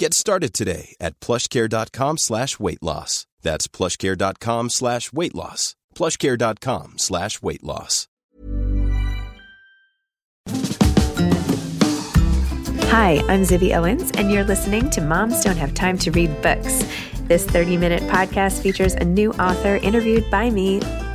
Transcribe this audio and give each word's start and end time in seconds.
Get 0.00 0.14
started 0.14 0.54
today 0.54 0.96
at 0.98 1.20
plushcare.com 1.20 2.16
slash 2.16 2.58
weight 2.58 2.82
loss. 2.82 3.26
That's 3.42 3.68
plushcare.com 3.68 4.70
slash 4.70 5.12
weight 5.12 5.34
loss. 5.34 5.76
Plushcare.com 5.94 6.94
slash 6.96 7.42
weight 7.42 7.62
loss. 7.62 8.08
Hi, 12.88 13.22
I'm 13.28 13.42
Zibby 13.42 13.76
Owens, 13.76 14.10
and 14.12 14.30
you're 14.30 14.42
listening 14.42 14.88
to 14.88 15.02
Moms 15.02 15.44
Don't 15.44 15.58
Have 15.58 15.74
Time 15.74 15.98
to 15.98 16.10
Read 16.10 16.30
Books. 16.40 16.82
This 17.24 17.44
30 17.44 17.76
minute 17.76 18.02
podcast 18.04 18.62
features 18.62 18.94
a 18.94 19.04
new 19.04 19.32
author 19.34 19.76
interviewed 19.76 20.30
by 20.30 20.48
me 20.48 20.80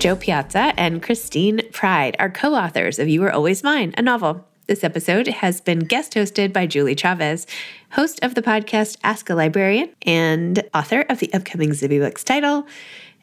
Jo 0.00 0.16
Piazza 0.16 0.72
and 0.78 1.02
Christine 1.02 1.60
Pride 1.72 2.16
are 2.18 2.30
co 2.30 2.54
authors 2.54 2.98
of 2.98 3.06
You 3.06 3.20
Were 3.20 3.30
Always 3.30 3.62
Mine, 3.62 3.92
a 3.98 4.02
novel. 4.02 4.46
This 4.66 4.82
episode 4.82 5.26
has 5.28 5.60
been 5.60 5.80
guest 5.80 6.14
hosted 6.14 6.54
by 6.54 6.66
Julie 6.66 6.94
Chavez, 6.94 7.46
host 7.90 8.18
of 8.22 8.34
the 8.34 8.40
podcast 8.40 8.96
Ask 9.04 9.28
a 9.28 9.34
Librarian 9.34 9.90
and 10.06 10.62
author 10.72 11.02
of 11.10 11.18
the 11.18 11.30
upcoming 11.34 11.72
Zibby 11.72 12.00
Books 12.00 12.24
title, 12.24 12.66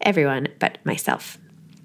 Everyone 0.02 0.50
But 0.60 0.78
Myself. 0.84 1.40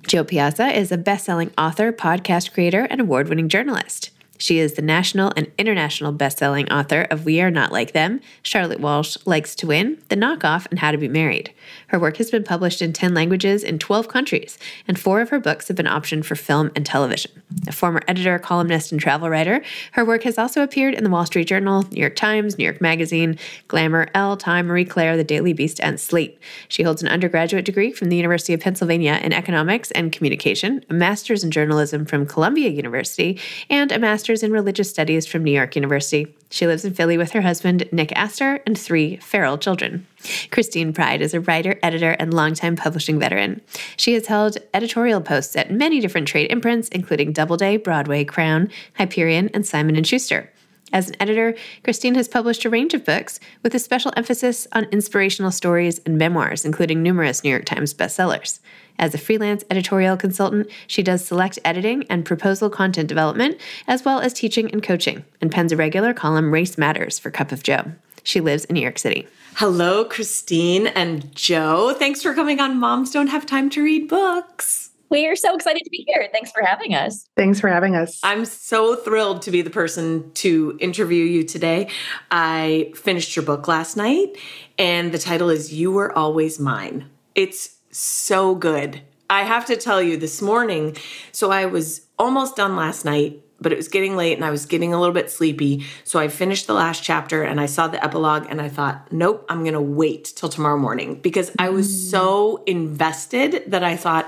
Jo 0.07 0.25
Piazza 0.25 0.67
is 0.79 0.93
a 0.93 0.99
best 0.99 1.25
selling 1.25 1.53
author, 1.57 1.91
podcast 1.91 2.53
creator, 2.53 2.87
and 2.91 3.01
award 3.01 3.31
winning 3.31 3.49
journalist. 3.49 4.11
She 4.39 4.59
is 4.59 4.73
the 4.73 4.83
national 4.83 5.33
and 5.37 5.51
international 5.57 6.11
best-selling 6.11 6.71
author 6.73 7.03
of 7.03 7.25
We 7.25 7.41
Are 7.41 7.51
Not 7.51 7.71
Like 7.71 7.93
Them, 7.93 8.21
Charlotte 8.43 8.81
Walsh 8.81 9.17
Likes 9.25 9.55
to 9.57 9.69
Win, 9.69 10.03
The 10.09 10.17
Knockoff, 10.17 10.67
and 10.71 10.81
How 10.81 10.91
to 10.91 10.99
Be 10.99 11.07
Married. 11.07 11.55
Her 11.89 11.99
work 11.99 12.17
has 12.17 12.31
been 12.31 12.43
published 12.43 12.83
in 12.83 12.93
10 12.93 13.15
languages 13.15 13.63
in 13.63 13.79
12 13.79 14.09
countries, 14.09 14.59
and 14.89 14.99
four 14.99 15.21
of 15.21 15.29
her 15.29 15.39
books 15.39 15.69
have 15.69 15.77
been 15.77 15.87
optioned 15.87 16.25
for 16.25 16.35
film 16.35 16.73
and 16.75 16.85
television. 16.85 17.31
A 17.69 17.73
former 17.73 18.01
editor, 18.09 18.39
columnist, 18.39 18.91
and 18.91 19.01
travel 19.01 19.31
writer, 19.31 19.63
her 19.93 20.05
work 20.05 20.25
has 20.25 20.39
also 20.39 20.63
appeared 20.63 20.95
in 20.95 21.05
the 21.05 21.11
Wall 21.11 21.27
Street 21.27 21.47
Journal, 21.47 21.85
New 21.93 22.01
York 22.01 22.17
Times, 22.17 22.59
New 22.59 22.65
York 22.65 22.81
Magazine, 22.81 23.39
Glamour, 23.69 24.09
Elle, 24.15 24.37
Time, 24.39 24.67
Marie 24.67 24.85
Claire, 24.85 25.17
The 25.17 25.23
Daily 25.23 25.53
Beast, 25.53 25.79
and 25.81 26.01
Slate. 26.01 26.41
She 26.67 26.83
holds 26.83 27.03
an 27.03 27.09
undergraduate 27.09 27.65
degree 27.65 27.93
from 27.93 28.09
the 28.09 28.17
University 28.17 28.55
of 28.55 28.61
Pennsylvania 28.61 29.21
in 29.23 29.33
economics 29.33 29.91
and 29.93 30.11
communication, 30.11 30.85
a 30.91 30.95
master's 30.95 31.45
in 31.45 31.51
journalism 31.51 32.07
from 32.07 32.27
Columbia 32.27 32.71
University, 32.71 33.39
and 33.69 33.93
a 33.93 33.99
master's 33.99 34.32
in 34.41 34.53
religious 34.53 34.89
studies 34.89 35.27
from 35.27 35.45
New 35.45 35.51
York 35.51 35.77
University. 35.77 36.35
She 36.49 36.67
lives 36.67 36.85
in 36.85 36.95
Philly 36.95 37.19
with 37.19 37.33
her 37.33 37.43
husband, 37.43 37.89
Nick 37.93 38.13
Aster, 38.13 38.61
and 38.65 38.79
three 38.79 39.17
feral 39.17 39.59
children. 39.59 40.07
Christine 40.51 40.93
Pride 40.93 41.21
is 41.21 41.35
a 41.35 41.41
writer, 41.41 41.79
editor, 41.83 42.13
and 42.13 42.33
longtime 42.33 42.77
publishing 42.77 43.19
veteran. 43.19 43.61
She 43.97 44.15
has 44.15 44.27
held 44.27 44.59
editorial 44.73 45.21
posts 45.21 45.57
at 45.57 45.71
many 45.71 46.01
different 46.01 46.29
trade 46.29 46.51
imprints, 46.51 46.89
including 46.89 47.33
Doubleday, 47.33 47.77
Broadway, 47.77 48.25
Crown, 48.25 48.71
Hyperion, 48.95 49.51
and 49.53 49.67
Simon 49.67 50.03
& 50.03 50.05
Schuster. 50.05 50.51
As 50.93 51.09
an 51.09 51.17
editor, 51.21 51.55
Christine 51.85 52.15
has 52.17 52.29
published 52.29 52.67
a 52.67 52.71
range 52.71 52.93
of 52.93 53.05
books 53.05 53.41
with 53.63 53.75
a 53.75 53.79
special 53.79 54.13
emphasis 54.17 54.69
on 54.73 54.85
inspirational 54.93 55.51
stories 55.51 56.01
and 56.05 56.19
memoirs, 56.19 56.67
including 56.67 57.03
numerous 57.03 57.43
New 57.43 57.51
York 57.51 57.65
Times 57.65 57.95
bestsellers. 57.95 58.61
As 58.99 59.15
a 59.15 59.19
freelance 59.19 59.65
editorial 59.71 60.17
consultant, 60.17 60.69
she 60.87 61.03
does 61.03 61.25
select 61.25 61.59
editing 61.65 62.05
and 62.11 62.25
proposal 62.25 62.71
content 62.71 63.09
development, 63.09 63.59
as 63.87 64.05
well 64.05 64.21
as 64.21 64.33
teaching 64.33 64.71
and 64.71 64.83
coaching, 64.83 65.25
and 65.41 65.51
pens 65.51 65.73
a 65.73 65.77
regular 65.77 66.15
column 66.15 66.53
Race 66.53 66.79
Matters 66.79 67.19
for 67.19 67.31
Cup 67.31 67.53
of 67.53 67.63
Jo. 67.63 67.93
She 68.23 68.41
lives 68.41 68.65
in 68.67 68.75
New 68.75 68.81
York 68.81 68.99
City. 68.99 69.27
Hello, 69.57 70.05
Christine 70.05 70.87
and 70.87 71.35
Jo. 71.35 71.95
Thanks 71.95 72.23
for 72.23 72.35
coming 72.35 72.61
on 72.61 72.79
Moms 72.79 73.11
Don't 73.11 73.27
Have 73.27 73.45
Time 73.45 73.69
to 73.71 73.83
Read 73.83 74.09
Books. 74.09 74.91
We 75.11 75.27
are 75.27 75.37
so 75.37 75.55
excited 75.55 75.83
to 75.85 75.91
be 75.91 76.07
here. 76.09 76.27
Thanks 76.33 76.51
for 76.53 76.63
having 76.63 76.95
us. 76.95 77.29
Thanks 77.37 77.61
for 77.61 77.69
having 77.69 77.95
us. 77.95 78.19
I'm 78.23 78.47
so 78.47 78.97
thrilled 78.97 79.43
to 79.43 79.51
be 79.51 79.61
the 79.61 79.69
person 79.69 80.33
to 80.37 80.79
interview 80.81 81.25
you 81.25 81.45
today. 81.45 81.89
I 82.31 82.93
finished 82.97 83.37
your 83.37 83.45
book 83.45 83.69
last 83.69 83.95
night, 83.95 84.39
and 84.79 85.13
the 85.13 85.19
title 85.19 85.51
is 85.51 85.71
You 85.71 85.93
Were 85.93 86.17
Always 86.17 86.59
Mine. 86.59 87.11
It's 87.35 87.77
so 87.93 88.55
good. 88.55 89.03
I 89.31 89.45
have 89.45 89.67
to 89.67 89.77
tell 89.77 90.03
you 90.03 90.17
this 90.17 90.43
morning, 90.43 90.97
so 91.31 91.51
I 91.51 91.67
was 91.67 92.07
almost 92.19 92.57
done 92.57 92.77
last 92.77 93.05
night 93.05 93.43
but 93.63 93.73
it 93.73 93.77
was 93.77 93.89
getting 93.89 94.17
late 94.17 94.37
and 94.37 94.45
I 94.45 94.51
was 94.51 94.67
getting 94.67 94.93
a 94.93 94.99
little 94.99 95.15
bit 95.15 95.31
sleepy. 95.31 95.87
So 96.05 96.19
I 96.19 96.29
finished 96.29 96.67
the 96.67 96.75
last 96.75 97.03
chapter 97.03 97.43
and 97.43 97.61
I 97.61 97.67
saw 97.67 97.89
the 97.89 98.05
epilogue 98.05 98.47
and 98.51 98.61
I 98.61 98.69
thought, 98.69 99.13
nope, 99.13 99.47
I'm 99.49 99.61
going 99.61 99.75
to 99.75 99.81
wait 99.81 100.33
till 100.37 100.49
tomorrow 100.49 100.77
morning 100.79 101.21
because 101.21 101.51
I 101.59 101.71
was 101.71 101.89
mm. 101.89 102.11
so 102.11 102.65
invested 102.67 103.65
that 103.69 103.85
I 103.85 103.97
thought, 103.97 104.27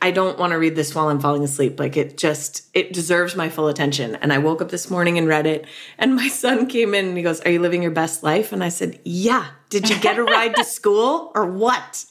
I 0.00 0.10
don't 0.10 0.36
want 0.36 0.50
to 0.50 0.58
read 0.58 0.74
this 0.74 0.96
while 0.96 1.08
I'm 1.08 1.20
falling 1.20 1.44
asleep. 1.44 1.78
Like 1.78 1.96
it 1.96 2.16
just, 2.16 2.66
it 2.74 2.92
deserves 2.92 3.36
my 3.36 3.48
full 3.48 3.68
attention. 3.68 4.16
And 4.16 4.32
I 4.32 4.38
woke 4.38 4.60
up 4.60 4.70
this 4.70 4.90
morning 4.90 5.16
and 5.16 5.28
read 5.28 5.46
it. 5.46 5.64
And 5.96 6.16
my 6.16 6.28
son 6.42 6.66
came 6.66 6.94
in 6.94 7.06
and 7.06 7.16
he 7.16 7.22
goes, 7.22 7.40
Are 7.42 7.50
you 7.50 7.60
living 7.60 7.82
your 7.82 7.92
best 7.92 8.24
life? 8.24 8.52
And 8.52 8.64
I 8.64 8.68
said, 8.68 8.98
Yeah. 9.04 9.46
Did 9.72 9.88
you 9.88 9.98
get 9.98 10.18
a 10.18 10.22
ride 10.22 10.54
to 10.56 10.64
school 10.64 11.32
or 11.34 11.46
what? 11.46 12.04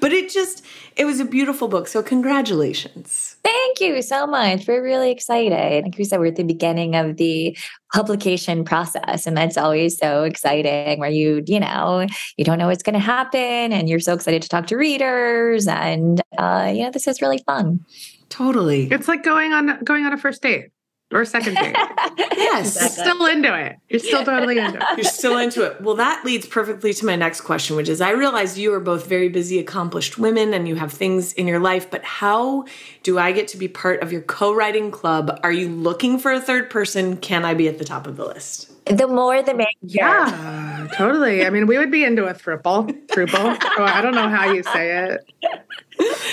But 0.00 0.12
it 0.12 0.30
just, 0.30 0.62
it 0.96 1.06
was 1.06 1.18
a 1.18 1.24
beautiful 1.24 1.66
book. 1.66 1.88
So 1.88 2.02
congratulations. 2.02 3.36
Thank 3.42 3.80
you 3.80 4.02
so 4.02 4.26
much. 4.26 4.68
We're 4.68 4.82
really 4.82 5.10
excited. 5.10 5.84
Like 5.84 5.96
we 5.96 6.04
said, 6.04 6.20
we're 6.20 6.26
at 6.26 6.36
the 6.36 6.42
beginning 6.42 6.94
of 6.94 7.16
the 7.16 7.56
publication 7.94 8.64
process. 8.64 9.26
And 9.26 9.34
that's 9.34 9.56
always 9.56 9.96
so 9.96 10.24
exciting 10.24 11.00
where 11.00 11.08
you, 11.08 11.42
you 11.46 11.60
know, 11.60 12.06
you 12.36 12.44
don't 12.44 12.58
know 12.58 12.66
what's 12.66 12.82
going 12.82 12.92
to 12.94 12.98
happen 12.98 13.40
and 13.72 13.88
you're 13.88 13.98
so 14.00 14.12
excited 14.12 14.42
to 14.42 14.48
talk 14.48 14.66
to 14.66 14.76
readers. 14.76 15.66
And, 15.66 16.20
uh, 16.36 16.70
you 16.74 16.82
know, 16.82 16.90
this 16.90 17.06
is 17.06 17.22
really 17.22 17.42
fun. 17.46 17.80
Totally. 18.28 18.88
It's 18.90 19.08
like 19.08 19.22
going 19.22 19.54
on 19.54 19.82
going 19.84 20.04
on 20.04 20.12
a 20.12 20.18
first 20.18 20.42
date 20.42 20.70
or 21.12 21.24
second 21.24 21.54
date. 21.54 21.76
yes. 22.36 22.76
You're 22.80 22.88
still 22.88 23.26
into 23.26 23.54
it. 23.54 23.76
You're 23.88 24.00
still 24.00 24.24
totally 24.24 24.58
into 24.58 24.78
it. 24.78 24.84
You're 24.96 25.04
still 25.04 25.38
into 25.38 25.62
it. 25.62 25.80
Well, 25.80 25.96
that 25.96 26.24
leads 26.24 26.46
perfectly 26.46 26.92
to 26.94 27.06
my 27.06 27.16
next 27.16 27.42
question, 27.42 27.76
which 27.76 27.88
is 27.88 28.00
I 28.00 28.10
realize 28.10 28.58
you 28.58 28.72
are 28.72 28.80
both 28.80 29.06
very 29.06 29.28
busy, 29.28 29.58
accomplished 29.58 30.18
women 30.18 30.52
and 30.52 30.66
you 30.66 30.74
have 30.76 30.92
things 30.92 31.32
in 31.34 31.46
your 31.46 31.60
life, 31.60 31.90
but 31.90 32.04
how 32.04 32.64
do 33.02 33.18
I 33.18 33.32
get 33.32 33.48
to 33.48 33.56
be 33.56 33.68
part 33.68 34.02
of 34.02 34.12
your 34.12 34.22
co 34.22 34.54
writing 34.54 34.90
club? 34.90 35.38
Are 35.42 35.52
you 35.52 35.68
looking 35.68 36.18
for 36.18 36.32
a 36.32 36.40
third 36.40 36.70
person? 36.70 37.16
Can 37.16 37.44
I 37.44 37.54
be 37.54 37.68
at 37.68 37.78
the 37.78 37.84
top 37.84 38.06
of 38.06 38.16
the 38.16 38.24
list? 38.24 38.72
The 38.86 39.08
more 39.08 39.42
the 39.42 39.52
merrier. 39.52 39.66
Yeah, 39.82 40.88
totally. 40.92 41.44
I 41.44 41.50
mean, 41.50 41.66
we 41.66 41.76
would 41.76 41.90
be 41.90 42.04
into 42.04 42.26
a 42.26 42.34
triple, 42.34 42.88
triple. 43.10 43.40
oh, 43.40 43.84
I 43.84 44.00
don't 44.00 44.14
know 44.14 44.28
how 44.28 44.52
you 44.52 44.62
say 44.62 45.08
it. 45.08 45.24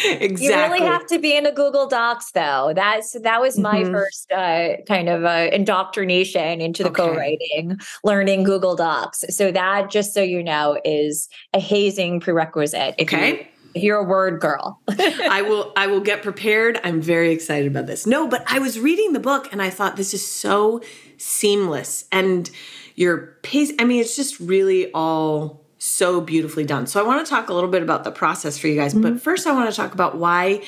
exactly. 0.06 0.46
You 0.46 0.54
really 0.56 0.86
have 0.86 1.08
to 1.08 1.20
be 1.20 1.36
in 1.36 1.46
a 1.46 1.52
Google 1.52 1.88
Docs, 1.88 2.32
though. 2.32 2.72
That's 2.76 3.14
that 3.22 3.42
was 3.42 3.58
my 3.58 3.82
mm-hmm. 3.82 3.94
first 3.94 4.32
uh, 4.32 4.78
kind 4.88 5.10
of 5.10 5.24
uh, 5.24 5.50
indoctrination 5.52 6.62
into 6.62 6.84
the 6.84 6.90
okay. 6.90 7.04
co-writing, 7.04 7.80
learning 8.04 8.44
Google 8.44 8.76
Docs. 8.76 9.26
So 9.30 9.52
that, 9.52 9.90
just 9.90 10.14
so 10.14 10.22
you 10.22 10.44
know, 10.44 10.80
is 10.86 11.30
a 11.54 11.60
hazing 11.60 12.20
prerequisite. 12.20 12.96
okay. 13.02 13.30
You, 13.32 13.46
you're 13.75 13.98
a 13.98 14.04
word 14.04 14.40
girl. 14.40 14.80
I 14.90 15.42
will 15.42 15.72
I 15.75 15.88
will 15.88 16.02
get 16.02 16.24
prepared. 16.24 16.80
I'm 16.84 17.02
very 17.02 17.31
excited 17.31 17.68
about 17.68 17.88
this. 17.88 18.06
No, 18.06 18.28
but 18.28 18.44
I 18.48 18.60
was 18.60 18.80
reading 18.80 19.14
the 19.14 19.20
book 19.20 19.52
and 19.52 19.62
I 19.62 19.70
thought 19.70 19.96
this 19.96 20.14
is 20.14 20.25
so 20.25 20.81
seamless 21.18 22.06
and 22.12 22.50
your 22.96 23.38
pace 23.42 23.72
I 23.80 23.86
mean 23.86 24.02
it's 24.02 24.16
just 24.16 24.40
really 24.40 24.92
all 24.92 25.62
so 25.80 26.22
beautifully 26.22 26.64
done. 26.64 26.88
So 26.88 27.04
I 27.04 27.08
want 27.08 27.25
to 27.25 27.30
talk 27.30 27.50
a 27.50 27.54
little 27.54 27.70
bit 27.70 27.84
about 27.84 28.04
the 28.04 28.12
process 28.12 28.58
for 28.58 28.68
you 28.68 28.75
guys, 28.75 28.94
mm-hmm. 28.94 29.14
but 29.14 29.22
first 29.22 29.48
I 29.48 29.52
want 29.52 29.70
to 29.70 29.75
talk 29.75 29.94
about 29.94 30.18
why 30.18 30.62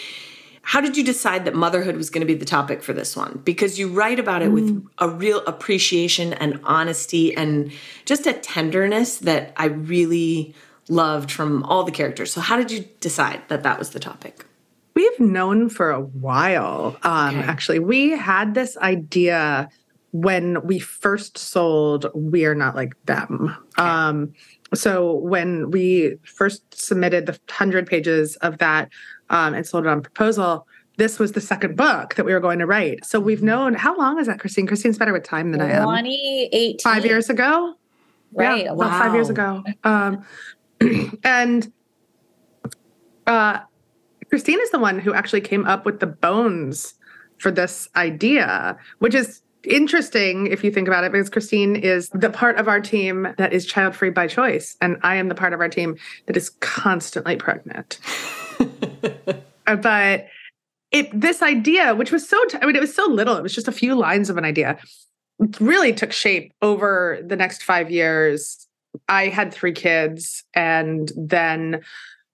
how 0.65 0.81
did 0.81 0.97
you 0.97 1.03
decide 1.03 1.45
that 1.45 1.53
motherhood 1.53 1.95
was 1.95 2.09
going 2.09 2.21
to 2.21 2.25
be 2.25 2.33
the 2.33 2.43
topic 2.43 2.81
for 2.81 2.91
this 2.91 3.15
one? 3.15 3.39
Because 3.45 3.77
you 3.77 3.87
write 3.87 4.19
about 4.19 4.41
it 4.41 4.47
with 4.47 4.83
a 4.97 5.07
real 5.07 5.45
appreciation 5.45 6.33
and 6.33 6.59
honesty 6.63 7.37
and 7.37 7.71
just 8.05 8.25
a 8.25 8.33
tenderness 8.33 9.19
that 9.19 9.53
I 9.57 9.65
really 9.65 10.55
loved 10.89 11.31
from 11.31 11.63
all 11.63 11.83
the 11.83 11.91
characters. 11.91 12.31
So 12.31 12.41
how 12.41 12.57
did 12.57 12.71
you 12.71 12.85
decide 12.99 13.41
that 13.47 13.63
that 13.63 13.79
was 13.79 13.91
the 13.91 13.99
topic? 13.99 14.45
We've 14.95 15.19
known 15.19 15.69
for 15.69 15.91
a 15.91 16.01
while. 16.01 16.97
Um, 17.03 17.39
okay. 17.39 17.47
Actually, 17.47 17.79
we 17.79 18.11
had 18.11 18.53
this 18.53 18.77
idea 18.77 19.69
when 20.11 20.65
we 20.65 20.79
first 20.79 21.37
sold 21.37 22.05
We 22.15 22.45
Are 22.45 22.55
Not 22.55 22.75
Like 22.75 22.93
Them. 23.05 23.55
Okay. 23.77 23.87
Um, 23.87 24.33
so 24.73 25.13
when 25.15 25.71
we 25.71 26.17
first 26.23 26.63
submitted 26.73 27.25
the 27.25 27.33
100 27.33 27.87
pages 27.87 28.35
of 28.37 28.57
that 28.59 28.89
um, 29.29 29.53
and 29.53 29.65
sold 29.65 29.85
it 29.85 29.89
on 29.89 30.01
proposal 30.01 30.67
this 30.97 31.19
was 31.19 31.33
the 31.33 31.41
second 31.41 31.75
book 31.75 32.15
that 32.15 32.25
we 32.25 32.33
were 32.33 32.39
going 32.39 32.59
to 32.59 32.65
write 32.65 33.05
so 33.05 33.19
we've 33.19 33.39
mm-hmm. 33.39 33.47
known 33.47 33.73
how 33.73 33.95
long 33.97 34.19
is 34.19 34.27
that 34.27 34.39
christine 34.39 34.65
christine's 34.65 34.97
better 34.97 35.13
with 35.13 35.23
time 35.23 35.51
than 35.51 35.61
i 35.61 35.69
am 35.69 35.83
2018 35.83 36.79
five 36.79 37.05
years 37.05 37.29
ago 37.29 37.75
right 38.33 38.65
yeah, 38.65 38.71
wow. 38.71 38.89
five 38.89 39.13
years 39.13 39.29
ago 39.29 39.63
um, 39.83 40.23
and 41.23 41.71
uh, 43.27 43.59
christine 44.29 44.59
is 44.61 44.71
the 44.71 44.79
one 44.79 44.99
who 44.99 45.13
actually 45.13 45.41
came 45.41 45.65
up 45.65 45.85
with 45.85 45.99
the 45.99 46.07
bones 46.07 46.93
for 47.37 47.51
this 47.51 47.89
idea 47.95 48.77
which 48.99 49.15
is 49.15 49.41
interesting 49.67 50.47
if 50.47 50.63
you 50.63 50.71
think 50.71 50.87
about 50.87 51.03
it 51.03 51.11
because 51.11 51.29
Christine 51.29 51.75
is 51.75 52.09
the 52.09 52.29
part 52.29 52.57
of 52.57 52.67
our 52.67 52.79
team 52.79 53.27
that 53.37 53.51
is 53.51 53.65
child 53.65 53.95
free 53.95 54.09
by 54.09 54.27
choice. 54.27 54.77
And 54.81 54.97
I 55.01 55.15
am 55.15 55.27
the 55.27 55.35
part 55.35 55.53
of 55.53 55.59
our 55.59 55.69
team 55.69 55.97
that 56.27 56.37
is 56.37 56.51
constantly 56.61 57.35
pregnant. 57.35 57.99
Uh, 59.67 59.75
but 59.75 60.27
it 60.91 61.09
this 61.19 61.41
idea, 61.41 61.95
which 61.95 62.11
was 62.11 62.29
so 62.29 62.43
t- 62.45 62.57
I 62.61 62.65
mean, 62.67 62.75
it 62.75 62.81
was 62.81 62.93
so 62.93 63.07
little, 63.07 63.35
it 63.35 63.41
was 63.41 63.55
just 63.55 63.67
a 63.67 63.71
few 63.71 63.95
lines 63.95 64.29
of 64.29 64.37
an 64.37 64.45
idea, 64.45 64.77
really 65.59 65.91
took 65.91 66.11
shape 66.11 66.53
over 66.61 67.19
the 67.25 67.35
next 67.35 67.63
five 67.63 67.89
years. 67.89 68.64
I 69.07 69.27
had 69.27 69.53
three 69.53 69.73
kids, 69.73 70.43
and 70.53 71.11
then 71.15 71.81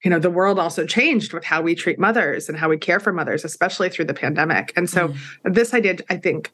you 0.03 0.09
know 0.09 0.19
the 0.19 0.31
world 0.31 0.57
also 0.57 0.85
changed 0.85 1.33
with 1.33 1.43
how 1.43 1.61
we 1.61 1.75
treat 1.75 1.99
mothers 1.99 2.49
and 2.49 2.57
how 2.57 2.69
we 2.69 2.77
care 2.77 2.99
for 2.99 3.13
mothers 3.13 3.45
especially 3.45 3.87
through 3.87 4.05
the 4.05 4.15
pandemic 4.15 4.73
and 4.75 4.89
so 4.89 5.09
mm. 5.09 5.53
this 5.53 5.75
idea 5.75 5.97
i 6.09 6.17
think 6.17 6.51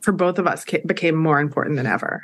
for 0.00 0.12
both 0.12 0.38
of 0.38 0.46
us 0.46 0.64
became 0.86 1.14
more 1.14 1.40
important 1.40 1.76
than 1.76 1.86
ever. 1.86 2.22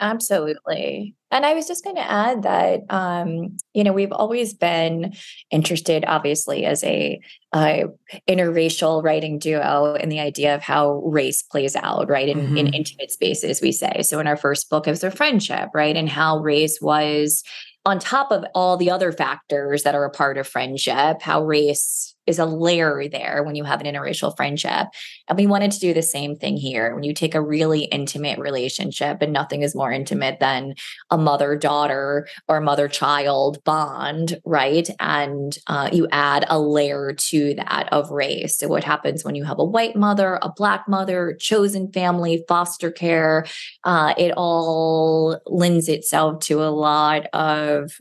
Absolutely. 0.00 1.16
And 1.30 1.44
I 1.44 1.54
was 1.54 1.66
just 1.66 1.84
going 1.84 1.96
to 1.96 2.10
add 2.10 2.44
that, 2.44 2.82
um, 2.88 3.56
you 3.74 3.84
know, 3.84 3.92
we've 3.92 4.12
always 4.12 4.54
been 4.54 5.12
interested, 5.50 6.04
obviously, 6.06 6.64
as 6.64 6.82
a 6.84 7.20
uh, 7.52 7.84
interracial 8.28 9.02
writing 9.02 9.38
duo 9.38 9.94
in 9.94 10.08
the 10.08 10.20
idea 10.20 10.54
of 10.54 10.62
how 10.62 11.02
race 11.04 11.42
plays 11.42 11.76
out, 11.76 12.08
right, 12.08 12.28
in, 12.28 12.38
mm-hmm. 12.38 12.56
in 12.56 12.66
intimate 12.68 13.10
spaces, 13.10 13.60
we 13.60 13.72
say. 13.72 14.02
So 14.02 14.20
in 14.20 14.26
our 14.26 14.36
first 14.36 14.70
book, 14.70 14.86
it 14.86 14.90
was 14.90 15.04
a 15.04 15.10
friendship, 15.10 15.70
right, 15.74 15.96
and 15.96 16.08
how 16.08 16.38
race 16.38 16.78
was 16.80 17.42
on 17.84 17.98
top 17.98 18.30
of 18.30 18.44
all 18.54 18.76
the 18.76 18.90
other 18.90 19.12
factors 19.12 19.82
that 19.82 19.94
are 19.94 20.04
a 20.04 20.10
part 20.10 20.38
of 20.38 20.46
friendship, 20.46 21.22
how 21.22 21.44
race 21.44 22.14
is 22.28 22.38
a 22.38 22.44
layer 22.44 23.08
there 23.10 23.42
when 23.44 23.54
you 23.54 23.64
have 23.64 23.80
an 23.80 23.86
interracial 23.86 24.36
friendship. 24.36 24.88
And 25.28 25.38
we 25.38 25.46
wanted 25.46 25.70
to 25.72 25.80
do 25.80 25.94
the 25.94 26.02
same 26.02 26.36
thing 26.36 26.56
here. 26.56 26.94
When 26.94 27.04
you 27.04 27.14
take 27.14 27.34
a 27.34 27.42
really 27.42 27.84
intimate 27.84 28.38
relationship, 28.38 29.22
and 29.22 29.32
nothing 29.32 29.62
is 29.62 29.74
more 29.74 29.90
intimate 29.90 30.38
than 30.40 30.74
a 31.10 31.18
mother 31.18 31.56
daughter 31.56 32.28
or 32.48 32.60
mother 32.60 32.88
child 32.88 33.62
bond, 33.64 34.40
right? 34.44 34.88
And 35.00 35.56
uh, 35.66 35.88
you 35.92 36.06
add 36.12 36.44
a 36.48 36.60
layer 36.60 37.14
to 37.14 37.54
that 37.54 37.88
of 37.92 38.10
race. 38.10 38.58
So, 38.58 38.68
what 38.68 38.84
happens 38.84 39.24
when 39.24 39.34
you 39.34 39.44
have 39.44 39.58
a 39.58 39.64
white 39.64 39.96
mother, 39.96 40.38
a 40.42 40.50
black 40.50 40.86
mother, 40.88 41.36
chosen 41.40 41.90
family, 41.92 42.44
foster 42.48 42.90
care? 42.90 43.46
Uh, 43.84 44.14
it 44.18 44.32
all 44.36 45.40
lends 45.46 45.88
itself 45.88 46.40
to 46.40 46.62
a 46.62 46.70
lot 46.70 47.26
of 47.32 47.92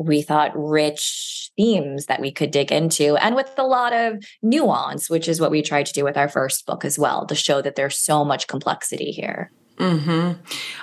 we 0.00 0.22
thought 0.22 0.52
rich 0.54 1.50
themes 1.56 2.06
that 2.06 2.20
we 2.20 2.32
could 2.32 2.50
dig 2.50 2.72
into 2.72 3.16
and 3.16 3.34
with 3.34 3.50
a 3.58 3.66
lot 3.66 3.92
of 3.92 4.22
nuance 4.42 5.10
which 5.10 5.28
is 5.28 5.40
what 5.40 5.50
we 5.50 5.62
tried 5.62 5.86
to 5.86 5.92
do 5.92 6.04
with 6.04 6.16
our 6.16 6.28
first 6.28 6.64
book 6.64 6.84
as 6.84 6.98
well 6.98 7.26
to 7.26 7.34
show 7.34 7.60
that 7.60 7.76
there's 7.76 7.98
so 7.98 8.24
much 8.24 8.46
complexity 8.46 9.10
here. 9.10 9.50
Hmm 9.78 10.32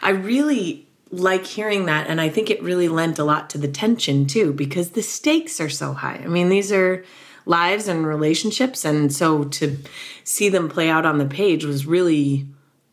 i 0.02 0.10
really 0.10 0.88
like 1.10 1.46
hearing 1.46 1.86
that 1.86 2.08
and 2.08 2.20
i 2.20 2.30
think 2.30 2.50
it 2.50 2.62
really 2.62 2.88
lent 2.88 3.18
a 3.18 3.24
lot 3.24 3.50
to 3.50 3.58
the 3.58 3.68
tension 3.68 4.26
too 4.26 4.54
because 4.54 4.92
the 4.92 5.04
stakes 5.04 5.60
are 5.62 5.70
so 5.70 5.94
high. 5.94 6.22
I 6.24 6.28
mean 6.28 6.50
these 6.50 6.72
are 6.72 7.04
lives 7.46 7.88
and 7.88 8.06
relationships 8.06 8.84
and 8.84 9.12
so 9.14 9.46
to 9.46 9.78
see 10.24 10.50
them 10.50 10.68
play 10.70 10.90
out 10.90 11.06
on 11.06 11.18
the 11.18 11.26
page 11.26 11.64
was 11.64 11.86
really 11.86 12.48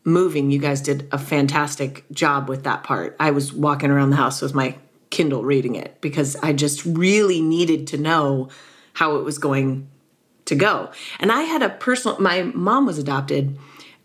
moving. 0.05 0.51
You 0.51 0.59
guys 0.59 0.81
did 0.81 1.07
a 1.11 1.17
fantastic 1.17 2.05
job 2.11 2.47
with 2.47 2.63
that 2.63 2.83
part. 2.83 3.17
I 3.19 3.31
was 3.31 3.51
walking 3.51 3.89
around 3.89 4.11
the 4.11 4.15
house 4.15 4.41
with 4.41 4.53
my 4.53 4.77
Kindle 5.15 5.45
reading 5.45 5.75
it 5.75 6.01
because 6.01 6.35
I 6.43 6.51
just 6.51 6.85
really 6.85 7.41
needed 7.41 7.87
to 7.87 7.97
know 7.97 8.49
how 8.91 9.15
it 9.15 9.23
was 9.23 9.37
going 9.37 9.87
to 10.43 10.55
go. 10.55 10.91
And 11.21 11.31
I 11.31 11.43
had 11.43 11.61
a 11.61 11.69
personal, 11.69 12.19
my 12.19 12.43
mom 12.43 12.85
was 12.85 12.97
adopted 12.97 13.57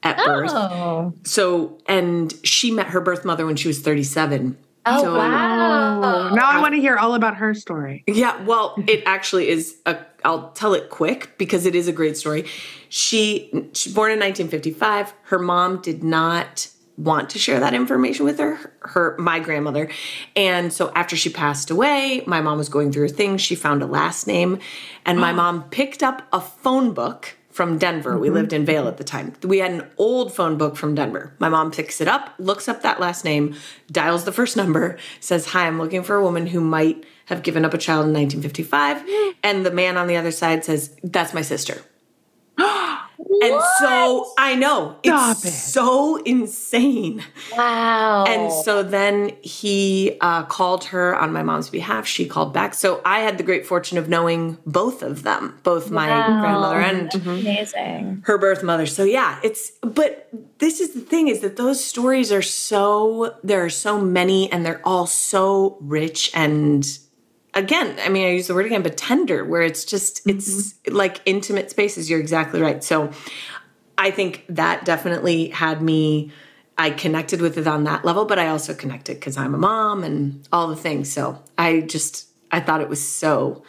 at 0.04 0.16
birth. 0.24 0.52
Oh. 0.54 1.12
So, 1.24 1.78
and 1.86 2.32
she 2.44 2.70
met 2.70 2.86
her 2.86 3.00
birth 3.00 3.24
mother 3.24 3.44
when 3.44 3.56
she 3.56 3.66
was 3.66 3.80
37. 3.80 4.56
Oh, 4.86 5.02
so, 5.02 5.16
wow. 5.16 6.00
Oh. 6.00 6.34
Now 6.34 6.48
I, 6.48 6.58
I 6.58 6.60
want 6.60 6.74
to 6.74 6.80
hear 6.80 6.96
all 6.96 7.14
about 7.14 7.36
her 7.38 7.54
story. 7.54 8.04
Yeah. 8.06 8.40
Well, 8.44 8.76
it 8.86 9.02
actually 9.04 9.48
is 9.48 9.78
a 9.86 9.98
I'll 10.24 10.52
tell 10.52 10.74
it 10.74 10.90
quick 10.90 11.36
because 11.38 11.66
it 11.66 11.74
is 11.74 11.88
a 11.88 11.92
great 11.92 12.16
story. 12.16 12.44
She 12.88 13.50
she's 13.72 13.92
born 13.92 14.12
in 14.12 14.20
1955. 14.20 15.12
Her 15.24 15.40
mom 15.40 15.80
did 15.80 16.04
not 16.04 16.68
want 16.96 17.30
to 17.30 17.38
share 17.38 17.60
that 17.60 17.72
information 17.72 18.24
with 18.24 18.38
her 18.38 18.72
her 18.80 19.16
my 19.18 19.38
grandmother 19.38 19.90
and 20.36 20.72
so 20.72 20.92
after 20.94 21.16
she 21.16 21.30
passed 21.30 21.70
away 21.70 22.22
my 22.26 22.40
mom 22.40 22.58
was 22.58 22.68
going 22.68 22.92
through 22.92 23.02
her 23.02 23.08
things 23.08 23.40
she 23.40 23.54
found 23.54 23.82
a 23.82 23.86
last 23.86 24.26
name 24.26 24.58
and 25.06 25.18
my 25.18 25.30
oh. 25.30 25.34
mom 25.34 25.62
picked 25.70 26.02
up 26.02 26.26
a 26.32 26.40
phone 26.40 26.92
book 26.92 27.36
from 27.50 27.78
Denver. 27.78 28.16
We 28.16 28.28
mm-hmm. 28.28 28.36
lived 28.36 28.52
in 28.52 28.64
Vail 28.64 28.86
at 28.88 28.96
the 28.96 29.04
time. 29.04 29.34
We 29.42 29.58
had 29.58 29.72
an 29.72 29.86
old 29.98 30.32
phone 30.32 30.56
book 30.56 30.76
from 30.76 30.94
Denver. 30.94 31.34
My 31.40 31.48
mom 31.48 31.72
picks 31.72 32.00
it 32.00 32.08
up, 32.08 32.32
looks 32.38 32.68
up 32.68 32.82
that 32.82 33.00
last 33.00 33.24
name, 33.24 33.56
dials 33.90 34.24
the 34.24 34.32
first 34.32 34.56
number, 34.56 34.98
says, 35.18 35.46
Hi, 35.46 35.66
I'm 35.66 35.78
looking 35.78 36.02
for 36.02 36.16
a 36.16 36.22
woman 36.22 36.46
who 36.46 36.60
might 36.60 37.04
have 37.26 37.42
given 37.42 37.64
up 37.64 37.74
a 37.74 37.78
child 37.78 38.06
in 38.06 38.12
1955. 38.12 38.98
Mm. 38.98 39.34
And 39.42 39.66
the 39.66 39.70
man 39.70 39.96
on 39.96 40.06
the 40.06 40.16
other 40.16 40.30
side 40.30 40.64
says, 40.64 40.96
That's 41.02 41.34
my 41.34 41.42
sister. 41.42 41.82
And 43.42 43.62
so 43.78 44.32
I 44.38 44.54
know 44.54 44.96
it's 45.02 45.72
so 45.72 46.16
insane. 46.22 47.22
Wow. 47.56 48.24
And 48.24 48.52
so 48.52 48.82
then 48.82 49.32
he 49.42 50.16
uh, 50.20 50.44
called 50.44 50.84
her 50.84 51.16
on 51.16 51.32
my 51.32 51.42
mom's 51.42 51.70
behalf. 51.70 52.06
She 52.06 52.26
called 52.26 52.52
back. 52.52 52.74
So 52.74 53.00
I 53.04 53.20
had 53.20 53.38
the 53.38 53.44
great 53.44 53.66
fortune 53.66 53.98
of 53.98 54.08
knowing 54.08 54.58
both 54.66 55.02
of 55.02 55.22
them, 55.22 55.58
both 55.62 55.90
my 55.90 56.06
grandmother 56.06 56.80
and 56.80 57.14
amazing. 57.26 58.22
her 58.26 58.38
birth 58.38 58.62
mother. 58.62 58.86
So 58.86 59.04
yeah, 59.04 59.38
it's 59.42 59.72
but 59.82 60.28
this 60.58 60.80
is 60.80 60.94
the 60.94 61.00
thing 61.00 61.28
is 61.28 61.40
that 61.40 61.56
those 61.56 61.82
stories 61.82 62.32
are 62.32 62.42
so 62.42 63.36
there 63.42 63.64
are 63.64 63.70
so 63.70 64.00
many 64.00 64.50
and 64.50 64.64
they're 64.64 64.82
all 64.84 65.06
so 65.06 65.78
rich 65.80 66.30
and 66.34 66.86
again, 67.54 67.96
I 68.00 68.08
mean 68.08 68.26
I 68.26 68.30
use 68.30 68.46
the 68.46 68.54
word 68.54 68.66
again, 68.66 68.82
but 68.82 68.96
tender, 68.96 69.44
where 69.44 69.62
it's 69.62 69.84
just 69.84 70.26
mm-hmm. 70.26 70.38
it's 70.38 70.74
like 70.88 71.20
intimate 71.26 71.70
spaces. 71.70 72.10
You're 72.10 72.20
exactly 72.20 72.60
right. 72.60 72.82
So 72.82 73.10
I 73.98 74.10
think 74.10 74.44
that 74.48 74.84
definitely 74.84 75.48
had 75.48 75.82
me 75.82 76.32
I 76.78 76.90
connected 76.90 77.42
with 77.42 77.58
it 77.58 77.66
on 77.66 77.84
that 77.84 78.06
level, 78.06 78.24
but 78.24 78.38
I 78.38 78.48
also 78.48 78.72
connected 78.72 79.16
because 79.16 79.36
I'm 79.36 79.54
a 79.54 79.58
mom 79.58 80.02
and 80.02 80.48
all 80.50 80.68
the 80.68 80.76
things. 80.76 81.12
So 81.12 81.42
I 81.58 81.82
just 81.82 82.28
I 82.50 82.60
thought 82.60 82.80
it 82.80 82.88
was 82.88 83.06
so 83.06 83.62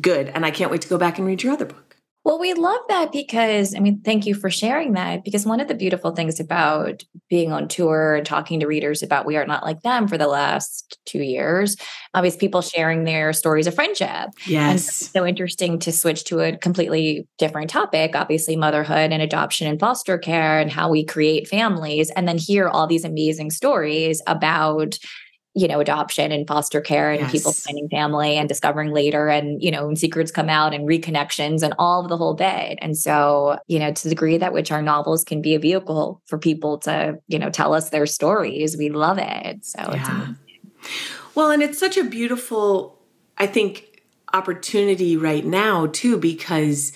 good. 0.00 0.28
And 0.28 0.44
I 0.44 0.50
can't 0.50 0.70
wait 0.70 0.82
to 0.82 0.88
go 0.88 0.98
back 0.98 1.18
and 1.18 1.26
read 1.26 1.42
your 1.42 1.52
other 1.52 1.66
book. 1.66 1.83
Well, 2.24 2.38
we 2.38 2.54
love 2.54 2.80
that 2.88 3.12
because, 3.12 3.74
I 3.74 3.80
mean, 3.80 4.00
thank 4.00 4.24
you 4.24 4.34
for 4.34 4.48
sharing 4.48 4.94
that. 4.94 5.24
Because 5.24 5.44
one 5.44 5.60
of 5.60 5.68
the 5.68 5.74
beautiful 5.74 6.12
things 6.12 6.40
about 6.40 7.04
being 7.28 7.52
on 7.52 7.68
tour 7.68 8.14
and 8.14 8.24
talking 8.24 8.60
to 8.60 8.66
readers 8.66 9.02
about 9.02 9.26
We 9.26 9.36
Are 9.36 9.46
Not 9.46 9.62
Like 9.62 9.82
Them 9.82 10.08
for 10.08 10.16
the 10.16 10.26
last 10.26 10.98
two 11.04 11.22
years 11.22 11.76
um, 12.14 12.24
is 12.24 12.34
people 12.34 12.62
sharing 12.62 13.04
their 13.04 13.34
stories 13.34 13.66
of 13.66 13.74
friendship. 13.74 14.08
And 14.08 14.32
Yes. 14.46 14.88
it's 14.88 15.10
so 15.12 15.26
interesting 15.26 15.78
to 15.80 15.92
switch 15.92 16.24
to 16.24 16.40
a 16.40 16.56
completely 16.56 17.28
different 17.36 17.68
topic, 17.68 18.12
obviously, 18.16 18.56
motherhood 18.56 19.12
and 19.12 19.20
adoption 19.20 19.66
and 19.66 19.78
foster 19.78 20.16
care 20.16 20.58
and 20.58 20.70
how 20.72 20.88
we 20.88 21.04
create 21.04 21.46
families, 21.46 22.10
and 22.16 22.26
then 22.26 22.38
hear 22.38 22.68
all 22.68 22.86
these 22.86 23.04
amazing 23.04 23.50
stories 23.50 24.22
about 24.26 24.98
you 25.54 25.68
know 25.68 25.80
adoption 25.80 26.32
and 26.32 26.46
foster 26.46 26.80
care 26.80 27.12
and 27.12 27.30
people 27.30 27.52
finding 27.52 27.88
family 27.88 28.36
and 28.36 28.48
discovering 28.48 28.90
later 28.90 29.28
and 29.28 29.62
you 29.62 29.70
know 29.70 29.86
when 29.86 29.96
secrets 29.96 30.30
come 30.30 30.48
out 30.48 30.74
and 30.74 30.88
reconnections 30.88 31.62
and 31.62 31.74
all 31.78 32.02
of 32.02 32.08
the 32.08 32.16
whole 32.16 32.34
bit. 32.34 32.78
And 32.82 32.96
so 32.96 33.58
you 33.66 33.78
know 33.78 33.92
to 33.92 34.02
the 34.04 34.10
degree 34.10 34.38
that 34.38 34.52
which 34.52 34.72
our 34.72 34.82
novels 34.82 35.24
can 35.24 35.40
be 35.40 35.54
a 35.54 35.58
vehicle 35.58 36.20
for 36.26 36.38
people 36.38 36.78
to 36.78 37.18
you 37.28 37.38
know 37.38 37.50
tell 37.50 37.74
us 37.74 37.90
their 37.90 38.06
stories 38.06 38.76
we 38.76 38.90
love 38.90 39.18
it. 39.18 39.64
So 39.64 39.80
it's 39.80 40.08
Yeah. 40.08 40.34
Well, 41.34 41.50
and 41.50 41.62
it's 41.62 41.78
such 41.78 41.96
a 41.96 42.04
beautiful, 42.04 42.98
I 43.38 43.46
think, 43.46 44.02
opportunity 44.32 45.16
right 45.16 45.44
now, 45.44 45.86
too, 45.86 46.18
because 46.18 46.92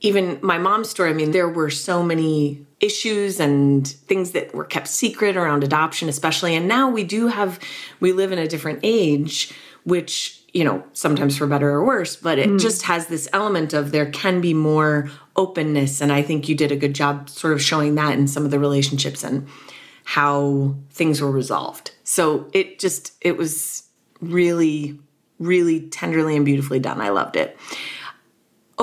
even 0.00 0.38
my 0.42 0.58
mom's 0.58 0.90
story, 0.90 1.10
I 1.10 1.14
mean, 1.14 1.30
there 1.30 1.48
were 1.48 1.70
so 1.70 2.02
many 2.02 2.66
issues 2.84 3.40
and 3.40 3.86
things 3.88 4.32
that 4.32 4.54
were 4.54 4.64
kept 4.64 4.88
secret 4.88 5.36
around 5.36 5.64
adoption, 5.64 6.08
especially. 6.08 6.54
And 6.54 6.68
now 6.68 6.90
we 6.90 7.02
do 7.02 7.28
have, 7.28 7.58
we 8.00 8.12
live 8.12 8.30
in 8.30 8.38
a 8.38 8.46
different 8.46 8.80
age, 8.82 9.52
which, 9.84 10.42
you 10.52 10.64
know, 10.64 10.84
sometimes 10.92 11.36
for 11.36 11.46
better 11.46 11.70
or 11.70 11.84
worse, 11.84 12.14
but 12.14 12.38
it 12.38 12.48
hmm. 12.48 12.58
just 12.58 12.82
has 12.82 13.06
this 13.06 13.28
element 13.32 13.72
of 13.72 13.90
there 13.90 14.10
can 14.10 14.40
be 14.40 14.52
more 14.52 15.10
openness. 15.34 16.00
And 16.00 16.12
I 16.12 16.22
think 16.22 16.48
you 16.48 16.54
did 16.54 16.70
a 16.70 16.76
good 16.76 16.94
job 16.94 17.28
sort 17.28 17.54
of 17.54 17.62
showing 17.62 17.94
that 17.94 18.18
in 18.18 18.28
some 18.28 18.44
of 18.44 18.50
the 18.50 18.58
relationships 18.58 19.24
and 19.24 19.48
how 20.04 20.76
things 20.90 21.20
were 21.20 21.30
resolved. 21.30 21.92
So 22.04 22.50
it 22.52 22.78
just, 22.78 23.12
it 23.22 23.38
was 23.38 23.88
really, 24.20 25.00
really 25.38 25.88
tenderly 25.88 26.36
and 26.36 26.44
beautifully 26.44 26.78
done. 26.78 27.00
I 27.00 27.08
loved 27.08 27.36
it. 27.36 27.56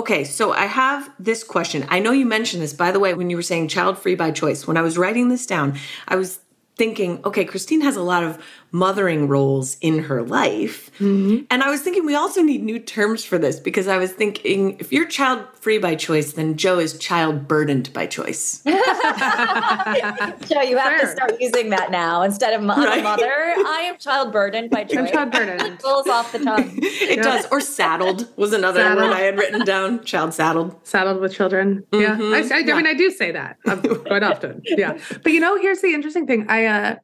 Okay, 0.02 0.24
so 0.24 0.52
I 0.52 0.66
have 0.66 1.12
this 1.20 1.44
question. 1.44 1.86
I 1.88 2.00
know 2.00 2.12
you 2.12 2.26
mentioned 2.26 2.64
this, 2.64 2.74
by 2.74 2.92
the 2.92 3.00
way, 3.00 3.14
when 3.14 3.30
you 3.30 3.36
were 3.36 3.44
saying 3.44 3.68
child 3.68 4.00
free 4.00 4.16
by 4.16 4.32
choice. 4.32 4.66
When 4.66 4.76
I 4.76 4.82
was 4.82 4.98
writing 4.98 5.30
this 5.30 5.46
down, 5.46 5.78
I 6.08 6.16
was 6.16 6.40
thinking, 6.82 7.22
okay, 7.26 7.46
Christine 7.46 7.82
has 7.82 7.96
a 7.96 8.02
lot 8.02 8.24
of 8.24 8.40
mothering 8.72 9.28
roles 9.28 9.78
in 9.82 10.00
her 10.00 10.24
life. 10.24 10.90
And 11.00 11.46
I 11.52 11.70
was 11.70 11.82
thinking 11.82 12.06
we 12.08 12.16
also 12.16 12.42
need 12.42 12.64
new 12.64 12.80
terms 12.80 13.24
for 13.24 13.38
this 13.38 13.60
because 13.60 13.88
I 13.88 13.98
was 13.98 14.12
thinking 14.14 14.78
if 14.80 14.92
you're 14.92 15.06
child 15.08 15.44
free 15.60 15.78
by 15.78 15.94
choice, 15.96 16.34
then 16.34 16.58
Jo 16.58 16.80
is 16.80 16.98
child 16.98 17.48
burdened 17.48 17.92
by 17.94 18.06
choice. 18.08 18.64
Jo, 18.66 20.62
you 20.62 20.78
have 20.78 21.00
to 21.02 21.08
start 21.08 21.40
using 21.40 21.70
that 21.70 21.92
now 21.92 22.22
instead 22.24 22.54
of 22.54 22.62
mo- 22.64 22.76
Right. 22.78 23.04
mother. 23.04 23.26
I 23.32 23.84
am 23.92 23.98
child 23.98 24.32
burdened 24.32 24.70
by 24.72 24.84
choice. 24.90 24.98
I'm 24.98 25.08
child 25.08 25.32
burdened. 25.32 25.80
Rolls 25.84 26.08
off 26.08 26.32
the 26.32 26.40
tongue. 26.40 26.80
It 27.12 27.22
does. 27.24 27.46
Or 27.52 27.60
saddled 27.62 28.28
was 28.38 28.54
another 28.54 28.82
Saddled. 28.82 29.10
word 29.10 29.14
I 29.14 29.20
had 29.22 29.38
written 29.38 29.66
down. 29.66 30.04
Child 30.04 30.34
saddled. 30.34 30.76
Saddled 30.88 31.20
with 31.22 31.34
children. 31.34 31.84
Yeah. 31.92 32.18
I, 32.20 32.48
I, 32.52 32.60
I 32.60 32.64
mean, 32.64 32.88
I 32.88 32.94
do 32.94 33.12
say 33.12 33.32
that 33.32 33.58
um, 33.68 33.82
quite 34.06 34.24
often. 34.24 34.62
Yeah. 34.66 34.98
But 35.24 35.32
you 35.34 35.40
know, 35.42 35.60
here's 35.60 35.82
the 35.82 35.94
interesting 35.94 36.26
thing. 36.26 36.46
I, 36.50 36.66
uh, 36.72 36.96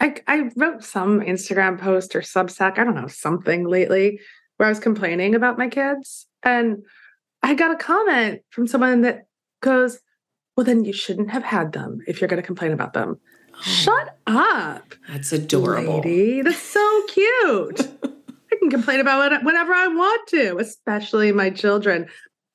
I, 0.00 0.14
I 0.26 0.50
wrote 0.56 0.84
some 0.84 1.20
Instagram 1.20 1.80
post 1.80 2.14
or 2.14 2.20
Substack, 2.20 2.78
I 2.78 2.84
don't 2.84 2.94
know, 2.94 3.08
something 3.08 3.66
lately 3.66 4.20
where 4.56 4.66
I 4.66 4.70
was 4.70 4.80
complaining 4.80 5.34
about 5.34 5.58
my 5.58 5.68
kids. 5.68 6.26
And 6.42 6.84
I 7.42 7.54
got 7.54 7.72
a 7.72 7.76
comment 7.76 8.42
from 8.50 8.66
someone 8.66 9.02
that 9.02 9.26
goes, 9.60 9.98
Well, 10.56 10.64
then 10.64 10.84
you 10.84 10.92
shouldn't 10.92 11.30
have 11.30 11.42
had 11.44 11.72
them 11.72 12.00
if 12.06 12.20
you're 12.20 12.28
going 12.28 12.42
to 12.42 12.46
complain 12.46 12.72
about 12.72 12.92
them. 12.92 13.18
Shut 13.62 14.16
up, 14.26 14.94
That's 15.08 15.32
adorable. 15.32 15.96
lady. 16.00 16.42
That's 16.42 16.58
so 16.62 17.02
cute. 17.08 17.80
I 18.04 18.56
can 18.60 18.70
complain 18.70 19.00
about 19.00 19.32
it 19.32 19.42
whenever 19.42 19.72
I 19.72 19.88
want 19.88 20.28
to, 20.28 20.58
especially 20.58 21.32
my 21.32 21.50
children. 21.50 22.06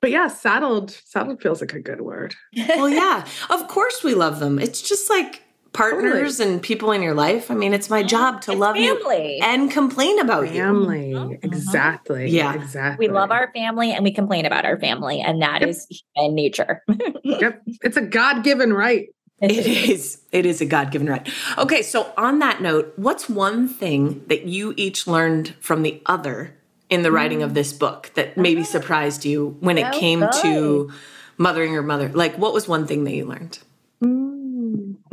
But 0.02 0.12
yeah, 0.12 0.28
saddled, 0.28 0.92
saddled 0.92 1.42
feels 1.42 1.62
like 1.62 1.74
a 1.74 1.80
good 1.80 2.02
word. 2.02 2.36
well, 2.56 2.90
yeah, 2.90 3.26
of 3.50 3.68
course 3.68 4.04
we 4.04 4.14
love 4.14 4.40
them. 4.40 4.60
It's 4.60 4.82
just 4.82 5.10
like 5.10 5.43
partners 5.74 6.40
and 6.40 6.62
people 6.62 6.92
in 6.92 7.02
your 7.02 7.16
life. 7.16 7.50
I 7.50 7.56
mean, 7.56 7.74
it's 7.74 7.90
my 7.90 8.04
job 8.04 8.42
to 8.42 8.52
It's 8.52 8.60
love 8.60 8.76
family. 8.76 9.38
you 9.38 9.44
and 9.44 9.70
complain 9.70 10.20
about 10.20 10.48
you. 10.48 10.62
Family. 10.62 11.14
Uh-huh. 11.16 11.34
Exactly. 11.42 12.30
Yeah. 12.30 12.54
Exactly. 12.54 13.08
We 13.08 13.14
love 13.14 13.32
our 13.32 13.52
family 13.54 13.92
and 13.92 14.04
we 14.04 14.12
complain 14.12 14.46
about 14.46 14.66
our 14.66 14.80
family, 14.80 15.20
and 15.22 15.42
that 15.42 15.64
is 15.64 15.88
human 16.16 16.36
nature. 16.36 16.84
Yep. 17.24 17.62
It's 17.82 17.98
a 17.98 18.02
God 18.02 18.44
given 18.44 18.74
right. 18.74 19.08
It 19.42 19.66
is. 19.66 20.22
It 20.32 20.46
is 20.46 20.62
a 20.62 20.66
God 20.66 20.92
given 20.92 21.08
right. 21.08 21.28
Okay, 21.58 21.82
so 21.82 22.12
on 22.18 22.40
that 22.40 22.62
note, 22.62 22.94
what's 22.96 23.30
one 23.30 23.68
thing 23.68 24.24
that 24.28 24.46
you 24.46 24.74
each 24.78 25.08
learned 25.08 25.56
from 25.60 25.82
the 25.82 26.02
other 26.06 26.56
in 26.90 27.02
the 27.02 27.12
writing 27.12 27.42
of 27.42 27.52
mm. 27.52 27.56
this 27.56 27.74
book 27.74 28.12
that 28.16 28.38
maybe 28.38 28.62
uh-huh. 28.62 28.70
surprised 28.70 29.26
you 29.26 29.58
when 29.62 29.78
it 29.78 29.88
Oh, 29.88 30.00
came 30.00 30.20
good. 30.20 30.32
to 30.44 30.92
mothering 31.38 31.74
your 31.74 31.82
mother? 31.82 32.10
Like, 32.10 32.38
what 32.38 32.54
was 32.54 32.68
one 32.68 32.86
thing 32.88 33.04
that 33.06 33.14
you 33.14 33.26
learned? 33.26 33.60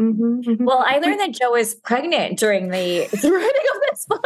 Mm, 0.01 0.17
mhm, 0.19 0.45
mhm. 0.45 0.65
Well, 0.65 0.83
I 0.87 0.99
learned 0.99 1.21
that 1.21 1.33
Joe 1.33 1.55
is 1.55 1.75
pregnant 1.75 2.39
during 2.39 2.69
the 2.71 3.07
the 3.21 3.31
writing 3.33 3.67
of 3.75 3.81
this 3.91 4.07
book. 4.07 4.23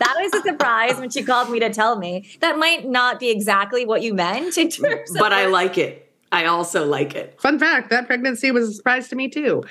that 0.00 0.14
was 0.20 0.34
a 0.34 0.42
surprise 0.42 0.96
when 0.98 1.10
she 1.10 1.22
called 1.22 1.48
me 1.50 1.60
to 1.60 1.72
tell 1.72 1.96
me. 1.98 2.28
That 2.40 2.58
might 2.58 2.88
not 2.88 3.20
be 3.20 3.30
exactly 3.30 3.86
what 3.86 4.02
you 4.02 4.14
meant 4.14 4.58
in 4.58 4.68
terms 4.68 5.10
of 5.12 5.16
But 5.18 5.32
I 5.32 5.46
like 5.60 5.78
it. 5.78 6.02
I 6.32 6.46
also 6.46 6.84
like 6.84 7.14
it. 7.14 7.40
Fun 7.40 7.58
fact 7.58 7.88
that 7.90 8.08
pregnancy 8.08 8.50
was 8.50 8.68
a 8.68 8.72
surprise 8.72 9.08
to 9.08 9.16
me 9.16 9.28
too. 9.28 9.62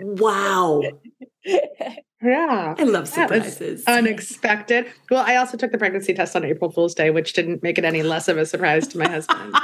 Wow. 0.00 0.82
Yeah. 1.44 2.74
I 2.76 2.82
love 2.82 3.14
That 3.14 3.30
was 3.30 3.44
surprises. 3.54 3.84
unexpected. 3.86 4.86
Well, 5.10 5.24
I 5.24 5.36
also 5.36 5.56
took 5.56 5.70
the 5.70 5.78
pregnancy 5.78 6.12
test 6.12 6.34
on 6.34 6.44
April 6.44 6.72
Fool's 6.72 6.94
Day, 6.94 7.10
which 7.10 7.34
didn't 7.34 7.62
make 7.62 7.78
it 7.78 7.84
any 7.84 8.02
less 8.02 8.26
of 8.26 8.36
a 8.36 8.46
surprise 8.46 8.88
to 8.88 8.98
my 8.98 9.08
husband. 9.08 9.54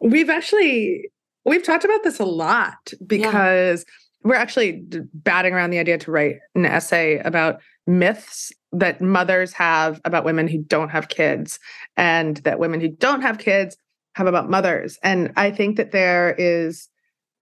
we've 0.00 0.30
actually 0.30 1.10
we've 1.44 1.62
talked 1.62 1.84
about 1.84 2.02
this 2.02 2.18
a 2.18 2.24
lot 2.24 2.92
because 3.06 3.84
we're 4.22 4.34
actually 4.34 4.82
batting 5.14 5.54
around 5.54 5.70
the 5.70 5.78
idea 5.78 5.98
to 5.98 6.10
write 6.10 6.36
an 6.54 6.66
essay 6.66 7.18
about 7.18 7.60
myths 7.86 8.52
that 8.72 9.00
mothers 9.00 9.52
have 9.52 10.00
about 10.04 10.24
women 10.24 10.46
who 10.46 10.58
don't 10.58 10.90
have 10.90 11.08
kids 11.08 11.58
and 11.96 12.38
that 12.38 12.58
women 12.58 12.80
who 12.80 12.88
don't 12.88 13.22
have 13.22 13.38
kids 13.38 13.76
have 14.14 14.26
about 14.26 14.50
mothers 14.50 14.98
and 15.02 15.32
i 15.36 15.50
think 15.50 15.76
that 15.76 15.92
there 15.92 16.34
is 16.38 16.88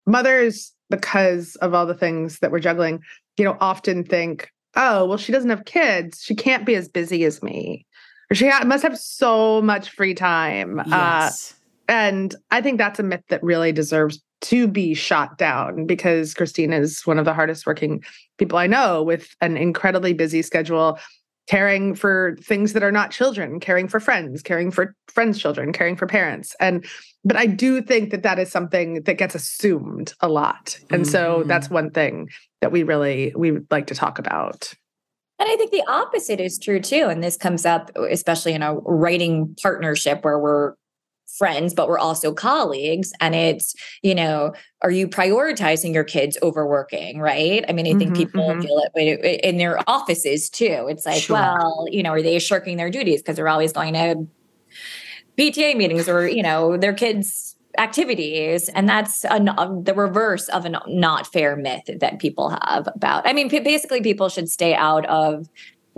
mothers 0.06 0.72
because 0.90 1.56
of 1.56 1.74
all 1.74 1.84
the 1.84 1.94
things 1.94 2.38
that 2.38 2.50
we're 2.50 2.60
juggling 2.60 3.02
you 3.36 3.44
know 3.44 3.56
often 3.60 4.04
think 4.04 4.50
oh 4.76 5.04
well 5.04 5.18
she 5.18 5.32
doesn't 5.32 5.50
have 5.50 5.64
kids 5.64 6.22
she 6.22 6.34
can't 6.34 6.64
be 6.64 6.74
as 6.74 6.88
busy 6.88 7.24
as 7.24 7.42
me 7.42 7.84
She 8.32 8.48
ha- 8.48 8.64
must 8.64 8.82
have 8.82 8.98
so 8.98 9.62
much 9.62 9.90
free 9.90 10.12
time. 10.14 10.82
Yes. 10.86 11.52
Uh, 11.52 11.54
and 11.88 12.34
I 12.50 12.60
think 12.60 12.78
that's 12.78 12.98
a 12.98 13.02
myth 13.02 13.24
that 13.30 13.42
really 13.42 13.72
deserves 13.72 14.22
to 14.42 14.68
be 14.68 14.94
shot 14.94 15.38
down 15.38 15.86
because 15.86 16.34
Christine 16.34 16.72
is 16.72 17.04
one 17.06 17.18
of 17.18 17.24
the 17.24 17.34
hardest 17.34 17.66
working 17.66 18.04
people 18.36 18.58
I 18.58 18.66
know 18.66 19.02
with 19.02 19.34
an 19.40 19.56
incredibly 19.56 20.12
busy 20.12 20.42
schedule, 20.42 20.98
caring 21.48 21.94
for 21.94 22.36
things 22.42 22.74
that 22.74 22.82
are 22.82 22.92
not 22.92 23.10
children, 23.10 23.58
caring 23.58 23.88
for 23.88 23.98
friends, 23.98 24.42
caring 24.42 24.70
for 24.70 24.94
friends' 25.08 25.40
children, 25.40 25.72
caring 25.72 25.96
for 25.96 26.06
parents. 26.06 26.54
And 26.60 26.84
but 27.24 27.36
I 27.36 27.46
do 27.46 27.82
think 27.82 28.10
that 28.10 28.22
that 28.22 28.38
is 28.38 28.50
something 28.50 29.02
that 29.02 29.14
gets 29.14 29.34
assumed 29.34 30.14
a 30.20 30.28
lot. 30.28 30.78
And 30.90 31.02
mm-hmm. 31.02 31.10
so 31.10 31.42
that's 31.46 31.68
one 31.68 31.90
thing 31.90 32.28
that 32.60 32.70
we 32.70 32.84
really 32.84 33.32
we 33.36 33.50
would 33.50 33.66
like 33.70 33.86
to 33.88 33.94
talk 33.94 34.18
about. 34.18 34.72
And 35.40 35.48
I 35.48 35.56
think 35.56 35.70
the 35.70 35.84
opposite 35.88 36.40
is 36.40 36.58
true 36.58 36.80
too. 36.80 37.06
And 37.08 37.22
this 37.22 37.36
comes 37.36 37.64
up, 37.64 37.90
especially 37.96 38.52
in 38.52 38.62
a 38.62 38.74
writing 38.74 39.56
partnership 39.60 40.24
where 40.24 40.38
we're 40.38 40.74
friends, 41.36 41.74
but 41.74 41.88
we're 41.88 41.98
also 41.98 42.32
colleagues. 42.32 43.12
And 43.20 43.34
it's, 43.34 43.74
you 44.02 44.14
know, 44.14 44.52
are 44.82 44.90
you 44.90 45.06
prioritizing 45.06 45.92
your 45.92 46.04
kids 46.04 46.38
over 46.42 46.66
working? 46.66 47.20
Right. 47.20 47.64
I 47.68 47.72
mean, 47.72 47.86
I 47.86 47.98
think 47.98 48.12
mm-hmm, 48.12 48.22
people 48.22 48.48
mm-hmm. 48.48 48.60
feel 48.62 48.82
it 48.94 49.40
in 49.44 49.58
their 49.58 49.78
offices 49.88 50.48
too. 50.50 50.86
It's 50.88 51.06
like, 51.06 51.22
sure. 51.22 51.34
well, 51.34 51.86
you 51.90 52.02
know, 52.02 52.10
are 52.10 52.22
they 52.22 52.38
shirking 52.38 52.76
their 52.76 52.90
duties 52.90 53.20
because 53.22 53.36
they're 53.36 53.48
always 53.48 53.72
going 53.72 53.94
to 53.94 54.26
PTA 55.38 55.76
meetings 55.76 56.08
or, 56.08 56.26
you 56.26 56.42
know, 56.42 56.76
their 56.76 56.92
kids' 56.92 57.56
activities 57.76 58.68
and 58.70 58.88
that's 58.88 59.24
a, 59.24 59.38
the 59.82 59.94
reverse 59.94 60.48
of 60.48 60.64
a 60.64 60.82
not 60.88 61.26
fair 61.32 61.54
myth 61.54 61.88
that 62.00 62.18
people 62.18 62.48
have 62.48 62.88
about 62.94 63.26
i 63.26 63.32
mean 63.32 63.48
p- 63.48 63.60
basically 63.60 64.00
people 64.00 64.28
should 64.28 64.48
stay 64.48 64.74
out 64.74 65.06
of 65.06 65.48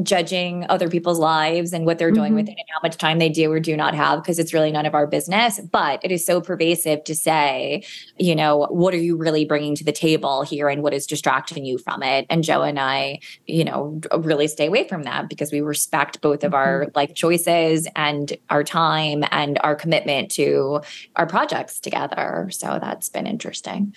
judging 0.02 0.66
other 0.68 0.88
people's 0.88 1.18
lives 1.18 1.72
and 1.72 1.86
what 1.86 1.98
they're 1.98 2.10
doing 2.10 2.30
mm-hmm. 2.30 2.36
with 2.36 2.48
it 2.48 2.56
and 2.58 2.68
how 2.68 2.80
much 2.82 2.96
time 2.96 3.18
they 3.18 3.28
do 3.28 3.50
or 3.50 3.60
do 3.60 3.76
not 3.76 3.94
have 3.94 4.22
because 4.22 4.38
it's 4.38 4.54
really 4.54 4.70
none 4.70 4.86
of 4.86 4.94
our 4.94 5.06
business. 5.06 5.60
But 5.60 6.00
it 6.04 6.12
is 6.12 6.24
so 6.24 6.40
pervasive 6.40 7.04
to 7.04 7.14
say 7.14 7.82
you 8.18 8.34
know 8.34 8.66
what 8.70 8.94
are 8.94 8.98
you 8.98 9.16
really 9.16 9.44
bringing 9.44 9.74
to 9.76 9.84
the 9.84 9.92
table 9.92 10.42
here 10.42 10.68
and 10.68 10.82
what 10.82 10.94
is 10.94 11.06
distracting 11.06 11.64
you 11.64 11.78
from 11.78 12.02
it? 12.02 12.26
And 12.30 12.44
jo 12.44 12.62
and 12.62 12.78
i 12.78 13.20
you 13.46 13.64
know 13.64 14.00
really 14.18 14.48
stay 14.48 14.66
away 14.66 14.86
from 14.88 15.02
that 15.04 15.28
because 15.28 15.52
we 15.52 15.60
respect 15.60 16.20
both 16.20 16.44
of 16.44 16.54
our 16.54 16.84
mm-hmm. 16.84 16.96
life 16.96 17.14
choices 17.14 17.86
and 17.96 18.32
our 18.48 18.64
time 18.64 19.24
and 19.30 19.58
our 19.62 19.74
commitment 19.74 20.30
to 20.32 20.80
our 21.16 21.26
projects 21.26 21.80
together. 21.80 22.48
So 22.52 22.78
that's 22.80 23.08
been 23.08 23.26
interesting. 23.26 23.94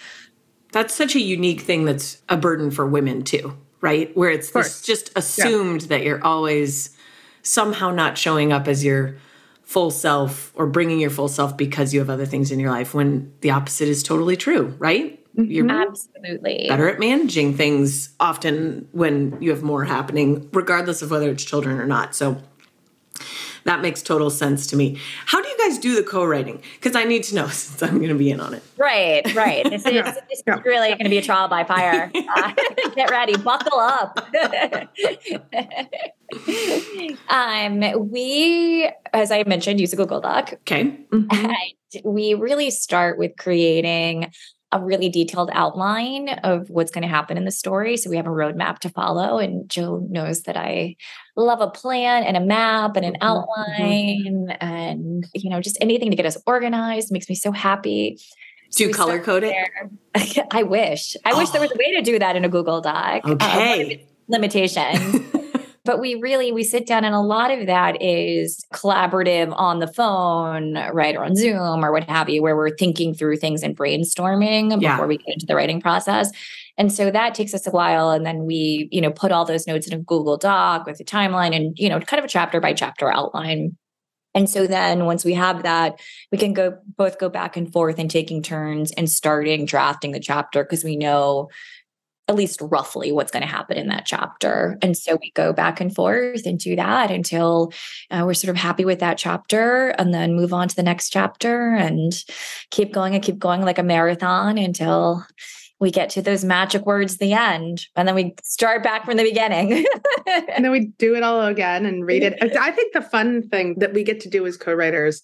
That's 0.72 0.94
such 0.94 1.16
a 1.16 1.22
unique 1.22 1.62
thing 1.62 1.86
that's 1.86 2.22
a 2.30 2.38
burden 2.38 2.72
for 2.72 2.88
women 2.88 3.24
too 3.24 3.56
right? 3.84 4.16
Where 4.16 4.32
it's 4.32 4.50
this 4.52 4.82
just 4.82 5.12
assumed 5.16 5.84
yeah. 5.84 5.88
that 5.90 6.04
you're 6.04 6.24
always 6.24 6.96
somehow 7.44 7.92
not 7.92 8.18
showing 8.18 8.54
up 8.54 8.68
as 8.70 8.84
your 8.84 9.18
full 9.62 9.92
self 9.92 10.54
or 10.56 10.68
bringing 10.68 11.00
your 11.00 11.10
full 11.10 11.28
self 11.28 11.58
because 11.58 11.94
you 11.94 12.00
have 12.00 12.10
other 12.10 12.26
things 12.26 12.50
in 12.50 12.60
your 12.60 12.72
life 12.72 12.94
when 12.94 13.34
the 13.42 13.52
opposite 13.52 13.90
is 13.90 14.02
totally 14.02 14.38
true, 14.38 14.74
right? 14.80 15.20
Mm-hmm. 15.36 15.52
You're 15.52 15.70
absolutely 15.70 16.66
better 16.70 16.88
at 16.88 17.00
managing 17.00 17.58
things 17.58 18.16
often 18.22 18.88
when 18.94 19.38
you 19.42 19.50
have 19.50 19.64
more 19.64 19.84
happening, 19.84 20.50
regardless 20.54 21.02
of 21.02 21.12
whether 21.12 21.30
it's 21.30 21.44
children 21.44 21.78
or 21.78 21.86
not. 21.86 22.16
So 22.16 22.42
that 23.66 23.82
makes 23.82 24.02
total 24.02 24.30
sense 24.30 24.68
to 24.68 24.76
me. 24.76 25.00
How 25.26 25.42
do 25.42 25.48
you 25.48 25.58
guys 25.58 25.78
do 25.78 25.96
the 25.96 26.04
co-writing? 26.04 26.62
Because 26.76 26.96
I 26.96 27.06
need 27.06 27.24
to 27.24 27.36
know 27.36 27.48
since 27.48 27.82
I'm 27.82 27.98
going 27.98 28.10
to 28.10 28.16
be 28.16 28.32
in 28.32 28.40
on 28.40 28.54
it. 28.54 28.64
Right, 28.78 29.24
right. 29.36 29.70
This 29.70 29.86
is, 29.86 29.94
yeah. 29.94 30.16
this 30.30 30.40
is 30.40 30.44
really 30.66 30.90
going 30.90 31.04
to 31.04 31.10
be 31.10 31.18
a 31.18 31.22
trial 31.22 31.48
by 31.48 31.64
fire. 31.64 32.12
Uh, 32.14 32.54
get 32.96 33.10
ready, 33.10 33.38
buckle 33.38 33.80
up. 33.80 34.20
um, 37.30 38.10
we, 38.10 38.90
as 39.14 39.32
I 39.32 39.44
mentioned, 39.44 39.80
use 39.80 39.94
a 39.94 39.96
Google 39.96 40.22
Doc. 40.22 40.54
Okay. 40.54 40.98
Mm-hmm. 41.12 42.10
we 42.10 42.34
really 42.34 42.72
start 42.72 43.18
with 43.18 43.34
creating 43.38 44.32
a 44.74 44.84
really 44.84 45.08
detailed 45.08 45.52
outline 45.54 46.30
of 46.44 46.70
what's 46.70 46.92
going 46.92 47.04
to 47.04 47.08
happen 47.08 47.38
in 47.38 47.46
the 47.46 47.52
story. 47.52 47.96
So 47.96 48.10
we 48.10 48.18
have 48.18 48.26
a 48.26 48.32
roadmap 48.32 48.80
to 48.80 48.90
follow. 48.90 49.38
And 49.38 49.70
Jo 49.70 50.06
knows 50.10 50.44
that 50.44 50.58
I 50.58 50.96
love 51.36 51.62
a 51.62 51.70
plan 51.70 52.24
and 52.24 52.36
a 52.36 52.42
map 52.42 52.96
and 52.96 53.06
an 53.06 53.14
mm-hmm, 53.22 53.26
mm-hmm. 53.26 54.50
outline 54.50 54.58
and, 54.60 55.28
you 55.36 55.50
know, 55.50 55.62
just 55.62 55.78
anything 55.80 56.10
to 56.10 56.16
get 56.16 56.26
us 56.26 56.38
organized 56.48 57.12
makes 57.12 57.30
me 57.30 57.36
so 57.36 57.52
happy. 57.52 58.18
Do 58.76 58.86
you 58.86 58.94
color 58.94 59.20
code 59.20 59.44
it? 59.44 59.56
I 60.52 60.64
wish. 60.64 61.16
I 61.24 61.34
oh. 61.34 61.38
wish 61.38 61.52
there 61.52 61.62
was 61.62 61.72
a 61.72 61.78
way 61.78 61.92
to 61.96 62.02
do 62.02 62.18
that 62.18 62.36
in 62.36 62.44
a 62.44 62.50
Google 62.50 62.82
Doc. 62.82 63.22
Uh, 63.24 63.32
okay. 63.32 63.96
Uh, 63.96 64.06
limitation. 64.28 65.30
but 65.86 66.00
we 66.00 66.16
really 66.16 66.52
we 66.52 66.64
sit 66.64 66.88
down 66.88 67.04
and 67.04 67.16
a 67.16 67.20
lot 67.20 67.52
of 67.52 67.68
that 67.68 68.02
is 68.02 68.66
collaborative 68.74 69.54
on 69.58 69.80
the 69.80 69.88
phone 69.88 70.76
right 70.94 71.16
or 71.16 71.24
on 71.24 71.36
zoom 71.36 71.84
or 71.84 71.92
what 71.92 72.10
have 72.10 72.30
you 72.30 72.42
where 72.42 72.56
we're 72.56 72.76
thinking 72.76 73.14
through 73.14 73.38
things 73.38 73.64
and 73.64 73.78
brainstorming 73.78 74.82
yeah. 74.82 74.96
before 74.96 75.08
we 75.08 75.18
get 75.18 75.34
into 75.34 75.46
the 75.46 75.56
writing 75.56 75.82
process 75.82 76.32
and 76.78 76.92
so 76.92 77.12
that 77.12 77.36
takes 77.36 77.54
us 77.54 77.68
a 77.68 77.72
while 77.72 78.12
and 78.12 78.26
then 78.26 78.46
we 78.46 78.88
you 78.92 79.02
know 79.02 79.12
put 79.12 79.32
all 79.32 79.46
those 79.46 79.68
notes 79.68 79.88
in 79.88 79.94
a 79.94 80.00
google 80.00 80.38
doc 80.38 80.86
with 80.86 81.00
a 81.00 81.04
timeline 81.04 81.56
and 81.56 81.78
you 81.78 81.90
know 81.90 82.00
kind 82.00 82.20
of 82.20 82.26
a 82.26 82.30
chapter 82.30 82.60
by 82.60 82.74
chapter 82.74 83.12
outline 83.12 83.76
and 84.36 84.50
so 84.50 84.66
then 84.66 85.06
once 85.06 85.24
we 85.24 85.34
have 85.34 85.64
that, 85.64 86.00
we 86.32 86.38
can 86.38 86.54
go 86.54 86.78
both 86.98 87.20
go 87.20 87.30
back 87.30 87.56
and 87.56 87.72
forth 87.72 88.00
and 88.00 88.10
taking 88.10 88.42
turns 88.42 88.92
and 88.94 89.10
starting 89.10 89.66
drafting 89.66 90.12
the 90.12 90.20
chapter 90.20 90.64
because 90.64 90.84
we 90.84 90.96
know 90.96 91.50
at 92.28 92.36
least 92.36 92.62
roughly 92.62 93.12
what's 93.12 93.32
going 93.32 93.42
to 93.42 93.48
happen 93.48 93.78
in 93.78 93.88
that 93.88 94.06
chapter. 94.06 94.78
And 94.82 94.96
so 94.96 95.18
we 95.22 95.32
go 95.32 95.52
back 95.52 95.82
and 95.82 95.94
forth 95.94 96.46
and 96.46 96.58
do 96.58 96.76
that 96.76 97.12
until 97.12 97.74
uh, 98.12 98.24
we're 98.26 98.34
sort 98.34 98.50
of 98.50 98.56
happy 98.56 98.86
with 98.86 99.00
that 99.00 99.18
chapter 99.18 99.90
and 99.90 100.14
then 100.14 100.36
move 100.36 100.54
on 100.54 100.70
to 100.70 100.76
the 100.76 100.84
next 100.84 101.10
chapter 101.10 101.74
and 101.76 102.14
keep 102.72 102.94
going 102.94 103.14
and 103.14 103.24
keep 103.24 103.40
going 103.40 103.62
like 103.62 103.78
a 103.78 103.84
marathon 103.84 104.58
until 104.58 105.26
we 105.82 105.92
get 105.92 106.10
to 106.12 106.22
those 106.22 106.46
magic 106.46 106.86
words 106.86 107.18
the 107.18 107.34
end. 107.34 107.88
And 107.98 108.08
then 108.08 108.16
we 108.16 108.36
start 108.42 108.84
back 108.84 109.04
from 109.06 109.18
the 109.18 109.24
beginning. 109.24 109.86
And 110.26 110.64
then 110.64 110.72
we 110.72 110.86
do 110.98 111.16
it 111.16 111.24
all 111.24 111.42
again 111.42 111.86
and 111.86 112.06
read 112.06 112.24
it. 112.24 112.38
I 112.58 112.72
think 112.72 112.94
the 112.94 113.02
fun 113.02 113.48
thing 113.50 113.76
that 113.80 113.94
we 113.94 114.04
get 114.04 114.22
to 114.22 114.30
do 114.30 114.46
as 114.46 114.56
co-writers 114.56 115.22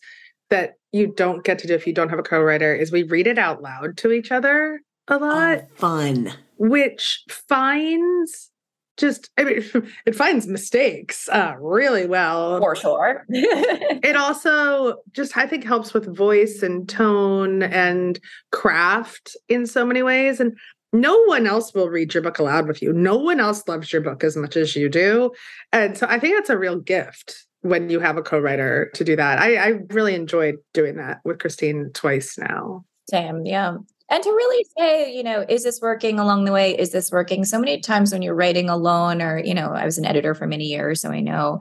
that 0.50 0.74
you 0.92 1.14
don't 1.16 1.44
get 1.46 1.60
to 1.60 1.68
do 1.68 1.74
if 1.74 1.88
you 1.88 1.94
don't 1.94 2.10
have 2.10 2.20
a 2.20 2.24
co-writer 2.24 2.76
is 2.76 2.92
we 2.92 3.04
read 3.04 3.26
it 3.26 3.38
out 3.38 3.62
loud 3.62 3.96
to 3.98 4.12
each 4.12 4.32
other 4.32 4.82
a 5.08 5.18
lot. 5.18 5.60
oh, 5.60 5.68
fun 5.76 6.34
which 6.60 7.24
finds 7.30 8.52
just 8.98 9.32
I 9.38 9.46
mean, 9.46 9.64
it 10.06 10.16
finds 10.16 10.46
mistakes 10.46 11.28
uh, 11.30 11.56
really 11.60 12.06
well. 12.06 12.60
For 12.60 12.76
sure. 12.76 13.26
It 14.02 14.16
also 14.16 14.96
just 15.12 15.36
i 15.38 15.46
think 15.46 15.64
helps 15.64 15.94
with 15.94 16.16
voice 16.16 16.62
and 16.62 16.88
tone 16.88 17.64
and 17.64 18.20
craft 18.52 19.36
in 19.48 19.66
so 19.66 19.86
many 19.86 20.04
ways 20.04 20.40
and 20.40 20.58
no 20.92 21.16
one 21.26 21.46
else 21.46 21.74
will 21.74 21.90
read 21.90 22.14
your 22.14 22.24
book 22.24 22.40
aloud 22.40 22.68
with 22.68 22.82
you. 22.82 22.92
No 22.92 23.16
one 23.16 23.40
else 23.40 23.68
loves 23.68 23.94
your 23.94 24.02
book 24.02 24.24
as 24.24 24.36
much 24.36 24.56
as 24.56 24.76
you 24.76 24.90
do 24.90 25.32
and 25.72 25.98
so 25.98 26.08
i 26.10 26.20
think 26.20 26.36
that's 26.36 26.50
a 26.50 26.58
real 26.58 26.78
gift 26.78 27.46
when 27.62 27.90
you 27.90 28.00
have 28.00 28.18
a 28.18 28.22
co-writer 28.22 28.90
to 28.94 29.04
do 29.04 29.18
that. 29.18 29.38
I, 29.40 29.56
I 29.56 29.68
really 29.90 30.16
enjoyed 30.16 30.56
doing 30.74 30.96
that 30.98 31.20
with 31.24 31.40
christine 31.40 31.92
twice 31.94 32.38
now. 32.38 32.86
Same 33.10 33.46
yeah 33.46 33.78
and 34.10 34.24
to 34.24 34.30
really 34.30 34.66
say 34.78 35.14
you 35.14 35.24
know 35.24 35.46
is 35.48 35.64
this 35.64 35.80
working 35.82 36.20
along 36.20 36.46
the 36.46 36.52
way? 36.52 36.78
Is 36.78 36.92
this 36.92 37.12
working? 37.12 37.46
So 37.46 37.60
many 37.60 37.80
times 37.80 38.12
when 38.12 38.22
you're 38.22 38.36
writing 38.36 38.70
alone 38.70 39.22
or 39.22 39.40
you 39.40 39.54
know 39.54 39.72
i 39.72 39.86
was 39.86 39.98
an 39.98 40.06
editor 40.06 40.34
for 40.34 40.48
many 40.48 40.66
years 40.66 41.02
so 41.02 41.10
i 41.12 41.20
know 41.20 41.60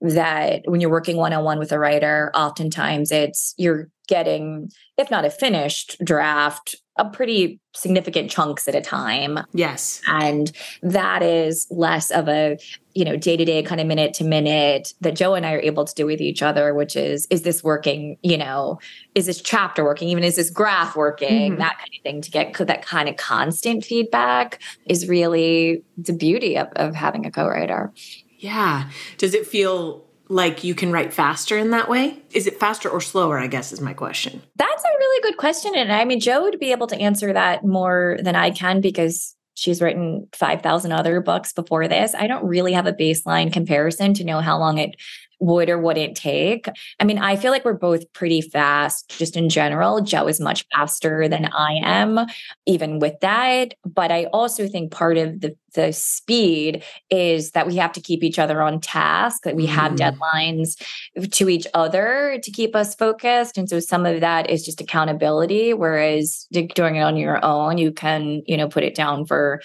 that 0.00 0.62
when 0.66 0.80
you're 0.80 0.90
working 0.90 1.16
one-on-one 1.16 1.58
with 1.58 1.72
a 1.72 1.78
writer 1.78 2.30
oftentimes 2.34 3.10
it's 3.10 3.54
you're 3.56 3.88
getting 4.08 4.70
if 4.98 5.10
not 5.10 5.24
a 5.24 5.30
finished 5.30 5.96
draft 6.04 6.76
a 6.98 7.04
pretty 7.04 7.60
significant 7.74 8.30
chunks 8.30 8.66
at 8.68 8.74
a 8.74 8.80
time. 8.80 9.38
Yes. 9.52 10.00
And 10.06 10.50
that 10.82 11.22
is 11.22 11.66
less 11.70 12.10
of 12.10 12.28
a 12.28 12.58
you 12.94 13.04
know 13.04 13.16
day 13.16 13.36
to 13.36 13.44
day 13.44 13.62
kind 13.62 13.80
of 13.80 13.86
minute 13.86 14.14
to 14.14 14.24
minute 14.24 14.94
that 15.02 15.14
jo 15.16 15.34
and 15.34 15.44
i 15.44 15.52
are 15.52 15.60
able 15.60 15.84
to 15.84 15.94
do 15.94 16.06
with 16.06 16.18
each 16.18 16.40
other 16.40 16.72
which 16.72 16.96
is 16.96 17.26
is 17.26 17.42
this 17.42 17.62
working 17.62 18.16
you 18.22 18.38
know 18.38 18.78
is 19.14 19.26
this 19.26 19.40
chapter 19.40 19.82
working? 19.82 20.08
Even 20.08 20.22
is 20.22 20.36
this 20.36 20.50
graph 20.50 20.94
working? 20.94 21.52
Mm-hmm. 21.52 21.60
that 21.60 21.78
kind 21.78 21.90
of 21.96 22.02
thing 22.02 22.20
to 22.20 22.30
get 22.30 22.54
that 22.66 22.84
kind 22.84 23.08
of 23.08 23.16
constant 23.16 23.84
feedback 23.84 24.60
is 24.86 25.08
really 25.08 25.82
the 25.96 26.12
beauty 26.12 26.56
of, 26.56 26.68
of 26.76 26.94
having 26.94 27.24
a 27.24 27.30
co-writer. 27.30 27.92
Yeah. 28.38 28.90
Does 29.16 29.34
it 29.34 29.46
feel 29.46 30.05
like 30.28 30.64
you 30.64 30.74
can 30.74 30.92
write 30.92 31.12
faster 31.12 31.56
in 31.56 31.70
that 31.70 31.88
way? 31.88 32.22
Is 32.32 32.46
it 32.46 32.58
faster 32.58 32.88
or 32.88 33.00
slower? 33.00 33.38
I 33.38 33.46
guess 33.46 33.72
is 33.72 33.80
my 33.80 33.94
question. 33.94 34.42
That's 34.56 34.84
a 34.84 34.98
really 34.98 35.22
good 35.22 35.36
question. 35.36 35.74
And 35.74 35.92
I 35.92 36.04
mean, 36.04 36.20
Jo 36.20 36.42
would 36.42 36.58
be 36.58 36.72
able 36.72 36.86
to 36.88 36.98
answer 36.98 37.32
that 37.32 37.64
more 37.64 38.18
than 38.22 38.34
I 38.34 38.50
can 38.50 38.80
because 38.80 39.34
she's 39.54 39.80
written 39.80 40.28
5,000 40.32 40.92
other 40.92 41.20
books 41.20 41.52
before 41.52 41.88
this. 41.88 42.14
I 42.14 42.26
don't 42.26 42.46
really 42.46 42.72
have 42.72 42.86
a 42.86 42.92
baseline 42.92 43.52
comparison 43.52 44.14
to 44.14 44.24
know 44.24 44.40
how 44.40 44.58
long 44.58 44.78
it 44.78 44.96
would 45.38 45.68
or 45.68 45.78
wouldn't 45.78 46.16
take. 46.16 46.68
I 46.98 47.04
mean, 47.04 47.18
I 47.18 47.36
feel 47.36 47.52
like 47.52 47.64
we're 47.64 47.74
both 47.74 48.10
pretty 48.12 48.40
fast 48.40 49.08
just 49.18 49.36
in 49.36 49.48
general. 49.48 50.00
Jo 50.00 50.26
is 50.26 50.40
much 50.40 50.64
faster 50.74 51.28
than 51.28 51.46
I 51.52 51.80
am, 51.82 52.20
even 52.64 52.98
with 52.98 53.20
that. 53.20 53.74
But 53.84 54.10
I 54.10 54.24
also 54.26 54.68
think 54.68 54.92
part 54.92 55.18
of 55.18 55.40
the, 55.40 55.56
the 55.74 55.92
speed 55.92 56.82
is 57.10 57.50
that 57.50 57.66
we 57.66 57.76
have 57.76 57.92
to 57.92 58.00
keep 58.00 58.24
each 58.24 58.38
other 58.38 58.62
on 58.62 58.80
task, 58.80 59.42
that 59.42 59.56
we 59.56 59.66
have 59.66 59.92
mm. 59.92 59.98
deadlines 59.98 61.30
to 61.32 61.48
each 61.48 61.66
other 61.74 62.38
to 62.42 62.50
keep 62.50 62.74
us 62.74 62.94
focused. 62.94 63.58
And 63.58 63.68
so 63.68 63.78
some 63.78 64.06
of 64.06 64.20
that 64.20 64.48
is 64.48 64.64
just 64.64 64.80
accountability. 64.80 65.74
Whereas 65.74 66.46
doing 66.50 66.96
it 66.96 67.00
on 67.00 67.16
your 67.16 67.44
own, 67.44 67.78
you 67.78 67.92
can, 67.92 68.42
you 68.46 68.56
know, 68.56 68.68
put 68.68 68.84
it 68.84 68.94
down 68.94 69.26
for 69.26 69.60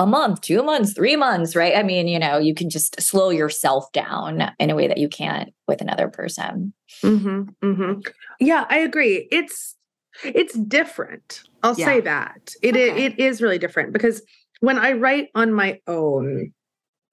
a 0.00 0.06
month, 0.06 0.40
two 0.40 0.62
months, 0.62 0.94
three 0.94 1.14
months, 1.14 1.54
right? 1.54 1.76
I 1.76 1.82
mean, 1.82 2.08
you 2.08 2.18
know, 2.18 2.38
you 2.38 2.54
can 2.54 2.70
just 2.70 2.98
slow 2.98 3.28
yourself 3.28 3.92
down 3.92 4.50
in 4.58 4.70
a 4.70 4.74
way 4.74 4.88
that 4.88 4.96
you 4.96 5.10
can't 5.10 5.52
with 5.68 5.82
another 5.82 6.08
person. 6.08 6.72
Mm-hmm, 7.04 7.42
mm-hmm. 7.62 8.00
Yeah, 8.40 8.64
I 8.70 8.78
agree. 8.78 9.28
It's 9.30 9.76
it's 10.24 10.58
different. 10.58 11.42
I'll 11.62 11.78
yeah. 11.78 11.84
say 11.84 12.00
that 12.00 12.54
it, 12.62 12.74
okay. 12.74 13.04
it 13.04 13.12
it 13.12 13.18
is 13.18 13.42
really 13.42 13.58
different 13.58 13.92
because 13.92 14.22
when 14.60 14.78
I 14.78 14.92
write 14.92 15.28
on 15.34 15.52
my 15.52 15.80
own, 15.86 16.54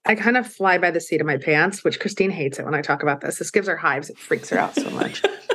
I 0.06 0.16
kind 0.16 0.38
of 0.38 0.48
fly 0.48 0.78
by 0.78 0.90
the 0.90 1.02
seat 1.02 1.20
of 1.20 1.28
my 1.28 1.38
pants, 1.38 1.84
which 1.84 2.00
Christine 2.00 2.32
hates 2.32 2.58
it 2.58 2.64
when 2.64 2.74
I 2.74 2.82
talk 2.82 3.04
about 3.04 3.20
this. 3.20 3.38
This 3.38 3.52
gives 3.52 3.68
her 3.68 3.76
hives. 3.76 4.10
It 4.10 4.18
freaks 4.18 4.50
her 4.50 4.58
out 4.58 4.76
so 4.76 4.90
much. 4.92 5.22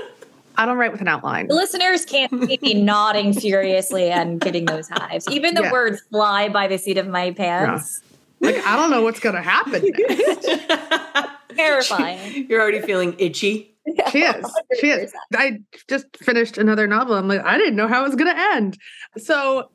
I 0.62 0.66
don't 0.66 0.78
write 0.78 0.92
with 0.92 1.00
an 1.00 1.08
outline. 1.08 1.48
The 1.48 1.54
listeners 1.54 2.04
can't 2.04 2.30
see 2.46 2.58
me 2.62 2.74
nodding 2.74 3.32
furiously 3.32 4.10
and 4.10 4.40
getting 4.40 4.66
those 4.66 4.88
hives. 4.88 5.28
Even 5.28 5.54
the 5.54 5.62
yeah. 5.62 5.72
words 5.72 6.00
fly 6.10 6.48
by 6.48 6.68
the 6.68 6.78
seat 6.78 6.98
of 6.98 7.08
my 7.08 7.32
pants. 7.32 8.00
Yeah. 8.38 8.50
Like, 8.50 8.66
I 8.66 8.76
don't 8.76 8.90
know 8.90 9.02
what's 9.02 9.20
going 9.20 9.34
to 9.34 9.42
happen 9.42 9.92
Terrifying. 11.56 12.46
You're 12.48 12.60
already 12.60 12.80
feeling 12.80 13.14
itchy. 13.18 13.74
She 14.10 14.22
is. 14.22 14.46
She 14.80 14.90
is. 14.90 15.12
I 15.34 15.60
just 15.88 16.16
finished 16.16 16.58
another 16.58 16.86
novel. 16.86 17.16
I'm 17.16 17.26
like, 17.26 17.44
I 17.44 17.58
didn't 17.58 17.74
know 17.74 17.88
how 17.88 18.04
it 18.04 18.08
was 18.08 18.14
going 18.14 18.32
to 18.32 18.40
end. 18.54 18.78
So 19.16 19.68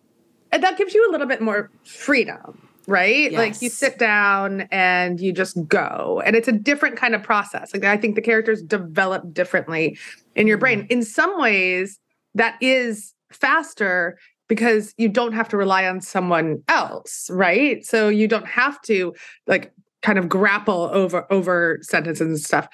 and 0.52 0.63
that 0.63 0.78
gives 0.78 0.93
you 0.93 1.10
a 1.10 1.12
little 1.12 1.28
bit 1.28 1.41
more 1.41 1.69
freedom 1.84 2.67
right? 2.88 3.32
Yes. 3.32 3.38
Like 3.38 3.62
you 3.62 3.69
sit 3.69 4.00
down 4.00 4.62
and 4.71 5.19
you 5.19 5.34
just 5.34 5.58
go. 5.67 6.21
And 6.26 6.36
it's 6.36 6.47
a 6.47 6.54
different 6.54 6.95
kind 6.95 7.13
of 7.13 7.21
process. 7.21 7.73
Like 7.73 7.84
I 7.84 7.97
think 7.97 8.15
the 8.15 8.21
characters 8.21 8.62
develop 8.62 9.34
differently 9.34 9.97
in 10.36 10.47
your 10.47 10.58
brain. 10.58 10.84
Mm-hmm. 10.84 10.93
In 10.93 11.04
some 11.04 11.39
ways, 11.39 12.00
that 12.36 12.56
is 12.62 13.13
faster 13.32 14.17
because 14.47 14.93
you 14.97 15.10
don't 15.10 15.34
have 15.34 15.50
to 15.50 15.58
rely 15.58 15.86
on 15.86 16.00
someone 16.00 16.63
else, 16.69 17.30
right? 17.32 17.86
So 17.86 18.08
you 18.08 18.28
don't 18.28 18.47
have 18.47 18.82
to 18.84 19.13
like 19.45 19.73
kind 20.02 20.17
of 20.17 20.30
grapple 20.30 20.89
over 20.93 21.32
over 21.32 21.80
sentences 21.82 22.26
and 22.26 22.39
stuff 22.39 22.67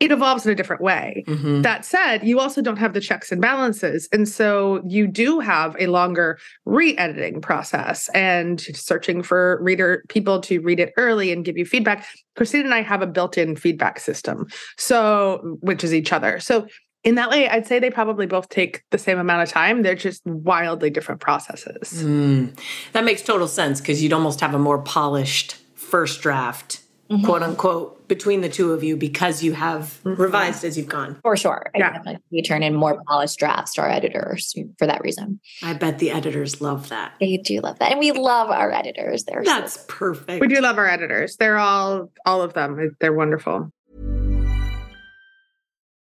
it 0.00 0.10
evolves 0.10 0.44
in 0.44 0.52
a 0.52 0.54
different 0.54 0.82
way. 0.82 1.24
Mm-hmm. 1.26 1.62
That 1.62 1.84
said, 1.84 2.24
you 2.24 2.40
also 2.40 2.60
don't 2.60 2.78
have 2.78 2.94
the 2.94 3.00
checks 3.00 3.30
and 3.30 3.40
balances. 3.40 4.08
And 4.12 4.28
so 4.28 4.82
you 4.86 5.06
do 5.06 5.40
have 5.40 5.76
a 5.78 5.86
longer 5.86 6.38
re 6.64 6.96
editing 6.96 7.40
process 7.40 8.08
and 8.10 8.60
searching 8.60 9.22
for 9.22 9.62
reader 9.62 10.04
people 10.08 10.40
to 10.42 10.60
read 10.60 10.80
it 10.80 10.92
early 10.96 11.32
and 11.32 11.44
give 11.44 11.56
you 11.56 11.64
feedback. 11.64 12.06
Christine 12.36 12.64
and 12.64 12.74
I 12.74 12.82
have 12.82 13.02
a 13.02 13.06
built 13.06 13.38
in 13.38 13.54
feedback 13.54 14.00
system, 14.00 14.46
so 14.76 15.58
which 15.60 15.84
is 15.84 15.94
each 15.94 16.12
other. 16.12 16.40
So 16.40 16.66
in 17.04 17.14
that 17.14 17.30
way, 17.30 17.48
I'd 17.48 17.66
say 17.66 17.78
they 17.78 17.90
probably 17.90 18.26
both 18.26 18.48
take 18.48 18.82
the 18.90 18.98
same 18.98 19.18
amount 19.18 19.42
of 19.42 19.50
time. 19.50 19.82
They're 19.82 19.94
just 19.94 20.24
wildly 20.26 20.90
different 20.90 21.20
processes. 21.20 22.02
Mm. 22.02 22.58
That 22.92 23.04
makes 23.04 23.22
total 23.22 23.46
sense 23.46 23.80
because 23.80 24.02
you'd 24.02 24.14
almost 24.14 24.40
have 24.40 24.54
a 24.54 24.58
more 24.58 24.82
polished 24.82 25.56
first 25.74 26.22
draft 26.22 26.80
mm-hmm. 27.10 27.24
quote 27.24 27.42
unquote 27.42 28.06
between 28.08 28.40
the 28.40 28.48
two 28.48 28.72
of 28.72 28.82
you 28.82 28.96
because 28.96 29.42
you 29.42 29.52
have 29.52 30.00
mm-hmm. 30.04 30.20
revised 30.20 30.64
as 30.64 30.76
you've 30.76 30.88
gone. 30.88 31.18
For 31.22 31.36
sure. 31.36 31.70
Yeah. 31.74 32.02
We 32.30 32.42
turn 32.42 32.62
in 32.62 32.74
more 32.74 33.02
polished 33.06 33.38
drafts 33.38 33.74
to 33.74 33.82
our 33.82 33.90
editors 33.90 34.54
for 34.78 34.86
that 34.86 35.00
reason. 35.02 35.40
I 35.62 35.74
bet 35.74 35.98
the 35.98 36.10
editors 36.10 36.60
love 36.60 36.88
that. 36.90 37.14
They 37.20 37.38
do 37.38 37.60
love 37.60 37.78
that. 37.78 37.90
And 37.90 38.00
we 38.00 38.12
love 38.12 38.50
our 38.50 38.70
editors. 38.70 39.24
They're 39.24 39.42
That's 39.44 39.80
so- 39.80 39.86
perfect. 39.88 40.40
We 40.40 40.48
do 40.48 40.60
love 40.60 40.78
our 40.78 40.88
editors. 40.88 41.36
They're 41.36 41.58
all 41.58 42.10
all 42.26 42.42
of 42.42 42.54
them. 42.54 42.96
They're 43.00 43.12
wonderful. 43.12 43.70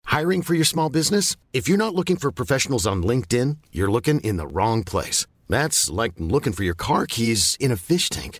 Hiring 0.05 0.41
for 0.41 0.55
your 0.55 0.65
small 0.65 0.89
business? 0.89 1.35
If 1.53 1.69
you're 1.69 1.77
not 1.77 1.93
looking 1.93 2.15
for 2.17 2.31
professionals 2.31 2.87
on 2.87 3.03
LinkedIn, 3.03 3.57
you're 3.71 3.91
looking 3.91 4.19
in 4.21 4.37
the 4.37 4.47
wrong 4.47 4.83
place. 4.83 5.27
That's 5.47 5.87
like 5.89 6.13
looking 6.17 6.51
for 6.51 6.63
your 6.63 6.73
car 6.73 7.05
keys 7.05 7.55
in 7.59 7.71
a 7.71 7.77
fish 7.77 8.09
tank. 8.09 8.39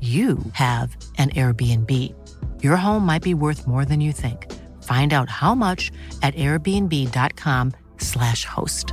you 0.00 0.38
have 0.52 0.96
an 1.16 1.30
Airbnb. 1.30 1.90
Your 2.62 2.76
home 2.76 3.06
might 3.06 3.22
be 3.22 3.34
worth 3.34 3.66
more 3.66 3.86
than 3.86 4.00
you 4.00 4.12
think. 4.12 4.52
Find 4.82 5.14
out 5.14 5.30
how 5.30 5.54
much 5.54 5.90
at 6.22 6.34
airbnb.com/slash 6.34 8.44
host. 8.44 8.92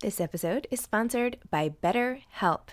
This 0.00 0.20
episode 0.20 0.66
is 0.70 0.80
sponsored 0.80 1.38
by 1.50 1.70
BetterHelp. 1.82 2.68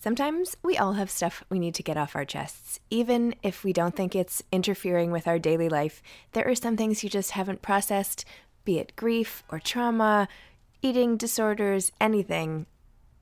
Sometimes 0.00 0.56
we 0.64 0.76
all 0.76 0.94
have 0.94 1.10
stuff 1.10 1.44
we 1.48 1.58
need 1.58 1.74
to 1.76 1.82
get 1.82 1.96
off 1.96 2.16
our 2.16 2.24
chests. 2.24 2.80
Even 2.90 3.34
if 3.42 3.62
we 3.62 3.72
don't 3.72 3.94
think 3.94 4.16
it's 4.16 4.42
interfering 4.50 5.12
with 5.12 5.28
our 5.28 5.38
daily 5.38 5.68
life, 5.68 6.02
there 6.32 6.48
are 6.48 6.54
some 6.54 6.76
things 6.76 7.04
you 7.04 7.10
just 7.10 7.32
haven't 7.32 7.62
processed, 7.62 8.24
be 8.64 8.78
it 8.78 8.96
grief 8.96 9.44
or 9.50 9.60
trauma, 9.60 10.28
eating 10.82 11.16
disorders, 11.16 11.92
anything 12.00 12.66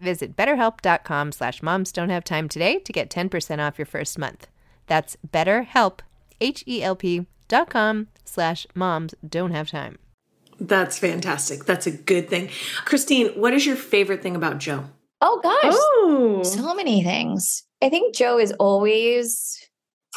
Visit 0.00 0.36
betterhelp.com 0.36 1.32
slash 1.32 1.62
moms 1.62 1.92
don't 1.92 2.10
have 2.10 2.24
time 2.24 2.48
today 2.48 2.78
to 2.80 2.92
get 2.92 3.10
10% 3.10 3.58
off 3.66 3.78
your 3.78 3.86
first 3.86 4.18
month. 4.18 4.48
That's 4.86 5.16
betterhelp, 5.26 6.00
H-E-L-P 6.40 7.26
dot 7.48 7.70
com 7.70 8.08
slash 8.24 8.66
moms 8.74 9.14
don't 9.26 9.52
have 9.52 9.70
time. 9.70 9.98
That's 10.60 10.98
fantastic. 10.98 11.64
That's 11.64 11.86
a 11.86 11.90
good 11.90 12.28
thing. 12.28 12.48
Christine, 12.84 13.28
what 13.28 13.54
is 13.54 13.66
your 13.66 13.76
favorite 13.76 14.22
thing 14.22 14.36
about 14.36 14.58
Jo? 14.58 14.84
Oh 15.20 15.40
gosh. 15.42 15.74
Oh. 15.74 16.42
So 16.44 16.74
many 16.74 17.02
things. 17.02 17.64
I 17.82 17.88
think 17.88 18.14
Jo 18.14 18.38
is 18.38 18.52
always 18.60 19.58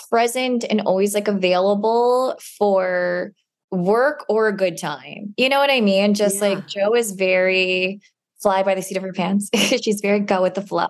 present 0.09 0.63
and 0.69 0.81
always 0.81 1.13
like 1.13 1.27
available 1.27 2.37
for 2.57 3.31
work 3.71 4.25
or 4.29 4.47
a 4.47 4.55
good 4.55 4.77
time. 4.77 5.33
You 5.37 5.49
know 5.49 5.59
what 5.59 5.69
I 5.71 5.81
mean? 5.81 6.13
Just 6.13 6.35
Yeah. 6.41 6.49
like 6.49 6.67
Jo 6.67 6.93
is 6.93 7.11
very 7.13 7.99
fly 8.41 8.63
by 8.63 8.75
the 8.75 8.81
seat 8.81 8.97
of 8.97 9.03
her 9.03 9.13
pants. 9.13 9.49
she's 9.55 10.01
very 10.01 10.19
go 10.19 10.41
with 10.41 10.53
the 10.53 10.61
flow. 10.61 10.87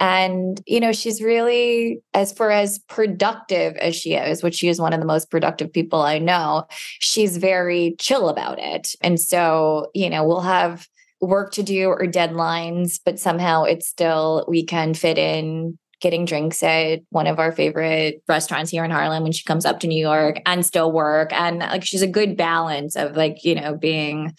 And, 0.00 0.60
you 0.66 0.80
know, 0.80 0.92
she's 0.92 1.22
really, 1.22 2.00
as 2.14 2.32
far 2.32 2.50
as 2.50 2.78
productive 2.88 3.76
as 3.76 3.94
she 3.94 4.14
is, 4.14 4.42
which 4.42 4.56
she 4.56 4.68
is 4.68 4.80
one 4.80 4.92
of 4.92 5.00
the 5.00 5.06
most 5.06 5.30
productive 5.30 5.72
people 5.72 6.02
I 6.02 6.18
know, 6.18 6.66
she's 6.98 7.36
very 7.36 7.94
chill 7.98 8.28
about 8.28 8.58
it. 8.58 8.94
And 9.00 9.20
so, 9.20 9.90
you 9.94 10.10
know, 10.10 10.26
we'll 10.26 10.40
have 10.40 10.88
work 11.20 11.52
to 11.52 11.62
do 11.62 11.88
or 11.88 12.06
deadlines, 12.06 12.98
but 13.04 13.20
somehow 13.20 13.62
it's 13.64 13.88
still, 13.88 14.44
we 14.48 14.64
can 14.64 14.94
fit 14.94 15.18
in 15.18 15.78
getting 16.00 16.24
drinks 16.24 16.64
at 16.64 17.00
one 17.10 17.28
of 17.28 17.38
our 17.38 17.52
favorite 17.52 18.22
restaurants 18.26 18.72
here 18.72 18.84
in 18.84 18.90
Harlem 18.90 19.22
when 19.22 19.30
she 19.30 19.44
comes 19.44 19.64
up 19.64 19.78
to 19.78 19.86
New 19.86 20.00
York 20.00 20.38
and 20.44 20.66
still 20.66 20.90
work. 20.90 21.32
And 21.32 21.60
like 21.60 21.84
she's 21.84 22.02
a 22.02 22.08
good 22.08 22.36
balance 22.36 22.96
of 22.96 23.16
like, 23.16 23.44
you 23.44 23.54
know, 23.54 23.76
being 23.76 24.34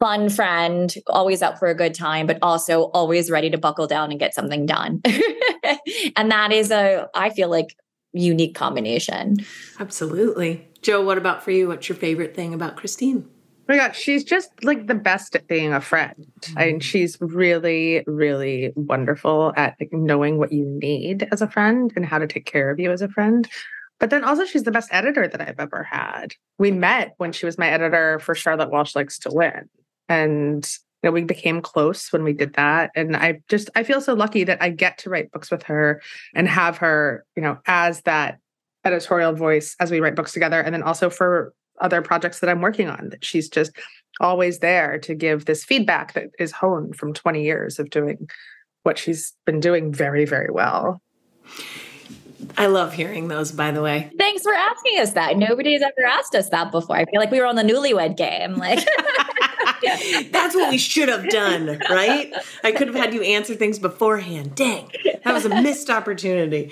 fun 0.00 0.28
friend, 0.28 0.94
always 1.06 1.42
up 1.42 1.58
for 1.58 1.68
a 1.68 1.74
good 1.74 1.94
time, 1.94 2.26
but 2.26 2.38
also 2.42 2.84
always 2.92 3.30
ready 3.30 3.50
to 3.50 3.58
buckle 3.58 3.86
down 3.86 4.10
and 4.10 4.20
get 4.20 4.34
something 4.34 4.66
done. 4.66 5.00
and 6.16 6.30
that 6.30 6.52
is 6.52 6.70
a, 6.70 7.08
I 7.14 7.30
feel 7.30 7.48
like, 7.48 7.76
unique 8.14 8.54
combination. 8.54 9.36
Absolutely. 9.80 10.68
Jo, 10.82 11.02
what 11.02 11.18
about 11.18 11.42
for 11.42 11.50
you? 11.50 11.68
What's 11.68 11.88
your 11.88 11.96
favorite 11.96 12.34
thing 12.34 12.54
about 12.54 12.76
Christine? 12.76 13.28
Oh 13.68 13.72
my 13.72 13.76
God, 13.76 13.96
she's 13.96 14.24
just 14.24 14.50
like 14.62 14.86
the 14.86 14.94
best 14.94 15.34
at 15.34 15.48
being 15.48 15.72
a 15.72 15.80
friend. 15.80 16.26
Mm-hmm. 16.40 16.58
And 16.58 16.84
she's 16.84 17.16
really, 17.20 18.04
really 18.06 18.72
wonderful 18.76 19.54
at 19.56 19.74
like, 19.80 19.92
knowing 19.92 20.38
what 20.38 20.52
you 20.52 20.64
need 20.64 21.26
as 21.32 21.40
a 21.40 21.48
friend 21.48 21.90
and 21.96 22.04
how 22.04 22.18
to 22.18 22.26
take 22.26 22.44
care 22.44 22.70
of 22.70 22.78
you 22.78 22.92
as 22.92 23.02
a 23.02 23.08
friend. 23.08 23.48
But 24.00 24.10
then 24.10 24.22
also, 24.22 24.44
she's 24.44 24.64
the 24.64 24.70
best 24.70 24.90
editor 24.92 25.26
that 25.26 25.40
I've 25.40 25.58
ever 25.58 25.82
had. 25.82 26.34
We 26.58 26.72
met 26.72 27.14
when 27.16 27.32
she 27.32 27.46
was 27.46 27.56
my 27.56 27.68
editor 27.68 28.18
for 28.18 28.34
Charlotte 28.34 28.70
Walsh 28.70 28.94
Likes 28.94 29.18
to 29.20 29.30
Win. 29.32 29.68
And 30.08 30.66
you 31.02 31.10
know, 31.10 31.12
we 31.12 31.24
became 31.24 31.60
close 31.60 32.12
when 32.12 32.24
we 32.24 32.32
did 32.32 32.54
that. 32.54 32.90
And 32.96 33.14
I 33.14 33.42
just, 33.48 33.68
I 33.76 33.82
feel 33.82 34.00
so 34.00 34.14
lucky 34.14 34.42
that 34.44 34.62
I 34.62 34.70
get 34.70 34.96
to 34.98 35.10
write 35.10 35.30
books 35.32 35.50
with 35.50 35.62
her 35.64 36.00
and 36.34 36.48
have 36.48 36.78
her, 36.78 37.26
you 37.36 37.42
know, 37.42 37.58
as 37.66 38.00
that 38.02 38.38
editorial 38.86 39.34
voice 39.34 39.76
as 39.80 39.90
we 39.90 40.00
write 40.00 40.16
books 40.16 40.32
together. 40.32 40.60
And 40.60 40.74
then 40.74 40.82
also 40.82 41.10
for 41.10 41.52
other 41.80 42.00
projects 42.00 42.40
that 42.40 42.48
I'm 42.48 42.62
working 42.62 42.88
on, 42.88 43.10
that 43.10 43.24
she's 43.24 43.50
just 43.50 43.72
always 44.20 44.60
there 44.60 44.98
to 45.00 45.14
give 45.14 45.44
this 45.44 45.62
feedback 45.62 46.14
that 46.14 46.30
is 46.38 46.52
honed 46.52 46.96
from 46.96 47.12
20 47.12 47.42
years 47.42 47.78
of 47.78 47.90
doing 47.90 48.28
what 48.84 48.98
she's 48.98 49.34
been 49.44 49.60
doing 49.60 49.92
very, 49.92 50.24
very 50.24 50.50
well. 50.50 51.02
I 52.56 52.66
love 52.66 52.92
hearing 52.92 53.28
those, 53.28 53.52
by 53.52 53.70
the 53.70 53.82
way. 53.82 54.10
Thanks 54.18 54.42
for 54.42 54.52
asking 54.52 55.00
us 55.00 55.12
that. 55.12 55.36
Nobody's 55.36 55.82
ever 55.82 56.06
asked 56.06 56.34
us 56.34 56.50
that 56.50 56.70
before. 56.70 56.96
I 56.96 57.04
feel 57.06 57.20
like 57.20 57.30
we 57.30 57.40
were 57.40 57.46
on 57.46 57.56
the 57.56 57.62
newlywed 57.62 58.16
game. 58.16 58.54
Like, 58.54 58.86
That's 60.30 60.54
what 60.54 60.70
we 60.70 60.78
should 60.78 61.08
have 61.08 61.28
done, 61.28 61.78
right? 61.90 62.32
I 62.62 62.72
could 62.72 62.88
have 62.88 62.96
had 62.96 63.14
you 63.14 63.22
answer 63.22 63.54
things 63.54 63.78
beforehand. 63.78 64.54
Dang, 64.54 64.90
that 65.24 65.32
was 65.32 65.44
a 65.44 65.62
missed 65.62 65.90
opportunity. 65.90 66.70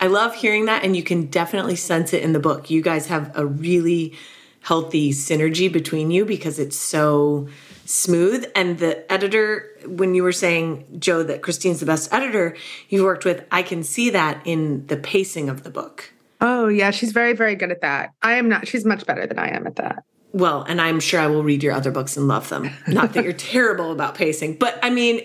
I 0.00 0.06
love 0.06 0.34
hearing 0.34 0.66
that, 0.66 0.84
and 0.84 0.96
you 0.96 1.02
can 1.02 1.26
definitely 1.26 1.76
sense 1.76 2.12
it 2.12 2.22
in 2.22 2.32
the 2.32 2.40
book. 2.40 2.70
You 2.70 2.82
guys 2.82 3.06
have 3.06 3.30
a 3.34 3.46
really 3.46 4.14
healthy 4.62 5.10
synergy 5.12 5.72
between 5.72 6.10
you 6.10 6.24
because 6.24 6.58
it's 6.58 6.76
so 6.76 7.48
smooth. 7.86 8.48
And 8.54 8.78
the 8.78 9.10
editor, 9.10 9.68
when 9.86 10.14
you 10.14 10.22
were 10.22 10.32
saying, 10.32 10.86
Jo, 10.98 11.22
that 11.22 11.42
Christine's 11.42 11.80
the 11.80 11.86
best 11.86 12.12
editor 12.12 12.56
you've 12.88 13.04
worked 13.04 13.24
with, 13.24 13.44
I 13.50 13.62
can 13.62 13.82
see 13.82 14.10
that 14.10 14.40
in 14.44 14.86
the 14.86 14.96
pacing 14.96 15.48
of 15.48 15.62
the 15.62 15.70
book. 15.70 16.12
Oh, 16.40 16.68
yeah, 16.68 16.90
she's 16.90 17.12
very, 17.12 17.34
very 17.34 17.54
good 17.54 17.70
at 17.70 17.82
that. 17.82 18.14
I 18.22 18.34
am 18.34 18.48
not, 18.48 18.66
she's 18.66 18.84
much 18.84 19.06
better 19.06 19.26
than 19.26 19.38
I 19.38 19.54
am 19.54 19.66
at 19.66 19.76
that. 19.76 20.04
Well, 20.32 20.62
and 20.62 20.80
I'm 20.80 21.00
sure 21.00 21.20
I 21.20 21.26
will 21.26 21.42
read 21.42 21.62
your 21.62 21.72
other 21.72 21.90
books 21.90 22.16
and 22.16 22.28
love 22.28 22.48
them. 22.48 22.70
Not 22.86 23.14
that 23.14 23.24
you're 23.24 23.32
terrible 23.54 23.92
about 23.92 24.14
pacing, 24.14 24.56
but 24.56 24.78
I 24.82 24.90
mean, 24.90 25.20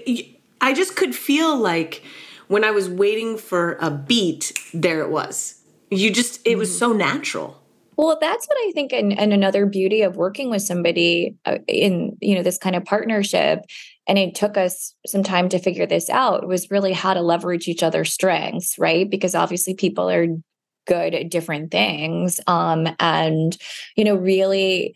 I 0.62 0.74
just 0.74 0.96
could 0.96 1.16
feel 1.16 1.56
like 1.58 2.04
when 2.48 2.64
I 2.64 2.72
was 2.72 2.90
waiting 2.90 3.38
for 3.38 3.78
a 3.82 3.92
beat, 3.92 4.52
there 4.74 5.02
it 5.02 5.10
was. 5.10 5.62
You 5.92 6.12
just, 6.12 6.42
it 6.46 6.58
was 6.58 6.76
so 6.76 6.94
natural. 6.94 7.62
Well, 7.98 8.18
that's 8.20 8.46
what 8.48 8.58
I 8.58 8.72
think, 8.74 8.92
and, 8.92 9.18
and 9.18 9.32
another 9.32 9.66
beauty 9.66 10.02
of 10.02 10.18
working 10.18 10.50
with 10.50 10.62
somebody 10.62 11.36
uh, 11.46 11.60
in 11.68 12.18
you 12.20 12.36
know 12.36 12.44
this 12.44 12.58
kind 12.58 12.76
of 12.76 12.84
partnership, 12.84 13.60
and 14.06 14.18
it 14.18 14.36
took 14.36 14.58
us 14.58 14.94
some 15.08 15.24
time 15.24 15.48
to 15.50 15.60
figure 15.60 15.86
this 15.86 16.10
out. 16.10 16.46
Was 16.46 16.70
really 16.70 16.92
how 16.92 17.14
to 17.14 17.22
leverage 17.22 17.70
each 17.70 17.84
other's 17.84 18.12
strengths, 18.12 18.78
right? 18.78 19.10
Because 19.10 19.34
obviously 19.34 19.76
people 19.76 20.10
are 20.10 20.28
good 20.86 21.14
at 21.14 21.30
different 21.30 21.72
things, 21.72 22.40
um, 22.48 22.88
and 23.00 23.58
you 23.96 24.04
know 24.04 24.16
really 24.16 24.96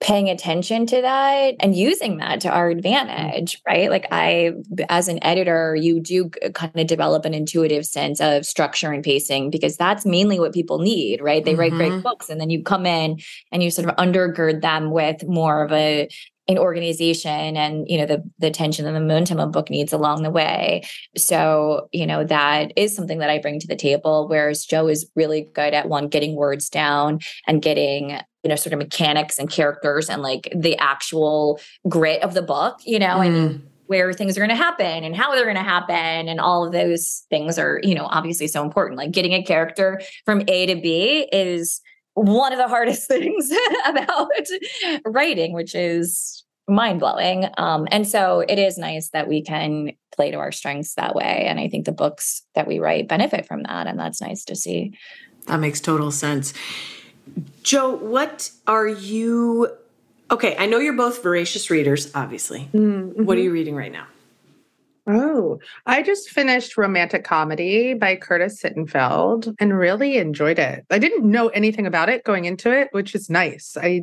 paying 0.00 0.28
attention 0.28 0.86
to 0.86 1.02
that 1.02 1.56
and 1.58 1.74
using 1.74 2.18
that 2.18 2.40
to 2.40 2.48
our 2.48 2.68
mm. 2.68 2.76
advantage 2.76 3.60
right? 3.66 3.90
Like 3.90 4.06
i 4.12 4.52
as 4.88 5.08
an 5.08 5.22
editor 5.24 5.74
you 5.74 6.00
do 6.00 6.30
uh, 6.44 6.50
kind 6.50 6.78
of 6.78 6.86
develop 6.86 7.24
an 7.24 7.34
intuitive 7.34 7.84
sense 7.84 8.20
of 8.20 8.46
structure 8.46 8.92
and 8.92 9.02
pacing 9.02 9.50
because 9.50 9.76
that's 9.76 10.06
mainly 10.06 10.38
what 10.38 10.54
people 10.54 10.78
need 10.78 11.20
right? 11.20 11.44
They 11.44 11.56
write 11.56 11.72
great 11.72 11.92
mm-hmm. 11.92 12.02
books 12.02 12.28
and 12.30 12.40
then 12.40 12.50
you 12.50 12.62
come 12.62 12.86
in 12.86 13.18
and 13.50 13.62
you 13.62 13.70
sort 13.70 13.88
of 13.88 13.96
undergird 13.96 14.60
them 14.60 14.92
with 14.92 15.26
more 15.26 15.64
of 15.64 15.72
a 15.72 16.08
an 16.48 16.58
organization 16.58 17.56
and 17.56 17.86
you 17.88 17.98
know 17.98 18.06
the 18.06 18.22
the 18.38 18.50
tension 18.50 18.86
and 18.86 18.96
the 18.96 19.00
momentum 19.00 19.38
a 19.38 19.46
book 19.46 19.70
needs 19.70 19.92
along 19.92 20.22
the 20.22 20.30
way. 20.30 20.82
So 21.16 21.88
you 21.92 22.06
know 22.06 22.24
that 22.24 22.72
is 22.76 22.94
something 22.94 23.18
that 23.18 23.30
i 23.30 23.38
bring 23.38 23.60
to 23.60 23.66
the 23.66 23.76
table 23.76 24.26
whereas 24.28 24.64
jo 24.64 24.88
is 24.88 25.10
really 25.14 25.42
good 25.54 25.74
at 25.74 25.88
one 25.88 26.08
getting 26.08 26.34
words 26.34 26.68
down 26.68 27.20
and 27.46 27.62
getting 27.62 28.18
you 28.42 28.48
know 28.48 28.56
sort 28.56 28.72
of 28.72 28.78
mechanics 28.78 29.38
and 29.38 29.50
characters 29.50 30.08
and 30.08 30.22
like 30.22 30.52
the 30.54 30.76
actual 30.78 31.60
grit 31.88 32.22
of 32.22 32.34
the 32.34 32.42
book 32.42 32.78
you 32.84 32.98
know 32.98 33.20
and 33.20 33.34
mm. 33.34 33.62
where 33.86 34.12
things 34.12 34.36
are 34.36 34.40
going 34.40 34.48
to 34.48 34.56
happen 34.56 35.04
and 35.04 35.16
how 35.16 35.34
they're 35.34 35.44
going 35.44 35.56
to 35.56 35.62
happen 35.62 36.28
and 36.28 36.40
all 36.40 36.64
of 36.64 36.72
those 36.72 37.24
things 37.30 37.58
are 37.58 37.80
you 37.82 37.94
know 37.94 38.06
obviously 38.06 38.48
so 38.48 38.64
important. 38.64 38.96
Like 38.96 39.10
getting 39.10 39.32
a 39.32 39.42
character 39.42 40.00
from 40.24 40.42
a 40.48 40.66
to 40.66 40.76
b 40.76 41.28
is 41.32 41.80
one 42.14 42.52
of 42.52 42.58
the 42.58 42.68
hardest 42.68 43.06
things 43.08 43.50
about 43.86 44.28
writing 45.04 45.52
which 45.52 45.74
is 45.74 46.37
mind 46.68 47.00
blowing 47.00 47.46
um, 47.56 47.88
and 47.90 48.06
so 48.06 48.40
it 48.40 48.58
is 48.58 48.76
nice 48.78 49.08
that 49.10 49.26
we 49.26 49.42
can 49.42 49.92
play 50.14 50.30
to 50.30 50.36
our 50.36 50.52
strengths 50.52 50.94
that 50.94 51.14
way 51.14 51.46
and 51.48 51.58
i 51.58 51.68
think 51.68 51.86
the 51.86 51.92
books 51.92 52.42
that 52.54 52.66
we 52.66 52.78
write 52.78 53.08
benefit 53.08 53.46
from 53.46 53.62
that 53.62 53.86
and 53.86 53.98
that's 53.98 54.20
nice 54.20 54.44
to 54.44 54.54
see 54.54 54.92
That 55.46 55.60
makes 55.60 55.80
total 55.80 56.10
sense. 56.10 56.52
Jo, 57.62 57.94
what 57.96 58.50
are 58.66 58.86
you? 58.86 59.68
Okay, 60.30 60.54
I 60.58 60.66
know 60.66 60.78
you're 60.78 60.92
both 60.96 61.22
voracious 61.22 61.70
readers, 61.70 62.10
obviously. 62.14 62.68
What 62.72 63.38
are 63.38 63.40
you 63.40 63.50
reading 63.50 63.74
right 63.74 63.92
now? 63.92 64.06
Oh, 65.10 65.58
I 65.86 66.02
just 66.02 66.28
finished 66.28 66.76
Romantic 66.76 67.24
Comedy 67.24 67.94
by 67.94 68.14
Curtis 68.14 68.62
Sittenfeld 68.62 69.54
and 69.58 69.76
really 69.76 70.18
enjoyed 70.18 70.58
it. 70.58 70.84
I 70.90 70.98
didn't 70.98 71.28
know 71.28 71.48
anything 71.48 71.86
about 71.86 72.10
it 72.10 72.24
going 72.24 72.44
into 72.44 72.70
it, 72.70 72.88
which 72.92 73.14
is 73.14 73.30
nice. 73.30 73.74
I 73.80 74.02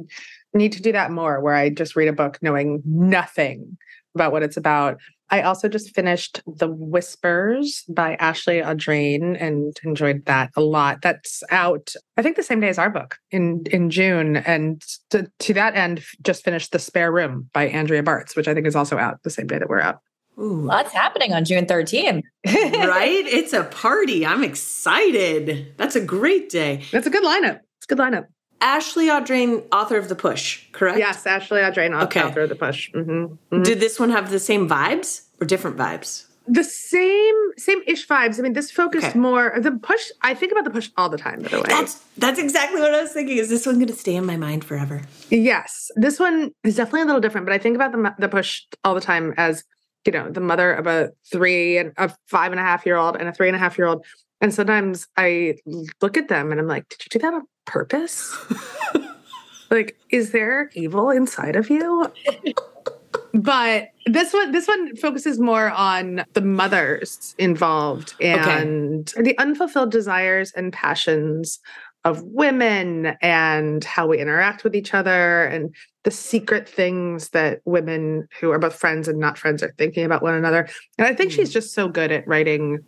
need 0.55 0.71
to 0.71 0.81
do 0.81 0.91
that 0.93 1.11
more 1.11 1.41
where 1.41 1.53
I 1.53 1.69
just 1.69 1.95
read 1.95 2.07
a 2.07 2.13
book 2.13 2.39
knowing 2.41 2.81
nothing 2.85 3.77
about 4.15 4.31
what 4.31 4.41
it's 4.41 4.57
about. 4.57 4.99
I 5.29 5.41
also 5.41 5.67
just 5.67 5.93
finished 5.93 6.41
The 6.47 6.67
Whispers 6.67 7.83
by 7.87 8.15
Ashley 8.15 8.61
Audrain 8.61 9.39
and 9.39 9.77
enjoyed 9.83 10.25
that 10.25 10.51
a 10.55 10.61
lot. 10.61 11.03
That's 11.03 11.43
out, 11.51 11.93
I 12.17 12.23
think, 12.23 12.35
the 12.35 12.43
same 12.43 12.61
day 12.61 12.69
as 12.69 12.79
our 12.79 12.89
book 12.89 13.17
in 13.29 13.63
in 13.71 13.91
June. 13.91 14.37
And 14.37 14.83
to, 15.11 15.29
to 15.39 15.53
that 15.53 15.75
end, 15.75 16.03
just 16.23 16.43
finished 16.43 16.71
The 16.71 16.79
Spare 16.79 17.11
Room 17.11 17.49
by 17.53 17.67
Andrea 17.67 18.01
Bartz, 18.01 18.35
which 18.35 18.47
I 18.47 18.55
think 18.55 18.65
is 18.65 18.75
also 18.75 18.97
out 18.97 19.21
the 19.23 19.29
same 19.29 19.45
day 19.47 19.59
that 19.59 19.69
we're 19.69 19.81
out. 19.81 19.99
Ooh, 20.39 20.61
lots 20.61 20.91
happening 20.91 21.31
on 21.33 21.45
june 21.45 21.65
13th 21.65 22.23
right? 22.45 23.25
It's 23.25 23.53
a 23.53 23.63
party. 23.63 24.25
I'm 24.25 24.43
excited. 24.43 25.73
That's 25.77 25.95
a 25.95 26.01
great 26.01 26.49
day. 26.49 26.83
That's 26.91 27.07
a 27.07 27.09
good 27.09 27.23
lineup. 27.23 27.59
It's 27.77 27.85
a 27.89 27.95
good 27.95 27.97
lineup. 27.97 28.27
Ashley 28.61 29.07
Audrain, 29.07 29.63
author 29.71 29.97
of 29.97 30.07
The 30.09 30.15
Push, 30.15 30.71
correct? 30.71 30.97
Yes, 30.99 31.25
Ashley 31.25 31.59
Audrain, 31.61 31.99
Okay. 32.03 32.21
author 32.23 32.41
of 32.41 32.49
the 32.49 32.55
push. 32.55 32.91
Mhm. 32.93 33.37
Did 33.63 33.79
this 33.79 33.99
one 33.99 34.09
have 34.11 34.29
the 34.31 34.39
same 34.39 34.67
vibes 34.69 35.21
or 35.41 35.45
different 35.45 35.77
vibes? 35.77 36.25
The 36.47 36.63
same, 36.63 37.35
same 37.57 37.81
ish 37.87 38.07
vibes. 38.07 38.37
I 38.37 38.43
mean, 38.43 38.53
this 38.53 38.69
focused 38.71 39.07
Okay. 39.07 39.19
more. 39.19 39.53
The 39.59 39.71
push. 39.71 40.03
I 40.21 40.35
think 40.35 40.51
about 40.51 40.63
the 40.63 40.69
push 40.69 40.89
all 40.95 41.09
the 41.09 41.17
time. 41.17 41.41
By 41.41 41.47
the 41.49 41.57
way, 41.57 41.63
That's 41.67 42.01
that's 42.17 42.39
exactly 42.39 42.79
what 42.79 42.93
I 42.93 43.01
was 43.01 43.11
thinking. 43.11 43.37
Is 43.37 43.49
this 43.49 43.65
one 43.65 43.75
going 43.75 43.87
to 43.87 43.93
stay 43.95 44.15
in 44.15 44.25
my 44.25 44.37
mind 44.37 44.63
forever? 44.63 45.01
yes, 45.31 45.89
this 45.95 46.19
one 46.19 46.51
is 46.63 46.75
definitely 46.75 47.01
a 47.01 47.05
little 47.05 47.21
different. 47.21 47.47
But 47.47 47.53
I 47.53 47.57
think 47.57 47.75
about 47.75 47.91
the 47.93 48.13
the 48.19 48.29
push 48.29 48.61
all 48.83 48.93
the 48.93 49.01
time 49.01 49.33
as 49.37 49.63
you 50.05 50.11
know 50.11 50.29
the 50.29 50.41
mother 50.41 50.71
of 50.73 50.87
a 50.87 51.11
three 51.31 51.77
and 51.77 51.93
a 51.97 52.13
five 52.27 52.51
and 52.51 52.59
a 52.59 52.63
half 52.63 52.85
year 52.85 52.95
old 52.95 53.15
and 53.15 53.27
a 53.27 53.33
three 53.33 53.47
and 53.47 53.55
a 53.55 53.59
half 53.59 53.77
year 53.77 53.87
old. 53.87 54.05
And 54.41 54.53
sometimes 54.53 55.07
I 55.17 55.55
look 56.01 56.17
at 56.17 56.27
them 56.27 56.51
and 56.51 56.59
I'm 56.59 56.67
like, 56.67 56.89
did 56.89 57.05
you 57.05 57.09
do 57.09 57.19
that 57.19 57.33
on 57.33 57.43
purpose? 57.65 58.35
like, 59.71 59.97
is 60.09 60.31
there 60.31 60.69
evil 60.73 61.09
inside 61.09 61.55
of 61.55 61.69
you? 61.69 62.11
but 63.33 63.89
this 64.05 64.33
one 64.33 64.51
this 64.51 64.67
one 64.67 64.95
focuses 64.95 65.39
more 65.39 65.71
on 65.71 66.23
the 66.33 66.41
mothers 66.41 67.35
involved 67.37 68.13
and 68.21 69.11
okay. 69.13 69.23
the 69.23 69.37
unfulfilled 69.37 69.91
desires 69.91 70.51
and 70.53 70.71
passions 70.71 71.59
of 72.05 72.21
women 72.21 73.17
and 73.21 73.83
how 73.83 74.07
we 74.07 74.19
interact 74.19 74.63
with 74.63 74.75
each 74.75 74.93
other 74.93 75.43
and 75.45 75.75
the 76.03 76.11
secret 76.11 76.69
things 76.69 77.29
that 77.29 77.61
women 77.65 78.27
who 78.39 78.51
are 78.51 78.59
both 78.59 78.75
friends 78.75 79.07
and 79.07 79.19
not 79.19 79.39
friends 79.39 79.63
are 79.63 79.73
thinking 79.79 80.05
about 80.05 80.21
one 80.21 80.35
another. 80.35 80.69
And 80.99 81.07
I 81.07 81.15
think 81.15 81.31
mm. 81.31 81.35
she's 81.35 81.51
just 81.51 81.73
so 81.73 81.89
good 81.89 82.11
at 82.11 82.27
writing 82.27 82.79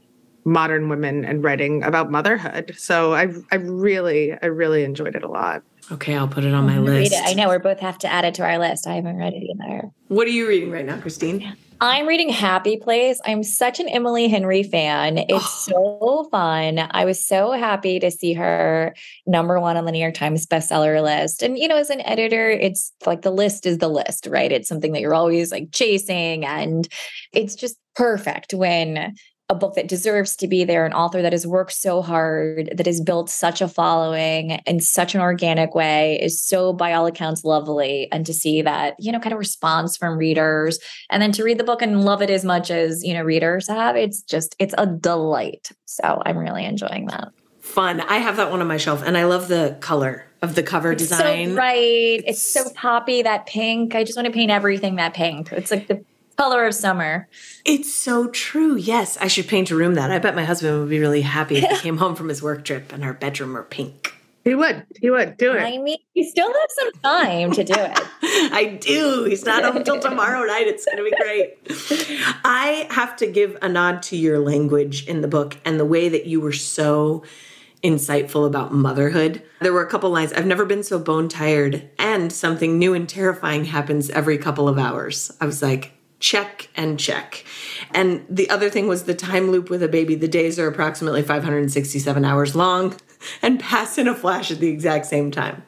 modern 0.45 0.87
women 0.87 1.25
and 1.25 1.43
writing 1.43 1.83
about 1.83 2.11
motherhood. 2.11 2.75
So 2.77 3.15
I 3.15 3.27
I 3.51 3.55
really 3.55 4.33
I 4.41 4.45
really 4.45 4.83
enjoyed 4.83 5.15
it 5.15 5.23
a 5.23 5.27
lot. 5.27 5.63
Okay, 5.91 6.15
I'll 6.15 6.27
put 6.27 6.43
it 6.43 6.53
on 6.53 6.65
my 6.65 6.79
list. 6.79 7.15
I 7.25 7.33
know 7.33 7.49
we 7.49 7.57
both 7.57 7.79
have 7.79 7.97
to 7.99 8.07
add 8.07 8.23
it 8.23 8.35
to 8.35 8.45
our 8.45 8.59
list. 8.59 8.87
I 8.87 8.95
haven't 8.95 9.17
read 9.17 9.33
it 9.33 9.43
either. 9.43 9.89
What 10.09 10.27
are 10.27 10.31
you 10.31 10.47
reading 10.47 10.69
right 10.69 10.85
now, 10.85 10.99
Christine? 10.99 11.55
I'm 11.79 12.07
reading 12.07 12.29
Happy 12.29 12.77
Place. 12.77 13.21
I'm 13.23 13.43
such 13.43 13.79
an 13.79 13.87
Emily 13.87 14.27
Henry 14.27 14.63
fan. 14.63 15.19
It's 15.19 15.69
oh. 15.71 16.23
so 16.23 16.29
fun. 16.31 16.79
I 16.89 17.05
was 17.05 17.23
so 17.23 17.51
happy 17.51 17.99
to 17.99 18.09
see 18.09 18.33
her 18.33 18.95
number 19.27 19.59
one 19.59 19.77
on 19.77 19.85
the 19.85 19.91
New 19.91 19.99
York 19.99 20.15
Times 20.15 20.47
bestseller 20.47 21.03
list. 21.03 21.43
And, 21.43 21.57
you 21.57 21.67
know, 21.67 21.77
as 21.77 21.91
an 21.91 22.01
editor, 22.01 22.49
it's 22.49 22.91
like 23.05 23.21
the 23.21 23.31
list 23.31 23.67
is 23.67 23.77
the 23.77 23.89
list, 23.89 24.27
right? 24.27 24.51
It's 24.51 24.67
something 24.67 24.91
that 24.93 25.01
you're 25.01 25.13
always 25.13 25.51
like 25.51 25.71
chasing. 25.71 26.45
And 26.45 26.87
it's 27.31 27.53
just 27.53 27.77
perfect 27.95 28.53
when 28.53 29.13
a 29.49 29.55
book 29.55 29.75
that 29.75 29.87
deserves 29.87 30.35
to 30.35 30.47
be 30.47 30.65
there, 30.65 30.85
an 30.85 30.91
author 30.91 31.21
that 31.21 31.31
has 31.31 31.47
worked 31.47 31.71
so 31.71 32.01
hard, 32.01 32.69
that 32.75 32.85
has 32.85 32.99
built 32.99 33.29
such 33.29 33.61
a 33.61 33.67
following 33.67 34.59
in 34.65 34.81
such 34.81 35.15
an 35.15 35.21
organic 35.21 35.73
way, 35.73 36.19
is 36.21 36.41
so 36.41 36.73
by 36.73 36.91
all 36.91 37.05
accounts 37.05 37.45
lovely. 37.45 38.11
And 38.11 38.25
to 38.25 38.33
see 38.33 38.61
that, 38.61 38.95
you 38.99 39.11
know, 39.11 39.19
kind 39.19 39.31
of 39.31 39.39
response 39.39 39.95
from 39.95 40.17
readers 40.17 40.79
and 41.09 41.21
then 41.21 41.31
to 41.31 41.43
read 41.43 41.57
the 41.57 41.63
book 41.63 41.81
and 41.81 42.03
love 42.03 42.21
it 42.21 42.29
as 42.29 42.43
much 42.43 42.69
as, 42.69 43.03
you 43.05 43.13
know, 43.13 43.23
readers 43.23 43.69
have, 43.69 43.95
it's 43.95 44.21
just, 44.21 44.53
it's 44.59 44.75
a 44.77 44.85
delight. 44.85 45.69
So 45.85 46.21
I'm 46.25 46.37
really 46.37 46.65
enjoying 46.65 47.05
that. 47.05 47.29
Fun. 47.61 48.01
I 48.01 48.17
have 48.17 48.37
that 48.37 48.51
one 48.51 48.59
on 48.59 48.67
my 48.67 48.77
shelf 48.77 49.01
and 49.05 49.17
I 49.17 49.25
love 49.25 49.47
the 49.47 49.77
color 49.79 50.25
of 50.41 50.55
the 50.55 50.63
cover 50.63 50.91
it's 50.91 51.03
design. 51.03 51.49
So 51.49 51.55
bright. 51.55 52.23
It's, 52.25 52.29
it's 52.29 52.53
so 52.53 52.69
poppy, 52.71 53.21
that 53.21 53.45
pink. 53.45 53.95
I 53.95 54.03
just 54.03 54.17
want 54.17 54.25
to 54.25 54.31
paint 54.31 54.51
everything 54.51 54.97
that 54.97 55.13
pink. 55.13 55.51
It's 55.51 55.71
like 55.71 55.87
the 55.87 56.03
color 56.37 56.65
of 56.65 56.73
summer. 56.73 57.27
It's 57.65 57.93
so 57.93 58.27
true. 58.29 58.75
Yes, 58.75 59.17
I 59.17 59.27
should 59.27 59.47
paint 59.47 59.71
a 59.71 59.75
room 59.75 59.95
that. 59.95 60.11
I 60.11 60.19
bet 60.19 60.35
my 60.35 60.45
husband 60.45 60.79
would 60.79 60.89
be 60.89 60.99
really 60.99 61.21
happy 61.21 61.57
if 61.57 61.69
he 61.69 61.77
came 61.81 61.97
home 61.97 62.15
from 62.15 62.29
his 62.29 62.41
work 62.41 62.63
trip 62.63 62.93
and 62.93 63.03
our 63.03 63.13
bedroom 63.13 63.53
were 63.53 63.63
pink. 63.63 64.13
He 64.43 64.55
would. 64.55 64.85
He 65.01 65.09
would 65.09 65.35
do 65.35 65.51
it. 65.51 65.61
I 65.61 65.77
mean, 65.77 65.97
you 66.13 66.23
still 66.23 66.47
have 66.47 66.69
some 66.69 66.91
time 67.03 67.51
to 67.51 67.65
do 67.65 67.73
it. 67.75 67.99
I 68.53 68.77
do. 68.79 69.25
He's 69.25 69.43
not 69.43 69.65
home 69.65 69.75
until 69.75 69.99
tomorrow 69.99 70.45
night. 70.45 70.67
It's 70.67 70.85
going 70.85 70.99
to 70.99 71.03
be 71.03 71.11
great. 71.21 72.39
I 72.45 72.87
have 72.91 73.17
to 73.17 73.27
give 73.27 73.57
a 73.61 73.67
nod 73.67 74.01
to 74.03 74.15
your 74.15 74.39
language 74.39 75.05
in 75.05 75.19
the 75.19 75.27
book 75.27 75.57
and 75.65 75.77
the 75.77 75.85
way 75.85 76.07
that 76.07 76.27
you 76.27 76.39
were 76.39 76.53
so 76.53 77.25
insightful 77.83 78.47
about 78.47 78.73
motherhood. 78.73 79.43
There 79.59 79.73
were 79.73 79.85
a 79.85 79.89
couple 79.89 80.09
lines. 80.11 80.31
I've 80.31 80.45
never 80.45 80.63
been 80.63 80.83
so 80.83 80.97
bone 80.97 81.27
tired, 81.27 81.89
and 81.99 82.31
something 82.31 82.77
new 82.79 82.93
and 82.93 83.07
terrifying 83.07 83.65
happens 83.65 84.09
every 84.09 84.37
couple 84.37 84.69
of 84.69 84.77
hours. 84.77 85.29
I 85.41 85.45
was 85.45 85.61
like, 85.61 85.91
check 86.19 86.69
and 86.75 86.99
check. 86.99 87.45
And 87.93 88.25
the 88.29 88.49
other 88.49 88.69
thing 88.69 88.87
was 88.87 89.03
the 89.03 89.13
time 89.13 89.51
loop 89.51 89.69
with 89.69 89.83
a 89.83 89.87
baby. 89.87 90.15
The 90.15 90.27
days 90.27 90.57
are 90.59 90.67
approximately 90.67 91.21
567 91.21 92.25
hours 92.25 92.55
long 92.55 92.95
and 93.41 93.59
pass 93.59 93.97
in 93.97 94.07
a 94.07 94.15
flash 94.15 94.51
at 94.51 94.59
the 94.59 94.69
exact 94.69 95.05
same 95.05 95.31
time. 95.31 95.63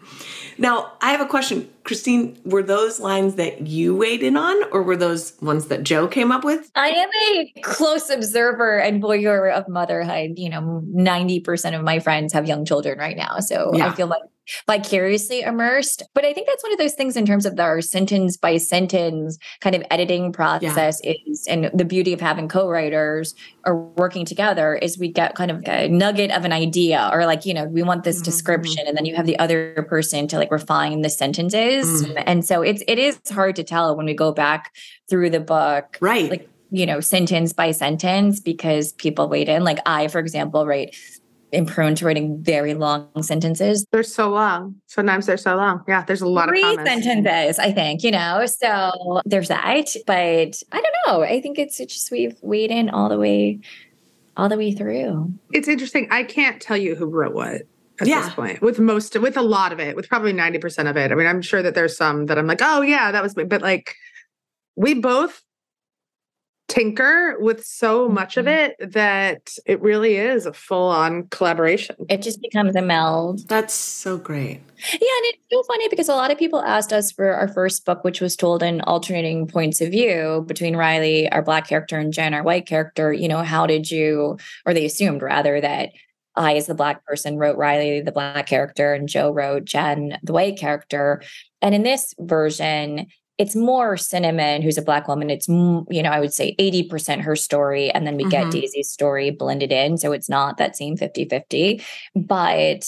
Now, 0.58 0.94
I 1.02 1.12
have 1.12 1.22
a 1.22 1.28
question. 1.28 1.70
Christine, 1.89 2.39
were 2.45 2.62
those 2.62 2.99
lines 2.99 3.34
that 3.34 3.65
you 3.65 3.95
weighed 3.95 4.21
in 4.21 4.38
on, 4.38 4.56
or 4.71 4.84
were 4.84 4.95
those 4.95 5.34
ones 5.41 5.69
that 5.69 5.82
Jo 5.82 6.08
came 6.08 6.32
up 6.32 6.43
with? 6.43 6.69
I 6.75 6.89
am 6.89 7.10
a 7.10 7.52
close 7.63 8.12
observer 8.12 8.78
and 8.78 9.02
voyeur 9.02 9.52
of 9.52 9.67
motherhood. 9.67 10.34
You 10.38 10.52
know, 10.52 10.84
90% 10.95 11.75
of 11.75 11.84
my 11.84 11.97
friends 11.97 12.32
have 12.34 12.47
young 12.47 12.63
children 12.63 12.99
right 12.99 13.17
now. 13.17 13.39
So 13.39 13.71
yeah. 13.73 13.88
I 13.88 13.95
feel 13.95 14.06
like 14.06 14.21
vicariously 14.67 15.41
immersed. 15.41 16.04
But 16.13 16.25
I 16.25 16.34
think 16.34 16.47
that's 16.47 16.63
one 16.63 16.71
of 16.71 16.80
those 16.80 16.93
things 16.93 17.15
in 17.15 17.25
terms 17.25 17.45
of 17.45 17.60
our 17.60 17.82
sentence 17.82 18.38
by 18.38 18.58
sentence 18.58 19.38
kind 19.62 19.75
of 19.75 19.84
editing 19.91 20.32
process 20.32 20.99
yeah. 21.04 21.13
is, 21.28 21.45
and 21.49 21.69
the 21.73 21.86
beauty 21.86 22.13
of 22.13 22.21
having 22.21 22.47
co-writers 22.47 23.34
or 23.65 23.75
working 23.75 24.25
together 24.25 24.75
is 24.75 24.97
we 24.97 25.12
get 25.12 25.36
kind 25.36 25.52
of 25.52 25.63
a 25.65 25.88
nugget 25.88 26.32
of 26.32 26.45
an 26.45 26.54
idea 26.54 27.10
or 27.13 27.25
like, 27.25 27.45
you 27.45 27.54
know, 27.54 27.65
we 27.65 27.84
want 27.84 28.04
this 28.04 28.17
mm-hmm. 28.17 28.25
description 28.25 28.88
and 28.88 28.97
then 28.97 29.06
you 29.06 29.15
have 29.15 29.25
the 29.25 29.38
other 29.39 29.86
person 29.88 30.28
to 30.28 30.38
like 30.38 30.52
refine 30.52 31.02
the 31.02 31.10
sentences. 31.10 31.79
Mm-hmm. 31.88 32.24
And 32.26 32.46
so 32.46 32.62
it's, 32.62 32.84
it 32.88 33.00
is 33.00 33.20
hard 33.30 33.56
to 33.58 33.63
tell 33.63 33.96
when 33.96 34.06
we 34.06 34.13
go 34.13 34.32
back 34.32 34.76
through 35.10 35.30
the 35.30 35.39
book. 35.39 35.98
Right. 36.02 36.30
Like, 36.30 36.50
you 36.72 36.86
know, 36.86 37.00
sentence 37.00 37.54
by 37.54 37.72
sentence 37.72 38.39
because 38.39 38.92
people 38.94 39.28
wait 39.28 39.50
in. 39.50 39.63
Like 39.63 39.80
I, 39.86 40.08
for 40.08 40.20
example, 40.20 40.65
write 40.65 40.96
am 41.52 41.65
prone 41.65 41.96
to 41.96 42.06
writing 42.06 42.42
very 42.44 42.76
long 42.76 43.10
sentences. 43.22 43.86
They're 43.92 44.04
so 44.04 44.30
long. 44.30 44.76
Sometimes 44.86 45.26
they're 45.26 45.38
so 45.38 45.56
long. 45.56 45.84
Yeah, 45.88 46.04
there's 46.04 46.22
a 46.22 46.28
lot 46.28 46.48
Three 46.48 46.63
of 46.63 46.86
sentences, 46.86 47.58
I 47.58 47.72
think, 47.72 48.04
you 48.04 48.12
know. 48.12 48.46
So 48.46 49.22
there's 49.26 49.48
that. 49.48 49.88
But 50.06 50.62
I 50.72 50.82
don't 50.82 50.96
know. 51.08 51.24
I 51.24 51.42
think 51.42 51.58
it's, 51.58 51.80
it's 51.80 51.94
just 51.94 52.12
we've 52.12 52.36
weighed 52.42 52.72
in 52.72 52.89
all 52.89 53.10
the 53.10 53.18
way 53.18 53.62
all 54.38 54.48
the 54.48 54.58
way 54.58 54.72
through. 54.72 55.34
It's 55.52 55.68
interesting. 55.68 56.08
I 56.12 56.24
can't 56.24 56.62
tell 56.62 56.78
you 56.78 56.96
who 56.96 57.08
wrote 57.08 57.34
what 57.34 57.63
at 58.02 58.08
yeah. 58.08 58.22
this 58.22 58.34
point 58.34 58.62
with 58.62 58.80
most 58.80 59.20
with 59.20 59.38
a 59.38 59.42
lot 59.42 59.72
of 59.72 59.80
it 59.80 59.96
with 59.96 60.08
probably 60.10 60.34
90% 60.34 60.90
of 60.90 60.98
it 60.98 61.12
i 61.12 61.16
mean 61.16 61.28
i'm 61.28 61.42
sure 61.42 61.62
that 61.62 61.76
there's 61.76 61.96
some 61.96 62.28
that 62.28 62.38
i'm 62.38 62.48
like 62.48 62.62
oh 62.62 62.82
yeah 62.82 63.12
that 63.12 63.24
was 63.24 63.36
me 63.36 63.44
but 63.44 63.62
like 63.62 63.96
we 64.76 64.94
both 64.94 65.44
tinker 66.70 67.36
with 67.40 67.66
so 67.66 68.08
much 68.08 68.38
of 68.38 68.46
mm-hmm. 68.46 68.72
it 68.82 68.94
that 68.94 69.50
it 69.66 69.82
really 69.82 70.16
is 70.16 70.46
a 70.46 70.54
full 70.54 70.88
on 70.88 71.28
collaboration. 71.28 71.96
It 72.08 72.22
just 72.22 72.42
becomes 72.42 72.76
a 72.76 72.82
meld. 72.82 73.48
That's 73.50 73.74
so 73.74 74.18
great. 74.18 74.62
Yeah, 74.94 75.18
and 75.18 75.26
it's 75.26 75.44
so 75.52 75.64
funny 75.64 75.90
because 75.90 76.08
a 76.08 76.16
lot 76.16 76.32
of 76.32 76.38
people 76.38 76.62
asked 76.62 76.94
us 76.94 77.12
for 77.12 77.34
our 77.34 77.50
first 77.50 77.84
book, 77.86 78.04
which 78.04 78.22
was 78.22 78.38
told 78.38 78.64
in 78.64 78.80
alternating 78.82 79.48
points 79.48 79.82
of 79.82 79.92
view 79.92 80.46
between 80.48 80.78
Riley, 80.78 81.30
our 81.32 81.42
black 81.42 81.68
character, 81.68 81.98
and 81.98 82.14
Jen, 82.14 82.34
our 82.34 82.44
white 82.44 82.66
character. 82.66 83.12
You 83.12 83.28
know, 83.28 83.44
how 83.44 83.68
did 83.68 83.92
you, 83.92 84.38
or 84.66 84.74
they 84.74 84.86
assumed 84.86 85.22
rather 85.22 85.60
that 85.60 85.90
I, 86.36 86.56
as 86.56 86.68
the 86.68 86.76
black 86.76 87.06
person, 87.06 87.38
wrote 87.38 87.58
Riley, 87.58 88.02
the 88.02 88.12
black 88.12 88.48
character, 88.48 88.94
and 88.94 89.10
Jo 89.10 89.32
wrote 89.32 89.65
Jen, 89.65 90.18
the 90.24 90.34
white 90.34 90.58
character. 90.58 91.22
And 91.62 91.76
in 91.76 91.84
this 91.84 92.13
version, 92.20 93.08
it's 93.39 93.56
more 93.56 93.96
cinnamon 93.96 94.62
who's 94.62 94.78
a 94.78 94.82
black 94.82 95.08
woman 95.08 95.30
it's 95.30 95.48
you 95.48 96.04
know 96.04 96.12
i 96.12 96.20
would 96.20 96.34
say 96.34 96.56
80% 96.60 97.22
her 97.22 97.38
story 97.38 97.89
and 97.89 98.06
then 98.06 98.18
we 98.18 98.24
mm-hmm. 98.24 98.32
get 98.32 98.52
daisy's 98.52 98.89
story 98.89 99.32
blended 99.32 99.72
in 99.72 99.98
so 99.98 100.12
it's 100.12 100.30
not 100.30 100.58
that 100.58 100.76
same 100.76 100.98
50-50 100.98 101.82
but 102.15 102.86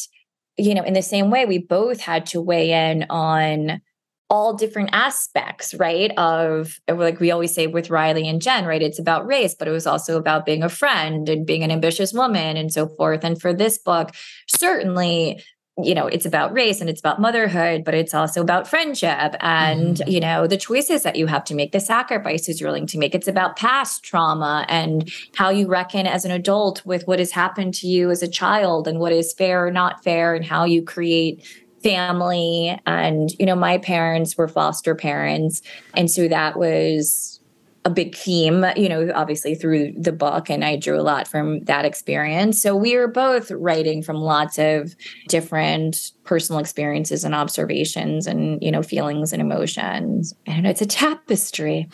you 0.58 0.76
know 0.76 0.84
in 0.84 0.94
the 0.94 1.02
same 1.02 1.32
way 1.32 1.46
we 1.46 1.58
both 1.58 2.02
had 2.02 2.26
to 2.28 2.42
weigh 2.42 2.92
in 2.92 3.06
on 3.10 3.82
all 4.32 4.54
different 4.54 4.90
aspects 4.94 5.74
right 5.74 6.12
of 6.18 6.80
like 6.88 7.20
we 7.20 7.32
always 7.32 7.54
say 7.54 7.68
with 7.68 7.90
riley 7.90 8.28
and 8.28 8.42
jen 8.42 8.66
right 8.66 8.82
it's 8.82 8.98
about 8.98 9.28
race 9.28 9.54
but 9.54 9.68
it 9.68 9.72
was 9.72 9.86
also 9.86 10.18
about 10.18 10.46
being 10.46 10.64
a 10.64 10.70
friend 10.70 11.28
and 11.28 11.46
being 11.46 11.64
an 11.64 11.70
ambitious 11.70 12.14
woman 12.14 12.56
and 12.56 12.72
so 12.72 12.88
forth 12.88 13.26
and 13.26 13.42
for 13.42 13.54
this 13.54 13.78
book 13.78 14.12
certainly 14.48 15.44
you 15.84 15.94
know 15.94 16.08
it's 16.08 16.26
about 16.26 16.54
race 16.54 16.80
and 16.80 16.90
it's 16.90 17.02
about 17.02 17.20
motherhood 17.20 17.84
but 17.84 17.94
it's 17.94 18.14
also 18.14 18.42
about 18.42 18.68
friendship 18.68 19.36
and 19.42 19.98
mm-hmm. 19.98 20.10
you 20.10 20.22
know 20.22 20.48
the 20.48 20.58
choices 20.58 21.04
that 21.04 21.18
you 21.18 21.28
have 21.28 21.44
to 21.44 21.54
make 21.54 21.74
the 21.74 21.80
sacrifices 21.80 22.60
you're 22.60 22.70
willing 22.70 22.88
to 22.88 22.98
make 22.98 23.14
it's 23.14 23.28
about 23.28 23.58
past 23.58 24.02
trauma 24.02 24.66
and 24.70 25.12
how 25.36 25.50
you 25.50 25.68
reckon 25.68 26.08
as 26.08 26.24
an 26.24 26.32
adult 26.32 26.86
with 26.86 27.06
what 27.06 27.20
has 27.20 27.32
happened 27.32 27.74
to 27.74 27.88
you 27.88 28.10
as 28.10 28.24
a 28.24 28.28
child 28.28 28.88
and 28.88 29.00
what 29.00 29.12
is 29.12 29.34
fair 29.34 29.68
or 29.68 29.72
not 29.72 30.04
fair 30.04 30.36
and 30.36 30.46
how 30.46 30.64
you 30.64 30.82
create 30.82 31.46
family 31.84 32.80
and 32.86 33.32
you 33.40 33.46
know 33.46 33.56
my 33.56 33.78
parents 33.78 34.38
were 34.38 34.48
foster 34.48 34.96
parents 34.96 35.62
and 35.96 36.10
so 36.10 36.28
that 36.28 36.58
was 36.58 37.42
a 37.84 37.90
big 37.90 38.16
theme, 38.16 38.64
you 38.76 38.88
know, 38.88 39.12
obviously 39.16 39.56
through 39.56 39.94
the 39.94 40.12
book, 40.12 40.50
and 40.50 40.64
I 40.64 40.76
drew 40.76 41.00
a 41.00 41.02
lot 41.02 41.28
from 41.28 41.62
that 41.62 41.84
experience. 41.84 42.62
So 42.62 42.76
we 42.76 42.96
were 42.96 43.08
both 43.08 43.50
writing 43.50 44.04
from 44.04 44.18
lots 44.18 44.60
of 44.60 44.96
different 45.28 46.12
personal 46.24 46.60
experiences 46.60 47.24
and 47.24 47.34
observations 47.34 48.28
and, 48.28 48.62
you 48.62 48.72
know, 48.72 48.84
feelings 48.84 49.34
and 49.34 49.42
emotions. 49.42 50.34
I 50.48 50.54
don't 50.54 50.64
know, 50.64 50.70
it's 50.70 50.82
a 50.82 50.86
tapestry. 50.86 51.90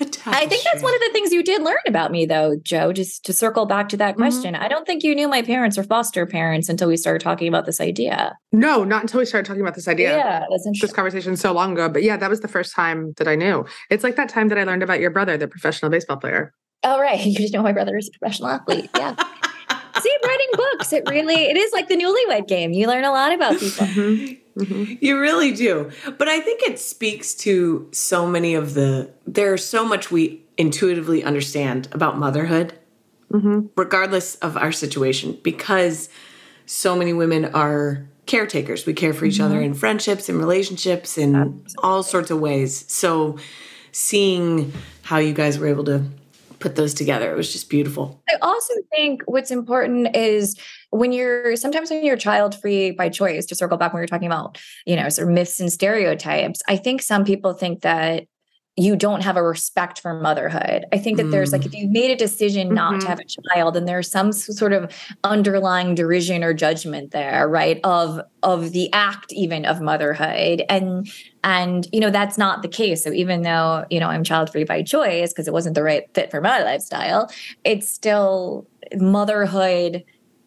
I 0.00 0.46
think 0.46 0.64
that's 0.64 0.82
one 0.82 0.94
of 0.94 1.00
the 1.00 1.10
things 1.12 1.32
you 1.32 1.42
did 1.42 1.62
learn 1.62 1.76
about 1.86 2.10
me, 2.10 2.26
though, 2.26 2.56
Jo. 2.62 2.92
Just 2.92 3.24
to 3.26 3.32
circle 3.32 3.66
back 3.66 3.88
to 3.90 3.96
that 3.98 4.12
mm-hmm. 4.12 4.22
question, 4.22 4.54
mm-hmm. 4.54 4.62
I 4.62 4.68
don't 4.68 4.86
think 4.86 5.02
you 5.02 5.14
knew 5.14 5.28
my 5.28 5.42
parents 5.42 5.78
or 5.78 5.84
foster 5.84 6.26
parents 6.26 6.68
until 6.68 6.88
we 6.88 6.96
started 6.96 7.20
talking 7.20 7.46
about 7.46 7.66
this 7.66 7.80
idea. 7.80 8.36
No, 8.52 8.84
not 8.84 9.02
until 9.02 9.20
we 9.20 9.26
started 9.26 9.46
talking 9.46 9.62
about 9.62 9.74
this 9.74 9.86
idea. 9.86 10.16
Yeah, 10.16 10.40
that's 10.50 10.66
interesting. 10.66 10.86
This 10.88 10.92
conversation 10.92 11.36
so 11.36 11.52
long 11.52 11.72
ago, 11.72 11.88
but 11.88 12.02
yeah, 12.02 12.16
that 12.16 12.30
was 12.30 12.40
the 12.40 12.48
first 12.48 12.74
time 12.74 13.12
that 13.18 13.28
I 13.28 13.36
knew. 13.36 13.64
It's 13.90 14.02
like 14.02 14.16
that 14.16 14.28
time 14.28 14.48
that 14.48 14.58
I 14.58 14.64
learned 14.64 14.82
about 14.82 15.00
your 15.00 15.10
brother, 15.10 15.36
the 15.36 15.48
professional 15.48 15.90
baseball 15.90 16.16
player. 16.16 16.52
Oh, 16.82 17.00
right. 17.00 17.20
You 17.24 17.36
just 17.36 17.54
know 17.54 17.62
my 17.62 17.72
brother 17.72 17.96
is 17.96 18.08
a 18.08 18.18
professional 18.18 18.50
athlete. 18.50 18.90
Yeah. 18.96 19.14
See, 20.00 20.16
writing 20.24 20.48
books, 20.52 20.92
it 20.92 21.08
really 21.08 21.44
it 21.44 21.56
is 21.56 21.72
like 21.72 21.88
the 21.88 21.96
newlywed 21.96 22.48
game. 22.48 22.72
You 22.72 22.88
learn 22.88 23.04
a 23.04 23.12
lot 23.12 23.32
about 23.32 23.58
people. 23.58 23.86
Mm-hmm. 23.86 24.43
Mm-hmm. 24.58 24.94
You 25.00 25.18
really 25.20 25.52
do. 25.52 25.90
But 26.16 26.28
I 26.28 26.40
think 26.40 26.62
it 26.62 26.78
speaks 26.78 27.34
to 27.36 27.88
so 27.92 28.26
many 28.26 28.54
of 28.54 28.74
the 28.74 29.10
there's 29.26 29.64
so 29.64 29.84
much 29.84 30.10
we 30.10 30.42
intuitively 30.56 31.24
understand 31.24 31.88
about 31.92 32.18
motherhood, 32.18 32.78
mm-hmm. 33.32 33.66
regardless 33.76 34.36
of 34.36 34.56
our 34.56 34.72
situation, 34.72 35.38
because 35.42 36.08
so 36.66 36.96
many 36.96 37.12
women 37.12 37.46
are 37.46 38.06
caretakers. 38.26 38.86
We 38.86 38.94
care 38.94 39.12
for 39.12 39.24
each 39.24 39.40
other 39.40 39.56
mm-hmm. 39.56 39.64
in 39.64 39.74
friendships 39.74 40.28
and 40.28 40.38
relationships 40.38 41.18
in 41.18 41.34
Absolutely. 41.34 41.74
all 41.82 42.02
sorts 42.02 42.30
of 42.30 42.40
ways. 42.40 42.84
So 42.90 43.38
seeing 43.92 44.72
how 45.02 45.18
you 45.18 45.32
guys 45.32 45.58
were 45.58 45.66
able 45.66 45.84
to 45.84 46.04
put 46.64 46.76
those 46.76 46.94
together. 46.94 47.30
It 47.30 47.36
was 47.36 47.52
just 47.52 47.68
beautiful. 47.68 48.22
I 48.28 48.36
also 48.40 48.72
think 48.90 49.22
what's 49.26 49.50
important 49.50 50.16
is 50.16 50.56
when 50.94 51.10
you're 51.10 51.56
sometimes 51.56 51.90
when 51.90 52.04
you're 52.04 52.16
child 52.16 52.54
free 52.60 52.92
by 52.92 53.08
choice, 53.08 53.46
to 53.46 53.54
circle 53.56 53.76
back 53.76 53.92
when 53.92 53.98
we 53.98 54.04
were 54.04 54.06
talking 54.06 54.26
about, 54.28 54.58
you 54.86 54.94
know, 54.94 55.08
sort 55.08 55.26
of 55.26 55.34
myths 55.34 55.58
and 55.58 55.72
stereotypes, 55.72 56.62
I 56.68 56.76
think 56.76 57.02
some 57.02 57.24
people 57.24 57.52
think 57.52 57.82
that 57.82 58.26
you 58.76 58.96
don't 58.96 59.22
have 59.22 59.36
a 59.36 59.42
respect 59.42 60.00
for 60.00 60.20
motherhood. 60.20 60.84
I 60.92 60.98
think 60.98 61.16
that 61.16 61.26
mm. 61.26 61.30
there's 61.30 61.52
like, 61.52 61.64
if 61.64 61.72
mm. 61.72 61.78
you 61.78 61.88
made 61.88 62.10
a 62.10 62.16
decision 62.16 62.74
not 62.74 62.92
mm-hmm. 62.92 63.00
to 63.00 63.06
have 63.08 63.20
a 63.20 63.54
child, 63.54 63.76
and 63.76 63.88
there's 63.88 64.08
some 64.08 64.32
sort 64.32 64.72
of 64.72 64.92
underlying 65.24 65.96
derision 65.96 66.44
or 66.44 66.54
judgment 66.54 67.10
there, 67.10 67.48
right? 67.48 67.80
Of 67.82 68.20
of 68.44 68.70
the 68.70 68.92
act 68.92 69.32
even 69.32 69.64
of 69.64 69.80
motherhood. 69.80 70.62
And 70.68 71.08
and 71.42 71.88
you 71.92 71.98
know, 71.98 72.10
that's 72.10 72.38
not 72.38 72.62
the 72.62 72.68
case. 72.68 73.02
So 73.02 73.12
even 73.12 73.42
though, 73.42 73.84
you 73.90 73.98
know, 73.98 74.08
I'm 74.08 74.22
child 74.22 74.50
free 74.50 74.64
by 74.64 74.82
choice 74.82 75.32
because 75.32 75.48
it 75.48 75.52
wasn't 75.52 75.74
the 75.74 75.82
right 75.82 76.04
fit 76.14 76.30
for 76.30 76.40
my 76.40 76.62
lifestyle, 76.62 77.30
it's 77.64 77.88
still 77.88 78.68
motherhood 78.96 80.04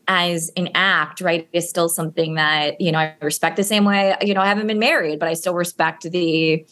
as 0.08 0.52
an 0.56 0.70
act, 0.74 1.22
right, 1.22 1.48
is 1.54 1.70
still 1.70 1.90
something 1.90 2.36
that, 2.36 2.80
you 2.80 2.92
know, 2.92 3.00
I 3.00 3.16
respect 3.22 3.58
the 3.58 3.64
same 3.64 3.86
way, 3.86 4.16
you 4.22 4.34
know, 4.34 4.42
I 4.42 4.48
haven't 4.48 4.68
been 4.68 4.80
married, 4.80 5.20
but 5.20 5.28
I 5.28 5.34
still 5.34 5.54
respect 5.54 6.04
the 6.04 6.66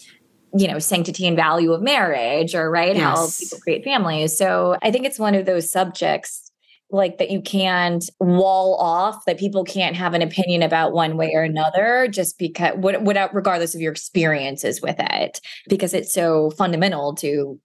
you 0.58 0.70
know 0.70 0.80
sanctity 0.80 1.28
and 1.28 1.36
value 1.36 1.74
of 1.74 1.82
marriage 1.82 2.56
or 2.56 2.72
right 2.72 2.96
yes. 2.96 3.04
how 3.04 3.28
people 3.44 3.60
create 3.62 3.84
families 3.84 4.38
so 4.38 4.78
i 4.82 4.90
think 4.90 5.06
it's 5.06 5.20
one 5.20 5.36
of 5.36 5.46
those 5.46 5.70
subjects 5.70 6.50
like 6.92 7.18
that 7.18 7.30
you 7.30 7.42
can't 7.42 8.10
wall 8.20 8.76
off 8.76 9.26
that 9.26 9.38
people 9.38 9.64
can't 9.64 9.96
have 9.96 10.14
an 10.14 10.22
opinion 10.22 10.62
about 10.62 10.94
one 10.94 11.18
way 11.18 11.32
or 11.34 11.44
another 11.44 12.08
just 12.08 12.38
because 12.38 12.78
without 12.78 13.34
regardless 13.34 13.76
of 13.76 13.82
your 13.82 13.92
experiences 13.92 14.82
with 14.82 14.96
it 15.00 15.42
because 15.68 15.94
it's 15.94 16.14
so 16.14 16.52
fundamental 16.52 17.14
to 17.16 17.60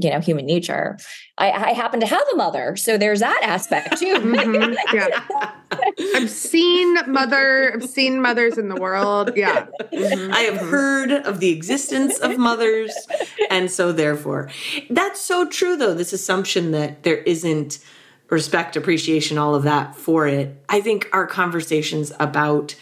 you 0.00 0.10
know 0.10 0.20
human 0.20 0.46
nature 0.46 0.98
I, 1.38 1.50
I, 1.50 1.72
happen 1.72 2.00
to 2.00 2.06
have 2.06 2.22
a 2.32 2.36
mother. 2.36 2.76
So 2.76 2.96
there's 2.96 3.20
that 3.20 3.40
aspect 3.42 3.98
too. 3.98 4.06
Mm-hmm. 4.36 4.96
yeah. 4.96 5.52
I've 6.16 6.30
seen 6.30 6.94
mother 7.10 7.72
i've 7.74 7.88
seen 7.88 8.20
mothers 8.20 8.58
in 8.58 8.68
the 8.68 8.76
world. 8.76 9.32
Yeah. 9.36 9.66
Mm-hmm. 9.80 10.32
i 10.32 10.40
have 10.40 10.60
heard 10.60 11.10
of 11.10 11.40
the 11.40 11.50
existence 11.50 12.18
of 12.18 12.38
mothers 12.38 12.94
and 13.50 13.70
so 13.70 13.92
therefore. 13.92 14.50
That's 14.90 15.20
so 15.20 15.46
true 15.48 15.76
though 15.76 15.94
this 15.94 16.12
assumption 16.12 16.70
that 16.72 17.02
there 17.02 17.18
isn't 17.18 17.78
respect 18.28 18.76
appreciation 18.76 19.38
all 19.38 19.54
of 19.54 19.62
that 19.64 19.94
for 19.94 20.26
it. 20.26 20.62
I 20.68 20.80
think 20.80 21.08
our 21.12 21.26
conversations 21.26 22.12
about 22.18 22.74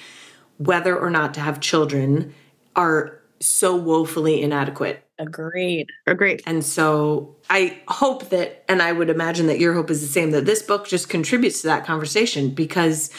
whether 0.58 0.96
or 0.96 1.10
not 1.10 1.34
to 1.34 1.40
have 1.40 1.60
children 1.60 2.34
are 2.76 3.20
so 3.40 3.76
woefully 3.76 4.40
inadequate 4.40 5.03
Agreed. 5.18 5.88
Agreed. 6.06 6.42
And 6.46 6.64
so 6.64 7.36
I 7.48 7.78
hope 7.88 8.30
that, 8.30 8.64
and 8.68 8.82
I 8.82 8.92
would 8.92 9.10
imagine 9.10 9.46
that 9.46 9.60
your 9.60 9.74
hope 9.74 9.90
is 9.90 10.00
the 10.00 10.08
same, 10.08 10.32
that 10.32 10.44
this 10.44 10.62
book 10.62 10.88
just 10.88 11.08
contributes 11.08 11.60
to 11.62 11.68
that 11.68 11.86
conversation 11.86 12.50
because 12.50 13.10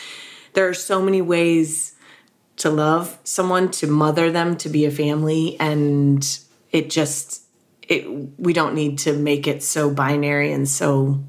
there 0.53 0.67
are 0.67 0.73
so 0.73 1.01
many 1.01 1.21
ways 1.21 1.93
to 2.57 2.69
love 2.69 3.17
someone, 3.23 3.71
to 3.71 3.87
mother 3.87 4.31
them, 4.31 4.57
to 4.57 4.69
be 4.69 4.85
a 4.85 4.91
family. 4.91 5.57
And 5.59 6.27
it 6.71 6.89
just, 6.89 7.43
it, 7.87 8.05
we 8.39 8.53
don't 8.53 8.75
need 8.75 8.97
to 8.99 9.13
make 9.13 9.47
it 9.47 9.63
so 9.63 9.89
binary 9.89 10.51
and 10.51 10.67
so, 10.67 11.23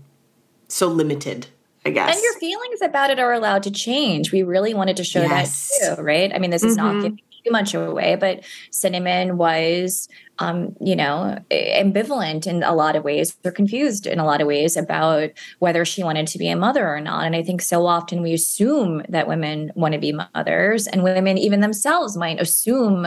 so 0.69 0.89
limited. 0.89 1.47
I 1.85 1.91
guess. 1.91 2.17
And 2.17 2.23
your 2.25 2.35
feelings 2.41 2.83
about 2.83 3.11
it 3.11 3.21
are 3.21 3.33
allowed 3.33 3.63
to 3.63 3.71
change. 3.71 4.33
We 4.33 4.43
really 4.43 4.75
wanted 4.75 4.97
to 4.97 5.05
show 5.05 5.23
yes. 5.23 5.71
that 5.79 5.97
too, 5.97 6.03
right? 6.03 6.35
I 6.35 6.41
mean, 6.41 6.51
this 6.51 6.65
is 6.65 6.77
mm-hmm. 6.77 6.99
not 6.99 7.03
giving 7.03 7.21
too 7.47 7.53
much 7.53 7.75
away, 7.75 8.17
but 8.17 8.45
Cinnamon 8.71 9.37
was, 9.37 10.09
um, 10.39 10.77
you 10.81 10.97
know, 10.97 11.39
ambivalent 11.51 12.47
in 12.47 12.63
a 12.63 12.75
lot 12.75 12.97
of 12.97 13.05
ways. 13.05 13.37
They're 13.43 13.53
confused 13.53 14.07
in 14.07 14.19
a 14.19 14.25
lot 14.25 14.41
of 14.41 14.47
ways 14.47 14.77
about 14.77 15.31
whether 15.61 15.85
she 15.85 16.03
wanted 16.03 16.27
to 16.29 16.39
be 16.39 16.49
a 16.49 16.57
mother 16.57 16.87
or 16.89 17.01
not. 17.01 17.25
And 17.25 17.37
I 17.37 17.43
think 17.43 17.63
so 17.63 17.87
often 17.87 18.23
we 18.23 18.33
assume 18.33 19.03
that 19.09 19.29
women 19.29 19.73
want 19.75 19.95
to 19.95 20.01
be 20.01 20.13
mothers, 20.13 20.87
and 20.87 21.03
women 21.03 21.39
even 21.39 21.61
themselves 21.61 22.17
might 22.17 22.41
assume 22.41 23.07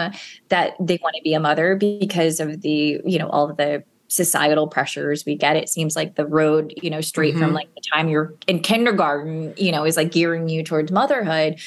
that 0.49 0.73
they 0.79 0.99
want 1.01 1.15
to 1.15 1.21
be 1.23 1.33
a 1.33 1.39
mother 1.39 1.75
because 1.75 2.39
of 2.39 2.61
the, 2.61 3.01
you 3.05 3.19
know, 3.19 3.29
all 3.29 3.49
of 3.49 3.57
the 3.57 3.83
societal 4.11 4.67
pressures 4.67 5.23
we 5.23 5.35
get 5.35 5.55
it 5.55 5.69
seems 5.69 5.95
like 5.95 6.15
the 6.15 6.25
road 6.25 6.73
you 6.81 6.89
know 6.89 6.99
straight 6.99 7.35
mm-hmm. 7.35 7.43
from 7.43 7.53
like 7.53 7.71
the 7.75 7.81
time 7.93 8.09
you're 8.09 8.33
in 8.47 8.59
kindergarten 8.59 9.53
you 9.55 9.71
know 9.71 9.85
is 9.85 9.95
like 9.95 10.11
gearing 10.11 10.49
you 10.49 10.63
towards 10.63 10.91
motherhood 10.91 11.59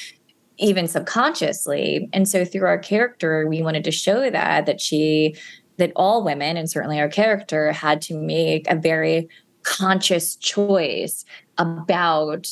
even 0.57 0.87
subconsciously. 0.87 2.09
And 2.13 2.27
so 2.27 2.45
through 2.45 2.65
our 2.65 2.77
character, 2.77 3.47
we 3.47 3.61
wanted 3.61 3.83
to 3.85 3.91
show 3.91 4.29
that 4.29 4.65
that 4.65 4.81
she 4.81 5.35
that 5.77 5.91
all 5.95 6.23
women 6.23 6.55
and 6.55 6.69
certainly 6.69 6.99
our 6.99 7.09
character 7.09 7.71
had 7.71 8.01
to 8.03 8.15
make 8.15 8.69
a 8.69 8.75
very 8.75 9.27
conscious 9.63 10.35
choice 10.35 11.25
about 11.57 12.47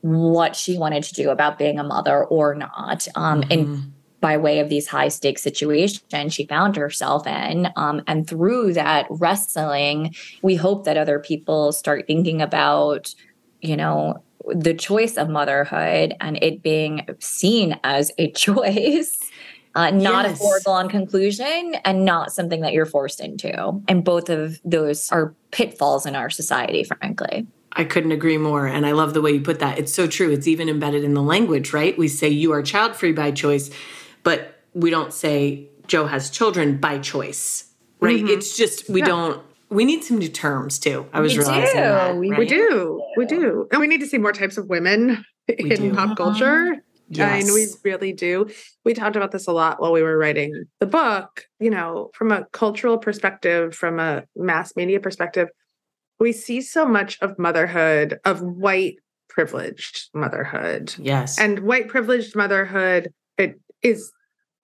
what 0.00 0.56
she 0.56 0.78
wanted 0.78 1.02
to 1.02 1.14
do 1.14 1.30
about 1.30 1.58
being 1.58 1.78
a 1.78 1.84
mother 1.84 2.24
or 2.24 2.54
not. 2.54 3.06
Um, 3.16 3.42
mm-hmm. 3.42 3.52
And 3.52 3.92
by 4.24 4.38
way 4.38 4.58
of 4.58 4.70
these 4.70 4.86
high 4.86 5.08
stakes 5.08 5.42
situations 5.42 6.32
she 6.32 6.46
found 6.46 6.76
herself 6.76 7.26
in. 7.26 7.68
Um, 7.76 8.02
and 8.06 8.26
through 8.26 8.72
that 8.72 9.06
wrestling, 9.10 10.14
we 10.40 10.54
hope 10.54 10.84
that 10.84 10.96
other 10.96 11.18
people 11.18 11.72
start 11.72 12.06
thinking 12.06 12.40
about, 12.40 13.14
you 13.60 13.76
know, 13.76 14.23
the 14.46 14.74
choice 14.74 15.16
of 15.16 15.28
motherhood 15.28 16.14
and 16.20 16.38
it 16.42 16.62
being 16.62 17.06
seen 17.18 17.78
as 17.84 18.12
a 18.18 18.30
choice. 18.32 19.18
Uh, 19.76 19.90
not 19.90 20.24
yes. 20.24 20.36
a 20.36 20.38
foregone 20.38 20.88
conclusion 20.88 21.74
and 21.84 22.04
not 22.04 22.32
something 22.32 22.60
that 22.60 22.72
you're 22.72 22.86
forced 22.86 23.18
into. 23.18 23.82
And 23.88 24.04
both 24.04 24.30
of 24.30 24.60
those 24.64 25.10
are 25.10 25.34
pitfalls 25.50 26.06
in 26.06 26.14
our 26.14 26.30
society, 26.30 26.84
frankly. 26.84 27.48
I 27.72 27.82
couldn't 27.82 28.12
agree 28.12 28.38
more. 28.38 28.68
And 28.68 28.86
I 28.86 28.92
love 28.92 29.14
the 29.14 29.20
way 29.20 29.32
you 29.32 29.40
put 29.40 29.58
that. 29.58 29.78
It's 29.78 29.92
so 29.92 30.06
true. 30.06 30.30
It's 30.30 30.46
even 30.46 30.68
embedded 30.68 31.02
in 31.02 31.14
the 31.14 31.22
language, 31.22 31.72
right? 31.72 31.98
We 31.98 32.06
say 32.06 32.28
you 32.28 32.52
are 32.52 32.62
child 32.62 32.94
free 32.94 33.10
by 33.10 33.32
choice, 33.32 33.68
but 34.22 34.60
we 34.74 34.90
don't 34.90 35.12
say 35.12 35.68
Jo 35.88 36.06
has 36.06 36.30
children 36.30 36.76
by 36.76 36.98
choice, 36.98 37.72
right? 37.98 38.18
Mm-hmm. 38.18 38.28
It's 38.28 38.56
just, 38.56 38.88
we 38.88 39.00
yeah. 39.00 39.06
don't 39.06 39.42
we 39.74 39.84
need 39.84 40.04
some 40.04 40.18
new 40.18 40.28
terms 40.28 40.78
too. 40.78 41.06
I 41.12 41.20
was 41.20 41.32
we 41.32 41.40
realizing 41.40 41.74
do. 41.74 41.80
that. 41.80 42.16
We, 42.16 42.30
right? 42.30 42.38
we 42.38 42.46
do. 42.46 43.02
We 43.16 43.26
do. 43.26 43.68
And 43.72 43.80
we 43.80 43.86
need 43.86 44.00
to 44.00 44.06
see 44.06 44.18
more 44.18 44.32
types 44.32 44.56
of 44.56 44.68
women 44.68 45.24
we 45.48 45.72
in 45.72 45.80
do. 45.80 45.94
pop 45.94 46.06
uh-huh. 46.06 46.14
culture. 46.14 46.76
Yes. 47.08 47.44
I 47.44 47.46
mean, 47.46 47.54
we 47.54 47.66
really 47.84 48.12
do. 48.12 48.48
We 48.84 48.94
talked 48.94 49.16
about 49.16 49.30
this 49.30 49.46
a 49.46 49.52
lot 49.52 49.80
while 49.80 49.92
we 49.92 50.02
were 50.02 50.16
writing 50.16 50.64
the 50.80 50.86
book. 50.86 51.44
You 51.60 51.70
know, 51.70 52.10
from 52.14 52.32
a 52.32 52.46
cultural 52.52 52.98
perspective, 52.98 53.74
from 53.74 54.00
a 54.00 54.24
mass 54.34 54.74
media 54.74 55.00
perspective, 55.00 55.48
we 56.18 56.32
see 56.32 56.62
so 56.62 56.86
much 56.86 57.18
of 57.20 57.38
motherhood, 57.38 58.18
of 58.24 58.40
white 58.40 58.96
privileged 59.28 60.08
motherhood. 60.14 60.94
Yes. 60.98 61.38
And 61.38 61.60
white 61.60 61.88
privileged 61.88 62.34
motherhood, 62.34 63.12
it 63.36 63.60
is 63.82 64.10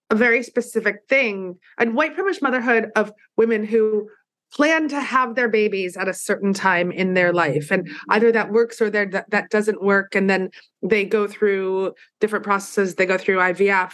a 0.08 0.14
very 0.14 0.42
specific 0.42 1.02
thing. 1.08 1.58
And 1.78 1.94
white 1.94 2.14
privileged 2.14 2.42
motherhood 2.42 2.90
of 2.96 3.12
women 3.36 3.64
who 3.64 4.08
plan 4.53 4.88
to 4.88 5.01
have 5.01 5.34
their 5.34 5.48
babies 5.48 5.96
at 5.96 6.09
a 6.09 6.14
certain 6.14 6.53
time 6.53 6.90
in 6.90 7.14
their 7.14 7.32
life 7.32 7.70
and 7.70 7.88
either 8.11 8.32
that 8.32 8.51
works 8.51 8.80
or 8.80 8.90
that 8.90 9.30
that 9.30 9.51
doesn't 9.51 9.82
work 9.82 10.14
and 10.14 10.28
then 10.28 10.51
they 10.82 11.05
go 11.05 11.26
through 11.26 11.92
different 12.20 12.44
processes 12.44 12.94
they 12.94 13.07
go 13.07 13.18
through 13.18 13.38
IVF 13.38 13.92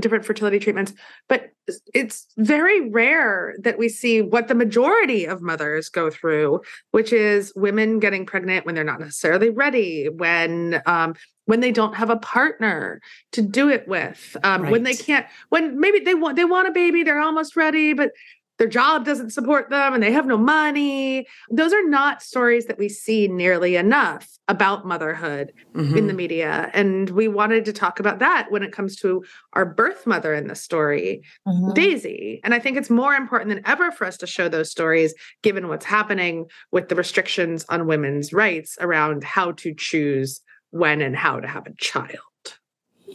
different 0.00 0.24
fertility 0.24 0.58
treatments 0.58 0.92
but 1.28 1.50
it's 1.94 2.26
very 2.36 2.90
rare 2.90 3.54
that 3.62 3.78
we 3.78 3.88
see 3.88 4.22
what 4.22 4.46
the 4.46 4.54
majority 4.54 5.24
of 5.24 5.40
mothers 5.40 5.88
go 5.88 6.10
through 6.10 6.60
which 6.90 7.12
is 7.12 7.52
women 7.56 7.98
getting 7.98 8.26
pregnant 8.26 8.66
when 8.66 8.74
they're 8.74 8.84
not 8.84 9.00
necessarily 9.00 9.48
ready 9.48 10.08
when 10.08 10.82
um, 10.86 11.14
when 11.46 11.60
they 11.60 11.72
don't 11.72 11.94
have 11.94 12.10
a 12.10 12.16
partner 12.16 13.00
to 13.32 13.40
do 13.40 13.68
it 13.68 13.88
with 13.88 14.36
um, 14.42 14.62
right. 14.62 14.72
when 14.72 14.82
they 14.82 14.94
can't 14.94 15.26
when 15.48 15.80
maybe 15.80 16.00
they 16.00 16.14
want 16.14 16.36
they 16.36 16.44
want 16.44 16.68
a 16.68 16.72
baby 16.72 17.02
they're 17.02 17.20
almost 17.20 17.56
ready 17.56 17.92
but 17.92 18.10
their 18.58 18.68
job 18.68 19.04
doesn't 19.04 19.30
support 19.30 19.70
them 19.70 19.94
and 19.94 20.02
they 20.02 20.12
have 20.12 20.26
no 20.26 20.38
money. 20.38 21.26
Those 21.50 21.72
are 21.72 21.86
not 21.88 22.22
stories 22.22 22.66
that 22.66 22.78
we 22.78 22.88
see 22.88 23.28
nearly 23.28 23.76
enough 23.76 24.28
about 24.48 24.86
motherhood 24.86 25.52
mm-hmm. 25.74 25.96
in 25.96 26.06
the 26.06 26.12
media. 26.12 26.70
And 26.72 27.10
we 27.10 27.28
wanted 27.28 27.64
to 27.64 27.72
talk 27.72 28.00
about 28.00 28.20
that 28.20 28.46
when 28.50 28.62
it 28.62 28.72
comes 28.72 28.96
to 28.96 29.24
our 29.54 29.66
birth 29.66 30.06
mother 30.06 30.34
in 30.34 30.46
the 30.46 30.54
story, 30.54 31.22
mm-hmm. 31.46 31.72
Daisy. 31.72 32.40
And 32.44 32.54
I 32.54 32.58
think 32.58 32.76
it's 32.76 32.90
more 32.90 33.14
important 33.14 33.50
than 33.50 33.66
ever 33.66 33.90
for 33.90 34.06
us 34.06 34.16
to 34.18 34.26
show 34.26 34.48
those 34.48 34.70
stories, 34.70 35.14
given 35.42 35.68
what's 35.68 35.84
happening 35.84 36.46
with 36.70 36.88
the 36.88 36.94
restrictions 36.94 37.64
on 37.68 37.86
women's 37.86 38.32
rights 38.32 38.76
around 38.80 39.24
how 39.24 39.52
to 39.52 39.74
choose 39.74 40.40
when 40.70 41.00
and 41.00 41.16
how 41.16 41.40
to 41.40 41.48
have 41.48 41.66
a 41.66 41.74
child. 41.78 42.18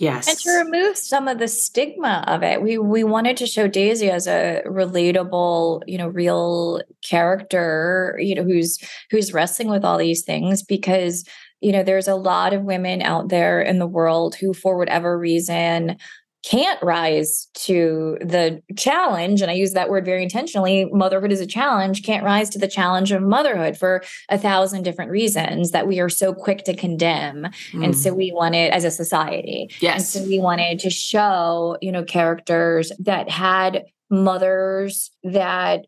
Yes. 0.01 0.27
And 0.27 0.39
to 0.39 0.49
remove 0.65 0.97
some 0.97 1.27
of 1.27 1.37
the 1.37 1.47
stigma 1.47 2.23
of 2.27 2.41
it. 2.41 2.63
We 2.63 2.79
we 2.79 3.03
wanted 3.03 3.37
to 3.37 3.45
show 3.45 3.67
Daisy 3.67 4.09
as 4.09 4.25
a 4.25 4.63
relatable, 4.65 5.83
you 5.85 5.99
know, 5.99 6.07
real 6.07 6.81
character, 7.07 8.17
you 8.19 8.33
know, 8.33 8.43
who's 8.43 8.79
who's 9.11 9.31
wrestling 9.31 9.69
with 9.69 9.85
all 9.85 9.99
these 9.99 10.23
things 10.23 10.63
because 10.63 11.23
you 11.61 11.71
know, 11.71 11.83
there's 11.83 12.07
a 12.07 12.15
lot 12.15 12.53
of 12.53 12.63
women 12.63 13.03
out 13.03 13.29
there 13.29 13.61
in 13.61 13.77
the 13.77 13.85
world 13.85 14.33
who 14.33 14.51
for 14.51 14.75
whatever 14.79 15.19
reason 15.19 15.95
can't 16.43 16.81
rise 16.81 17.47
to 17.53 18.17
the 18.21 18.61
challenge, 18.75 19.41
and 19.41 19.51
I 19.51 19.53
use 19.53 19.73
that 19.73 19.89
word 19.89 20.05
very 20.05 20.23
intentionally, 20.23 20.85
motherhood 20.85 21.31
is 21.31 21.39
a 21.39 21.45
challenge, 21.45 22.03
can't 22.03 22.23
rise 22.23 22.49
to 22.51 22.59
the 22.59 22.67
challenge 22.67 23.11
of 23.11 23.21
motherhood 23.21 23.77
for 23.77 24.03
a 24.29 24.37
thousand 24.37 24.83
different 24.83 25.11
reasons 25.11 25.71
that 25.71 25.87
we 25.87 25.99
are 25.99 26.09
so 26.09 26.33
quick 26.33 26.63
to 26.65 26.75
condemn. 26.75 27.47
Mm. 27.71 27.85
And 27.85 27.97
so 27.97 28.13
we 28.13 28.31
wanted, 28.31 28.71
as 28.71 28.83
a 28.83 28.91
society, 28.91 29.69
yes. 29.81 30.15
And 30.15 30.23
so 30.23 30.29
we 30.29 30.39
wanted 30.39 30.79
to 30.79 30.89
show, 30.89 31.77
you 31.81 31.91
know, 31.91 32.03
characters 32.03 32.91
that 32.99 33.29
had 33.29 33.83
mothers 34.09 35.11
that 35.23 35.85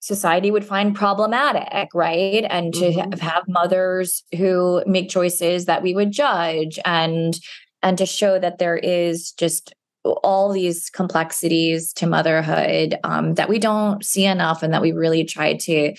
society 0.00 0.50
would 0.50 0.64
find 0.64 0.94
problematic, 0.94 1.88
right? 1.94 2.44
And 2.48 2.72
to 2.74 2.90
mm-hmm. 2.90 3.18
have 3.18 3.42
mothers 3.48 4.22
who 4.36 4.82
make 4.86 5.08
choices 5.08 5.64
that 5.64 5.82
we 5.82 5.94
would 5.94 6.12
judge 6.12 6.78
and 6.84 7.38
and 7.82 7.98
to 7.98 8.06
show 8.06 8.38
that 8.38 8.58
there 8.58 8.76
is 8.76 9.32
just 9.32 9.74
all 10.22 10.52
these 10.52 10.90
complexities 10.90 11.92
to 11.94 12.06
motherhood 12.06 12.96
um, 13.04 13.34
that 13.34 13.48
we 13.48 13.58
don't 13.58 14.04
see 14.04 14.24
enough 14.24 14.62
and 14.62 14.72
that 14.72 14.82
we 14.82 14.92
really 14.92 15.24
try 15.24 15.54
to 15.54 15.94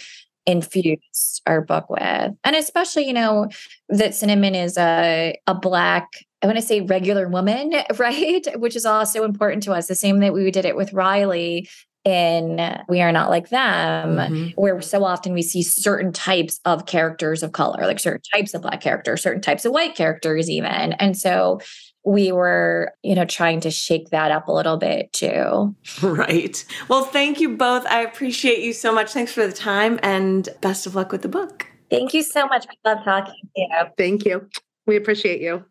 infuse 0.46 1.42
our 1.46 1.62
book 1.62 1.90
with. 1.90 2.34
And 2.44 2.56
especially, 2.56 3.06
you 3.06 3.14
know, 3.14 3.50
that 3.90 4.16
Cinnamon 4.16 4.56
is 4.56 4.78
a, 4.78 5.38
a 5.46 5.54
black, 5.54 6.08
I 6.42 6.48
want 6.48 6.58
to 6.58 6.62
say 6.62 6.82
regular 6.82 7.28
woman, 7.28 7.74
right? 7.98 8.48
Which 8.56 8.76
is 8.76 8.86
also 8.86 9.24
important 9.24 9.64
to 9.64 9.74
us. 9.74 9.88
The 9.88 9.96
same 9.96 10.20
that 10.20 10.34
we 10.34 10.50
did 10.50 10.66
it 10.66 10.76
with 10.76 10.94
Riley 10.94 11.68
in 12.06 12.62
We 12.88 13.02
Are 13.02 13.12
Not 13.12 13.30
Like 13.30 13.50
Them, 13.50 14.16
mm-hmm. 14.16 14.62
where 14.62 14.82
so 14.82 15.04
often 15.04 15.34
we 15.34 15.42
see 15.42 15.62
certain 15.62 16.14
types 16.14 16.62
of 16.64 16.86
characters 16.86 17.44
of 17.44 17.52
color, 17.52 17.86
like 17.86 18.00
certain 18.00 18.22
types 18.34 18.54
of 18.54 18.62
black 18.62 18.80
characters, 18.80 19.22
certain 19.22 19.42
types 19.42 19.66
of 19.66 19.74
white 19.74 19.96
characters, 19.96 20.50
even. 20.50 20.94
And 20.94 21.18
so 21.18 21.60
we 22.08 22.32
were, 22.32 22.94
you 23.04 23.14
know, 23.14 23.26
trying 23.26 23.60
to 23.60 23.70
shake 23.70 24.12
that 24.12 24.32
up 24.32 24.48
a 24.48 24.52
little 24.52 24.78
bit 24.78 25.12
too. 25.12 25.76
Right. 26.02 26.66
Well, 26.88 27.04
thank 27.04 27.42
you 27.42 27.58
both. 27.58 27.86
I 27.86 28.02
appreciate 28.02 28.60
you 28.60 28.72
so 28.72 28.94
much. 28.94 29.12
Thanks 29.12 29.34
for 29.34 29.46
the 29.46 29.52
time 29.52 30.00
and 30.02 30.48
best 30.62 30.88
of 30.88 30.96
luck 30.96 31.12
with 31.12 31.22
the 31.22 31.28
book. 31.28 31.68
Thank 31.90 32.14
you 32.14 32.24
so 32.24 32.48
much. 32.48 32.66
I 32.86 32.90
love 32.90 33.04
talking 33.04 33.34
to 33.34 33.62
you. 33.62 33.68
Thank 33.98 34.26
you. 34.26 34.48
We 34.86 34.96
appreciate 34.96 35.42
you. 35.42 35.66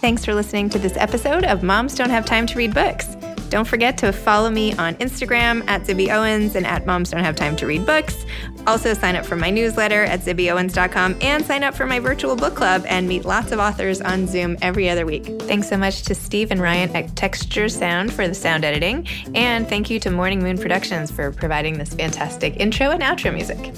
Thanks 0.00 0.24
for 0.24 0.34
listening 0.34 0.68
to 0.70 0.80
this 0.80 0.96
episode 0.96 1.44
of 1.44 1.62
Moms 1.62 1.94
Don't 1.94 2.10
Have 2.10 2.26
Time 2.26 2.46
to 2.48 2.58
Read 2.58 2.74
Books. 2.74 3.16
Don't 3.48 3.66
forget 3.68 3.96
to 3.98 4.12
follow 4.12 4.50
me 4.50 4.74
on 4.74 4.96
Instagram 4.96 5.66
at 5.68 5.82
Zibby 5.82 6.08
Owens 6.08 6.56
and 6.56 6.66
at 6.66 6.86
Moms 6.86 7.10
Don't 7.12 7.22
Have 7.22 7.36
Time 7.36 7.54
to 7.56 7.66
Read 7.66 7.86
Books. 7.86 8.26
Also, 8.66 8.94
sign 8.94 9.16
up 9.16 9.24
for 9.24 9.36
my 9.36 9.50
newsletter 9.50 10.04
at 10.04 10.20
zibbyowens.com 10.20 11.18
and 11.20 11.44
sign 11.44 11.62
up 11.62 11.74
for 11.74 11.86
my 11.86 12.00
virtual 12.00 12.36
book 12.36 12.54
club 12.54 12.84
and 12.88 13.08
meet 13.08 13.24
lots 13.24 13.52
of 13.52 13.58
authors 13.58 14.00
on 14.00 14.26
Zoom 14.26 14.56
every 14.62 14.88
other 14.88 15.06
week. 15.06 15.24
Thanks 15.42 15.68
so 15.68 15.76
much 15.76 16.02
to 16.02 16.14
Steve 16.14 16.50
and 16.50 16.60
Ryan 16.60 16.94
at 16.96 17.14
Texture 17.16 17.68
Sound 17.68 18.12
for 18.12 18.26
the 18.26 18.34
sound 18.34 18.64
editing. 18.64 19.06
And 19.34 19.68
thank 19.68 19.90
you 19.90 20.00
to 20.00 20.10
Morning 20.10 20.42
Moon 20.42 20.58
Productions 20.58 21.10
for 21.10 21.32
providing 21.32 21.78
this 21.78 21.94
fantastic 21.94 22.56
intro 22.56 22.90
and 22.90 23.02
outro 23.02 23.32
music. 23.32 23.72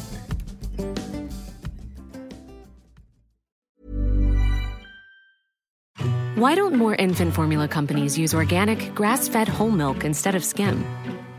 Why 6.38 6.54
don't 6.54 6.76
more 6.76 6.94
infant 6.94 7.34
formula 7.34 7.66
companies 7.66 8.16
use 8.16 8.32
organic, 8.32 8.94
grass 8.94 9.26
fed 9.26 9.48
whole 9.48 9.72
milk 9.72 10.04
instead 10.04 10.36
of 10.36 10.44
skim? 10.44 10.84